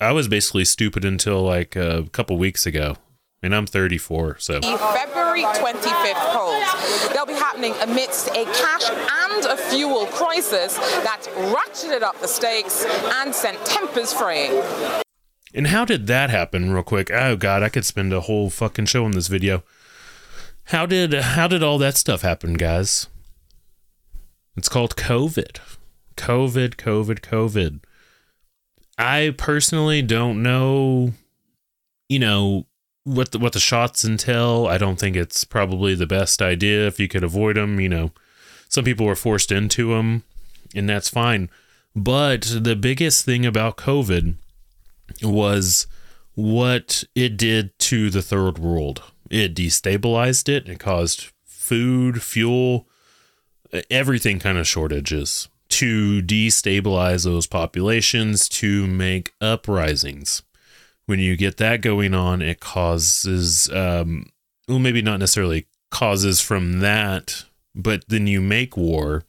I 0.00 0.12
was 0.12 0.28
basically 0.28 0.64
stupid 0.64 1.04
until 1.04 1.42
like 1.42 1.76
a 1.76 2.04
couple 2.12 2.38
weeks 2.38 2.64
ago. 2.64 2.96
And 3.40 3.54
I'm 3.54 3.66
34, 3.66 4.38
so. 4.40 4.54
The 4.54 4.76
February 4.76 5.42
25th 5.42 6.32
polls. 6.34 7.12
They'll 7.12 7.24
be 7.24 7.34
happening 7.34 7.72
amidst 7.82 8.26
a 8.30 8.44
cash 8.44 8.90
and 8.90 9.44
a 9.44 9.56
fuel 9.56 10.06
crisis 10.06 10.76
that 10.76 11.22
ratcheted 11.54 12.02
up 12.02 12.20
the 12.20 12.26
stakes 12.26 12.84
and 13.20 13.32
sent 13.32 13.64
tempers 13.64 14.12
fraying. 14.12 14.60
And 15.54 15.68
how 15.68 15.84
did 15.84 16.06
that 16.06 16.30
happen 16.30 16.70
real 16.70 16.82
quick? 16.82 17.10
Oh 17.10 17.36
god, 17.36 17.62
I 17.62 17.68
could 17.68 17.84
spend 17.84 18.12
a 18.12 18.22
whole 18.22 18.50
fucking 18.50 18.86
show 18.86 19.04
on 19.04 19.12
this 19.12 19.28
video. 19.28 19.62
How 20.64 20.84
did 20.84 21.14
how 21.14 21.48
did 21.48 21.62
all 21.62 21.78
that 21.78 21.96
stuff 21.96 22.22
happen, 22.22 22.54
guys? 22.54 23.08
It's 24.56 24.68
called 24.68 24.96
COVID. 24.96 25.60
COVID, 26.16 26.74
COVID, 26.74 27.20
COVID. 27.20 27.80
I 28.98 29.32
personally 29.38 30.02
don't 30.02 30.42
know, 30.42 31.12
you 32.08 32.18
know, 32.18 32.66
what 33.04 33.30
the, 33.30 33.38
what 33.38 33.52
the 33.52 33.60
shots 33.60 34.04
entail. 34.04 34.66
I 34.66 34.76
don't 34.76 34.98
think 34.98 35.16
it's 35.16 35.44
probably 35.44 35.94
the 35.94 36.06
best 36.06 36.42
idea 36.42 36.86
if 36.86 36.98
you 36.98 37.08
could 37.08 37.24
avoid 37.24 37.56
them. 37.56 37.80
You 37.80 37.88
know, 37.88 38.10
some 38.68 38.84
people 38.84 39.06
were 39.06 39.14
forced 39.14 39.52
into 39.52 39.94
them, 39.94 40.24
and 40.74 40.88
that's 40.88 41.08
fine. 41.08 41.48
But 41.94 42.42
the 42.42 42.76
biggest 42.76 43.24
thing 43.24 43.46
about 43.46 43.76
COVID 43.76 44.34
was 45.22 45.86
what 46.34 47.04
it 47.14 47.36
did 47.36 47.76
to 47.78 48.10
the 48.10 48.22
third 48.22 48.58
world. 48.58 49.02
It 49.30 49.54
destabilized 49.54 50.48
it. 50.48 50.68
It 50.68 50.78
caused 50.78 51.32
food, 51.44 52.22
fuel, 52.22 52.88
everything 53.90 54.38
kind 54.38 54.58
of 54.58 54.66
shortages 54.66 55.48
to 55.68 56.22
destabilize 56.22 57.24
those 57.24 57.46
populations 57.46 58.48
to 58.48 58.86
make 58.86 59.32
uprisings. 59.40 60.42
When 61.06 61.18
you 61.18 61.36
get 61.36 61.56
that 61.58 61.80
going 61.82 62.14
on, 62.14 62.42
it 62.42 62.60
causes, 62.60 63.70
um, 63.72 64.30
well, 64.66 64.78
maybe 64.78 65.02
not 65.02 65.20
necessarily 65.20 65.66
causes 65.90 66.40
from 66.40 66.80
that, 66.80 67.44
but 67.74 68.04
then 68.08 68.26
you 68.26 68.40
make 68.40 68.76
war, 68.76 69.24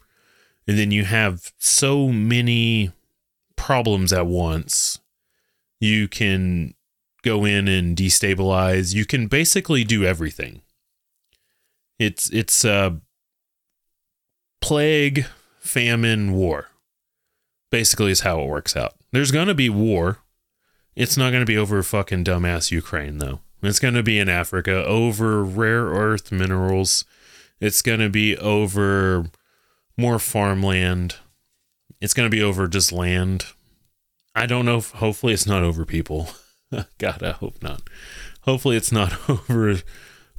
and 0.67 0.77
then 0.77 0.91
you 0.91 1.05
have 1.05 1.53
so 1.57 2.09
many 2.09 2.91
problems 3.55 4.13
at 4.13 4.27
once. 4.27 4.99
You 5.80 6.07
can 6.07 6.73
go 7.23 7.45
in 7.45 7.67
and 7.67 7.97
destabilize. 7.97 8.93
You 8.93 9.05
can 9.05 9.27
basically 9.27 9.84
do 9.84 10.03
everything. 10.03 10.61
It's 11.97 12.30
it's 12.30 12.63
a 12.63 12.99
plague 14.61 15.25
famine, 15.59 16.34
war. 16.34 16.67
Basically, 17.71 18.11
is 18.11 18.21
how 18.21 18.41
it 18.41 18.47
works 18.47 18.75
out. 18.75 18.95
There's 19.11 19.32
to 19.47 19.53
be 19.53 19.69
war. 19.69 20.19
It's 20.95 21.17
not 21.17 21.30
to 21.41 21.45
be 21.45 21.57
over 21.57 21.82
fucking 21.84 22.23
dumbass 22.23 22.71
Ukraine, 22.71 23.19
though. 23.19 23.39
It's 23.61 23.80
to 23.93 24.03
be 24.03 24.19
in 24.19 24.30
Africa 24.30 24.86
over 24.86 25.43
rare 25.43 25.86
earth 25.86 26.32
minerals. 26.32 27.05
It's 27.59 27.82
to 27.99 28.09
be 28.09 28.38
over 28.38 29.30
more 29.97 30.19
farmland. 30.19 31.17
It's 31.99 32.13
to 32.30 32.36
be 32.36 32.41
over 32.41 32.67
just 32.67 32.91
land. 32.91 33.45
I 34.39 34.45
don't 34.45 34.65
know. 34.65 34.77
If, 34.77 34.91
hopefully, 34.91 35.33
it's 35.33 35.45
not 35.45 35.63
over 35.63 35.83
people. 35.83 36.29
God, 36.97 37.21
I 37.21 37.31
hope 37.31 37.61
not. 37.61 37.81
Hopefully, 38.43 38.77
it's 38.77 38.91
not 38.91 39.29
over 39.29 39.75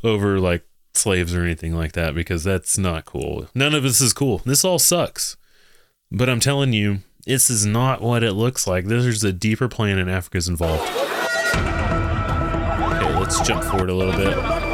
over 0.03 0.41
like 0.41 0.65
slaves 0.95 1.35
or 1.35 1.43
anything 1.43 1.77
like 1.77 1.93
that 1.93 2.15
because 2.15 2.43
that's 2.43 2.79
not 2.79 3.05
cool. 3.05 3.49
None 3.55 3.75
of 3.75 3.83
this 3.83 4.01
is 4.01 4.15
cool. 4.15 4.39
This 4.39 4.65
all 4.65 4.79
sucks. 4.79 5.37
But 6.11 6.31
I'm 6.31 6.41
telling 6.41 6.73
you, 6.73 7.01
this 7.27 7.51
is 7.51 7.67
not 7.67 8.01
what 8.01 8.25
it 8.25 8.33
looks 8.33 8.67
like. 8.67 8.87
There's 8.87 9.23
a 9.23 9.35
deeper 9.35 9.69
plan 9.69 9.99
and 9.99 10.11
Africa's 10.11 10.49
involved. 10.49 10.89
Okay, 12.83 13.19
let's 13.21 13.39
jump 13.43 13.63
forward 13.65 13.91
a 13.91 13.95
little 13.95 14.15
bit. 14.15 14.70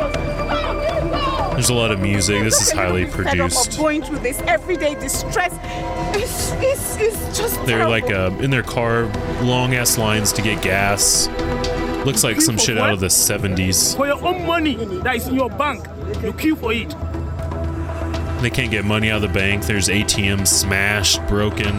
There's 1.56 1.70
a 1.70 1.74
lot 1.74 1.90
of 1.90 2.00
music. 2.00 2.42
This 2.42 2.60
is 2.60 2.70
highly 2.70 3.06
produced. 3.06 3.78
Going 3.78 4.02
through 4.02 4.18
this 4.18 4.40
everyday 4.42 4.94
distress, 4.94 5.58
it's, 6.14 6.52
it's, 6.62 6.96
it's 6.98 7.38
just. 7.38 7.64
They're 7.64 7.88
like 7.88 8.10
uh, 8.10 8.30
in 8.40 8.50
their 8.50 8.62
car, 8.62 9.06
long 9.42 9.74
ass 9.74 9.96
lines 9.96 10.34
to 10.34 10.42
get 10.42 10.60
gas. 10.60 11.28
Looks 12.04 12.22
like 12.22 12.42
some 12.42 12.58
shit 12.58 12.76
out 12.76 12.92
of 12.92 13.00
the 13.00 13.06
70s. 13.06 13.96
For 13.96 14.06
your 14.06 14.22
own 14.22 14.44
money 14.44 14.74
that 14.76 15.16
is 15.16 15.28
in 15.28 15.34
your 15.34 15.48
bank, 15.48 15.86
you 16.22 16.34
queue 16.34 16.56
for 16.56 16.74
it. 16.74 16.90
They 18.42 18.50
can't 18.50 18.70
get 18.70 18.84
money 18.84 19.10
out 19.10 19.24
of 19.24 19.32
the 19.32 19.34
bank. 19.34 19.64
There's 19.64 19.88
ATMs 19.88 20.48
smashed, 20.48 21.26
broken. 21.26 21.72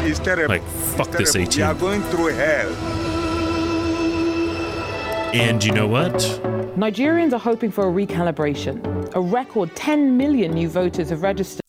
It's 0.00 0.18
terrible. 0.18 0.48
Like, 0.48 0.64
fuck 0.96 1.08
It's 1.08 1.34
this 1.34 1.36
ATM. 1.36 1.56
We 1.56 1.62
are 1.62 1.74
going 1.74 2.02
through 2.04 2.28
hell. 2.28 2.70
And 5.34 5.62
you 5.62 5.72
know 5.72 5.86
what? 5.86 6.14
Nigerians 6.76 7.32
are 7.32 7.38
hoping 7.38 7.70
for 7.70 7.88
a 7.88 7.92
recalibration. 7.92 8.93
A 9.14 9.20
record 9.20 9.76
10 9.76 10.16
million 10.16 10.52
new 10.52 10.68
voters 10.68 11.10
have 11.10 11.22
registered. 11.22 11.60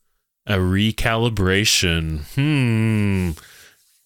A 0.48 0.58
recalibration. 0.58 2.22
Hmm. 2.34 3.32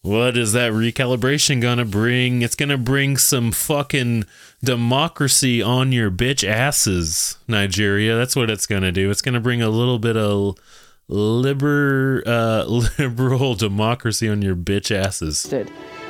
What 0.01 0.37
is 0.37 0.51
that 0.53 0.73
recalibration 0.73 1.61
gonna 1.61 1.85
bring? 1.85 2.41
It's 2.41 2.55
gonna 2.55 2.77
bring 2.77 3.15
some 3.15 3.51
fucking 3.51 4.25
democracy 4.61 5.61
on 5.61 5.93
your 5.93 6.11
bitch 6.11 6.47
asses, 6.47 7.37
Nigeria. 7.47 8.15
That's 8.15 8.35
what 8.35 8.49
it's 8.49 8.65
gonna 8.65 8.91
do. 8.91 9.09
It's 9.09 9.21
gonna 9.21 9.39
bring 9.39 9.61
a 9.61 9.69
little 9.69 9.99
bit 9.99 10.17
of 10.17 10.57
liber 11.07 12.23
uh, 12.25 12.63
liberal 12.99 13.55
democracy 13.55 14.27
on 14.27 14.41
your 14.41 14.55
bitch 14.55 14.93
asses. 14.93 15.43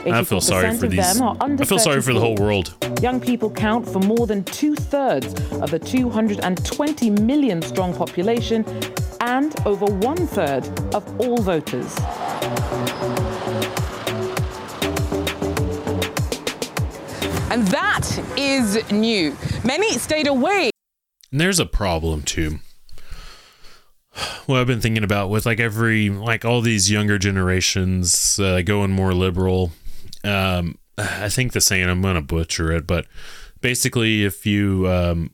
I 0.06 0.24
feel 0.24 0.42
sorry 0.42 0.76
for 0.78 0.88
these. 0.88 1.18
them 1.18 1.38
I 1.42 1.66
feel 1.66 1.80
sorry 1.80 2.02
for 2.02 2.14
the 2.14 2.20
whole 2.20 2.36
world. 2.36 2.76
Young 3.02 3.20
people 3.20 3.50
count 3.52 3.88
for 3.88 4.00
more 4.00 4.26
than 4.28 4.44
two 4.44 4.76
thirds 4.76 5.34
of 5.54 5.72
the 5.72 5.80
220 5.80 7.10
million 7.10 7.62
strong 7.62 7.94
population 7.94 8.66
and 9.22 9.56
over 9.66 9.86
one 9.86 10.28
third 10.28 10.66
of 10.94 11.20
all 11.20 11.38
voters. 11.38 11.96
And 17.52 17.68
that 17.70 18.08
is 18.38 18.92
new. 18.92 19.36
Many 19.66 19.94
stayed 19.98 20.28
away 20.28 20.70
And 21.32 21.42
there's 21.42 21.60
a 21.60 21.66
problem 21.66 22.22
too. 22.22 22.60
What 24.46 24.60
I've 24.60 24.68
been 24.68 24.82
thinking 24.82 25.04
about 25.04 25.30
with 25.30 25.46
like 25.46 25.60
every 25.60 26.10
like 26.10 26.46
all 26.46 26.62
these 26.62 26.90
younger 26.92 27.18
generations 27.18 28.40
uh, 28.40 28.62
going 28.62 28.92
more 28.92 29.14
liberal, 29.14 29.72
um, 30.24 30.78
I 30.98 31.30
think 31.30 31.54
the 31.54 31.62
saying 31.62 31.90
I'm 31.90 32.02
gonna 32.02 32.22
butcher 32.22 32.72
it, 32.72 32.86
but 32.86 33.06
basically, 33.62 34.24
if 34.24 34.46
you 34.46 34.88
um, 34.88 35.32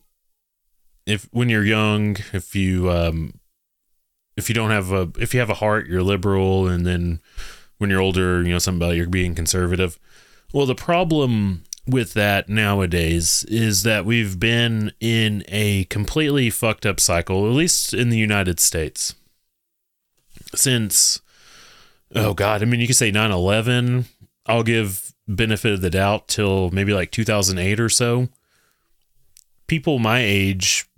if 1.06 1.28
when 1.32 1.48
you're 1.48 1.64
young, 1.64 2.16
if 2.32 2.54
you 2.54 2.90
um, 2.90 3.38
if 4.36 4.48
you 4.48 4.54
don't 4.54 4.70
have 4.70 4.92
a 4.92 5.10
if 5.18 5.32
you 5.32 5.40
have 5.40 5.50
a 5.50 5.54
heart, 5.54 5.86
you're 5.86 6.02
liberal, 6.02 6.68
and 6.68 6.86
then 6.86 7.20
when 7.78 7.90
you're 7.90 8.00
older, 8.00 8.42
you 8.42 8.50
know 8.50 8.58
something 8.58 8.86
about 8.86 8.96
you're 8.96 9.08
being 9.08 9.34
conservative. 9.34 9.98
Well, 10.52 10.66
the 10.66 10.74
problem 10.74 11.64
with 11.86 12.14
that 12.14 12.48
nowadays 12.48 13.44
is 13.48 13.84
that 13.84 14.04
we've 14.04 14.40
been 14.40 14.92
in 15.00 15.44
a 15.48 15.84
completely 15.84 16.50
fucked 16.50 16.84
up 16.84 16.98
cycle, 16.98 17.46
at 17.46 17.54
least 17.54 17.94
in 17.94 18.10
the 18.10 18.18
United 18.18 18.58
States, 18.58 19.14
since 20.54 21.20
oh 22.14 22.34
god, 22.34 22.62
I 22.62 22.66
mean 22.66 22.80
you 22.80 22.86
could 22.86 22.96
say 22.96 23.12
9/11. 23.12 24.06
I'll 24.46 24.62
give 24.62 25.12
benefit 25.28 25.72
of 25.72 25.80
the 25.80 25.90
doubt 25.90 26.28
till 26.28 26.70
maybe 26.70 26.94
like 26.94 27.10
2008 27.10 27.80
or 27.80 27.88
so. 27.88 28.28
People 29.66 29.98
my 29.98 30.20
age 30.20 30.88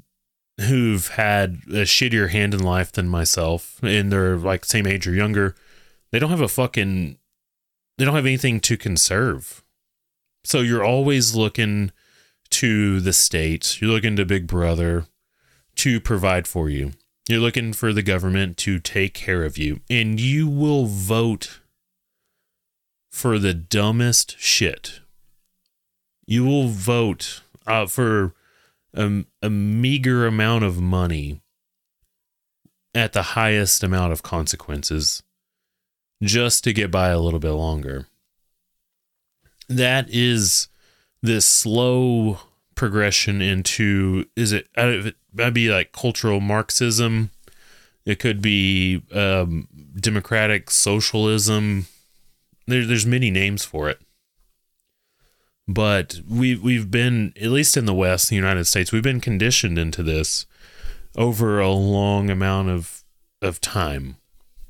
who've 0.61 1.09
had 1.09 1.63
a 1.69 1.85
shittier 1.85 2.31
hand 2.31 2.53
in 2.53 2.63
life 2.63 2.93
than 2.93 3.09
myself, 3.09 3.79
and 3.83 4.13
they're 4.13 4.37
like 4.37 4.65
same 4.65 4.87
age 4.87 5.07
or 5.07 5.15
younger, 5.15 5.55
they 6.11 6.19
don't 6.19 6.31
have 6.31 6.41
a 6.41 6.49
fucking, 6.49 7.17
they 7.97 8.05
don't 8.05 8.15
have 8.15 8.27
anything 8.27 8.61
to 8.61 8.77
conserve. 8.77 9.63
So 10.45 10.61
you're 10.61 10.85
always 10.85 11.35
looking 11.35 11.93
to 12.51 13.01
the 13.01 13.13
state, 13.13 13.81
you're 13.81 13.91
looking 13.91 14.17
to 14.17 14.25
Big 14.25 14.47
Brother 14.47 15.07
to 15.77 16.01
provide 16.01 16.49
for 16.49 16.69
you. 16.69 16.93
You're 17.29 17.41
looking 17.41 17.73
for 17.73 17.93
the 17.93 18.03
government 18.03 18.57
to 18.59 18.79
take 18.81 19.15
care 19.15 19.45
of 19.45 19.59
you, 19.59 19.81
and 19.89 20.19
you 20.19 20.49
will 20.49 20.87
vote 20.87 21.61
for 23.11 23.39
the 23.39 23.55
dumbest 23.55 24.39
shit. 24.39 25.01
You 26.27 26.45
will 26.45 26.69
vote 26.69 27.43
uh, 27.67 27.87
for 27.87 28.35
a, 28.95 29.25
a 29.43 29.51
meager 29.51 30.27
amount 30.27 30.65
of 30.65 30.81
money 30.81 31.41
at 32.95 33.13
the 33.13 33.23
highest 33.23 33.83
amount 33.83 34.13
of 34.13 34.23
consequences 34.23 35.23
just 36.23 36.65
to 36.65 36.73
get 36.73 36.91
by 36.91 37.09
a 37.09 37.19
little 37.19 37.41
bit 37.41 37.53
longer. 37.53 38.07
That 39.69 40.09
is 40.11 40.69
this 41.23 41.47
slow 41.47 42.41
progression 42.75 43.43
into 43.43 44.25
is 44.37 44.53
it 44.53 44.69
that'd 44.77 45.53
be 45.53 45.69
like 45.69 45.91
cultural 45.91 46.39
marxism 46.41 47.29
it 48.07 48.21
could 48.21 48.41
be 48.41 49.03
um, 49.13 49.67
democratic 49.99 50.71
socialism 50.71 51.89
there, 52.69 52.87
there's 52.87 53.07
many 53.07 53.31
names 53.31 53.65
for 53.65 53.89
it 53.89 54.01
but 55.69 56.23
we 56.27 56.57
we've 56.57 56.91
been 56.91 57.35
at 57.41 57.51
least 57.51 57.77
in 57.77 57.85
the 57.85 57.95
West, 57.95 58.31
the 58.31 58.37
United 58.37 58.65
States, 58.65 58.91
we've 58.91 59.03
been 59.03 59.21
conditioned 59.21 59.79
into 59.79 60.03
this 60.03 60.47
over 61.15 61.61
a 61.61 61.71
long 61.71 62.31
amount 62.31 62.71
of 62.71 63.05
of 63.43 63.61
time. 63.61 64.17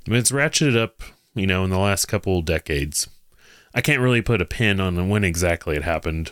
I 0.06 0.10
mean, 0.10 0.18
it's 0.18 0.32
ratcheted 0.32 0.76
up, 0.76 1.02
you 1.34 1.46
know, 1.46 1.62
in 1.62 1.70
the 1.70 1.78
last 1.78 2.06
couple 2.06 2.42
decades. 2.42 3.08
I 3.72 3.80
can't 3.80 4.00
really 4.00 4.22
put 4.22 4.42
a 4.42 4.46
pin 4.46 4.80
on 4.80 5.08
when 5.08 5.22
exactly 5.22 5.76
it 5.76 5.84
happened. 5.84 6.30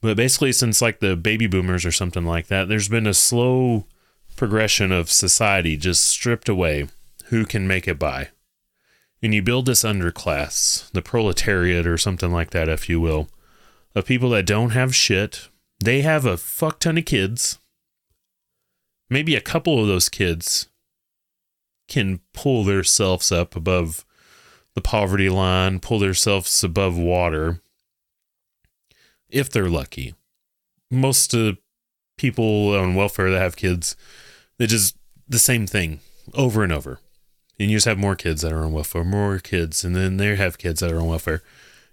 But 0.00 0.16
basically, 0.16 0.52
since 0.52 0.80
like 0.80 1.00
the 1.00 1.14
baby 1.14 1.46
boomers 1.46 1.84
or 1.84 1.92
something 1.92 2.24
like 2.24 2.46
that, 2.46 2.68
there's 2.68 2.88
been 2.88 3.06
a 3.06 3.14
slow 3.14 3.84
progression 4.34 4.90
of 4.90 5.10
society 5.10 5.76
just 5.76 6.06
stripped 6.06 6.48
away 6.48 6.88
who 7.26 7.44
can 7.44 7.68
make 7.68 7.86
it 7.86 7.98
by 7.98 8.30
and 9.22 9.32
you 9.32 9.42
build 9.42 9.66
this 9.66 9.84
underclass, 9.84 10.90
the 10.90 11.02
proletariat 11.02 11.86
or 11.86 11.96
something 11.96 12.32
like 12.32 12.50
that, 12.50 12.68
if 12.68 12.88
you 12.88 13.00
will, 13.00 13.28
of 13.94 14.06
people 14.06 14.30
that 14.30 14.46
don't 14.46 14.70
have 14.70 14.94
shit. 14.94 15.48
They 15.82 16.00
have 16.00 16.24
a 16.26 16.36
fuck 16.36 16.80
ton 16.80 16.98
of 16.98 17.04
kids. 17.04 17.58
Maybe 19.08 19.36
a 19.36 19.40
couple 19.40 19.80
of 19.80 19.86
those 19.86 20.08
kids 20.08 20.68
can 21.88 22.20
pull 22.32 22.64
themselves 22.64 23.30
up 23.30 23.54
above 23.54 24.04
the 24.74 24.80
poverty 24.80 25.28
line, 25.28 25.78
pull 25.78 25.98
themselves 25.98 26.64
above 26.64 26.96
water, 26.96 27.60
if 29.28 29.50
they're 29.50 29.68
lucky. 29.68 30.14
Most 30.90 31.34
of 31.34 31.58
people 32.16 32.74
on 32.74 32.94
welfare 32.94 33.30
that 33.30 33.40
have 33.40 33.56
kids, 33.56 33.96
they 34.58 34.66
just 34.66 34.96
the 35.28 35.38
same 35.38 35.66
thing 35.66 36.00
over 36.34 36.62
and 36.62 36.72
over 36.72 36.98
and 37.62 37.70
you 37.70 37.76
just 37.76 37.86
have 37.86 37.98
more 37.98 38.16
kids 38.16 38.42
that 38.42 38.52
are 38.52 38.64
on 38.64 38.72
welfare, 38.72 39.04
more 39.04 39.38
kids, 39.38 39.84
and 39.84 39.94
then 39.94 40.16
they 40.16 40.34
have 40.34 40.58
kids 40.58 40.80
that 40.80 40.90
are 40.90 40.98
on 40.98 41.06
welfare. 41.06 41.42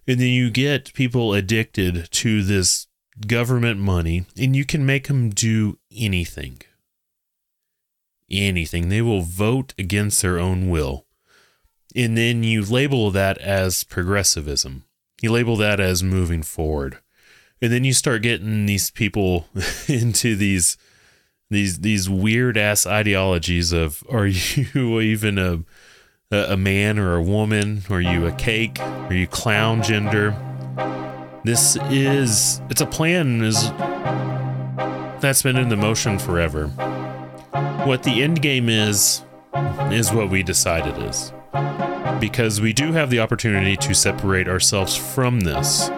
And 0.07 0.19
then 0.19 0.29
you 0.29 0.49
get 0.49 0.93
people 0.93 1.35
addicted 1.35 2.09
to 2.11 2.41
this 2.41 2.87
government 3.27 3.79
money, 3.79 4.25
and 4.35 4.55
you 4.55 4.65
can 4.65 4.83
make 4.83 5.07
them 5.07 5.29
do 5.29 5.77
anything. 5.95 6.61
Anything. 8.31 8.89
They 8.89 9.03
will 9.03 9.21
vote 9.21 9.75
against 9.77 10.23
their 10.23 10.39
own 10.39 10.69
will. 10.69 11.05
And 11.95 12.17
then 12.17 12.41
you 12.43 12.63
label 12.63 13.11
that 13.11 13.37
as 13.37 13.83
progressivism. 13.83 14.85
You 15.21 15.31
label 15.31 15.55
that 15.57 15.79
as 15.79 16.01
moving 16.01 16.41
forward. 16.41 16.97
And 17.61 17.71
then 17.71 17.83
you 17.83 17.93
start 17.93 18.23
getting 18.23 18.65
these 18.65 18.89
people 18.89 19.47
into 19.87 20.35
these 20.35 20.77
these 21.49 21.79
these 21.79 22.09
weird 22.09 22.57
ass 22.57 22.85
ideologies 22.85 23.71
of 23.71 24.03
are 24.09 24.27
you 24.27 24.99
even 25.01 25.37
a 25.37 25.63
a 26.31 26.55
man 26.55 26.99
or 26.99 27.15
a 27.15 27.23
woman? 27.23 27.81
Are 27.89 28.01
you 28.01 28.27
a 28.27 28.31
cake? 28.33 28.79
Are 28.79 29.13
you 29.13 29.27
clown 29.27 29.81
gender? 29.81 30.35
This 31.43 31.77
is 31.89 32.61
it's 32.69 32.81
a 32.81 32.85
plan 32.85 33.41
is 33.41 33.71
that's 35.21 35.41
been 35.41 35.57
in 35.57 35.69
the 35.69 35.75
motion 35.75 36.19
forever. 36.19 36.67
What 37.85 38.03
the 38.03 38.21
end 38.21 38.41
game 38.41 38.69
is 38.69 39.23
is 39.91 40.13
what 40.13 40.29
we 40.29 40.43
decide 40.43 40.85
it 40.85 40.97
is. 41.03 41.33
Because 42.19 42.61
we 42.61 42.73
do 42.73 42.91
have 42.91 43.09
the 43.09 43.19
opportunity 43.21 43.75
to 43.77 43.95
separate 43.95 44.47
ourselves 44.47 44.95
from 44.95 45.39
this. 45.39 45.89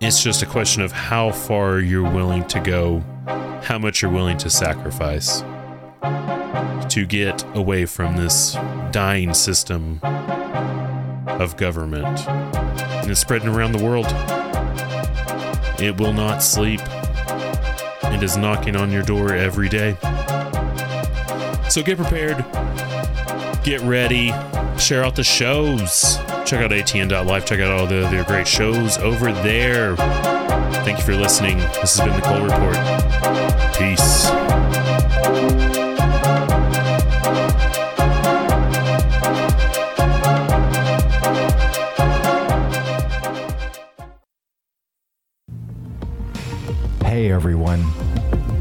It's 0.00 0.22
just 0.22 0.42
a 0.42 0.46
question 0.46 0.82
of 0.82 0.92
how 0.92 1.32
far 1.32 1.80
you're 1.80 2.08
willing 2.08 2.46
to 2.48 2.60
go 2.60 3.02
how 3.64 3.78
much 3.78 4.02
you're 4.02 4.10
willing 4.10 4.38
to 4.38 4.50
sacrifice 4.50 5.42
to 6.88 7.04
get 7.06 7.44
away 7.54 7.84
from 7.84 8.16
this 8.16 8.54
dying 8.90 9.34
system 9.34 10.00
of 10.02 11.56
government. 11.56 12.26
And 12.28 13.10
it's 13.10 13.20
spreading 13.20 13.48
around 13.48 13.72
the 13.72 13.84
world. 13.84 14.06
It 15.80 15.98
will 15.98 16.12
not 16.12 16.42
sleep. 16.42 16.80
It 18.04 18.22
is 18.22 18.36
knocking 18.36 18.74
on 18.74 18.90
your 18.90 19.02
door 19.02 19.32
every 19.32 19.68
day. 19.68 19.96
So 21.68 21.82
get 21.82 21.98
prepared, 21.98 22.44
get 23.62 23.80
ready, 23.82 24.32
share 24.78 25.04
out 25.04 25.14
the 25.14 25.24
shows. 25.24 26.16
Check 26.46 26.62
out 26.62 26.70
atn.live, 26.70 27.44
check 27.44 27.60
out 27.60 27.78
all 27.78 27.86
the 27.86 28.06
other 28.06 28.24
great 28.24 28.48
shows 28.48 28.96
over 28.98 29.30
there. 29.32 29.94
Thank 30.84 30.98
you 30.98 31.04
for 31.04 31.14
listening. 31.14 31.58
This 31.58 31.98
has 31.98 32.00
been 32.00 32.14
the 32.14 32.22
Cole 32.22 32.42
Report. 32.42 32.76
Peace. 33.76 34.28
Hey 47.04 47.32
everyone, 47.32 47.84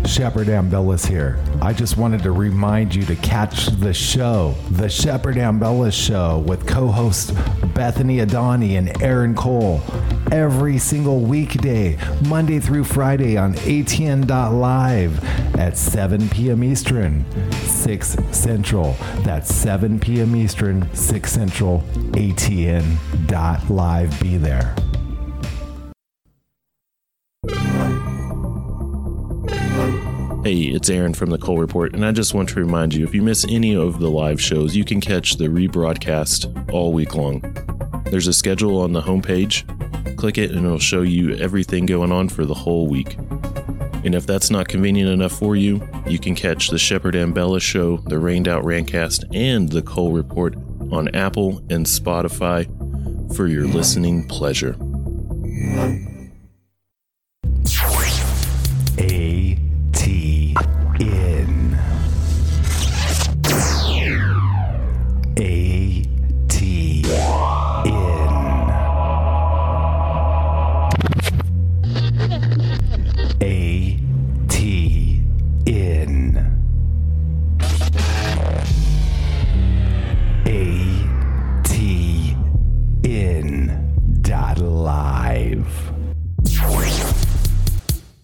Shepard 0.06 0.48
Ambellas 0.48 1.06
here. 1.06 1.38
I 1.62 1.74
just 1.74 1.98
wanted 1.98 2.24
to 2.24 2.32
remind 2.32 2.96
you 2.96 3.04
to 3.06 3.16
catch 3.18 3.68
the 3.68 3.94
show, 3.94 4.56
The 4.72 4.90
Shepard 4.90 5.36
Ambellas 5.36 5.94
Show, 5.94 6.40
with 6.40 6.66
co 6.66 6.88
hosts 6.88 7.32
Bethany 7.78 8.18
Adani 8.18 8.76
and 8.76 9.00
Aaron 9.04 9.36
Cole, 9.36 9.84
every 10.32 10.80
single 10.80 11.20
weekday, 11.20 11.96
Monday 12.28 12.60
through 12.60 12.86
Friday 12.86 13.38
on 13.38 13.54
ATN.live 13.54 15.24
at 15.60 15.78
7 15.78 16.28
p.m. 16.30 16.64
Eastern, 16.64 17.24
6 17.52 18.18
Central. 18.32 18.96
That's 19.18 19.54
7 19.54 20.00
p.m. 20.00 20.36
Eastern, 20.36 20.92
6 20.96 21.32
Central, 21.32 21.82
ATN.live. 22.14 23.30
Be 24.22 24.38
there. 24.38 24.76
Hey, 30.48 30.62
it's 30.62 30.90
Aaron 30.90 31.14
from 31.14 31.30
the 31.30 31.38
Cole 31.38 31.58
Report, 31.58 31.94
and 31.94 32.06
I 32.06 32.14
just 32.14 32.34
want 32.34 32.48
to 32.48 32.56
remind 32.62 32.94
you 32.94 33.04
if 33.04 33.14
you 33.14 33.22
miss 33.22 33.46
any 33.50 33.76
of 33.76 34.00
the 34.00 34.10
live 34.10 34.40
shows, 34.40 34.78
you 34.78 34.86
can 34.86 35.02
catch 35.02 35.36
the 35.36 35.48
rebroadcast 35.48 36.72
all 36.72 36.94
week 36.94 37.16
long. 37.16 37.42
There's 38.06 38.28
a 38.28 38.34
schedule 38.34 38.80
on 38.80 38.94
the 38.94 39.02
homepage. 39.02 39.66
Click 40.16 40.38
it, 40.38 40.52
and 40.52 40.66
it'll 40.66 40.80
show 40.80 41.02
you 41.02 41.36
everything 41.36 41.86
going 41.86 42.14
on 42.14 42.30
for 42.30 42.46
the 42.46 42.54
whole 42.54 42.88
week. 42.88 43.18
And 44.06 44.16
if 44.16 44.26
that's 44.26 44.50
not 44.50 44.70
convenient 44.70 45.10
enough 45.10 45.34
for 45.34 45.58
you, 45.58 45.86
you 46.08 46.18
can 46.18 46.34
catch 46.34 46.70
the 46.70 46.80
Shepard 46.80 47.16
Ambellas 47.16 47.62
Show, 47.62 47.98
the 47.98 48.18
Rained 48.18 48.48
Out 48.48 48.64
Rancast, 48.64 49.26
and 49.36 49.68
the 49.68 49.82
Cole 49.82 50.14
Report 50.14 50.56
on 50.94 51.14
Apple 51.14 51.58
and 51.70 51.86
Spotify 51.86 52.66
for 53.36 53.48
your 53.48 53.68
listening 53.68 54.26
pleasure. 54.30 54.78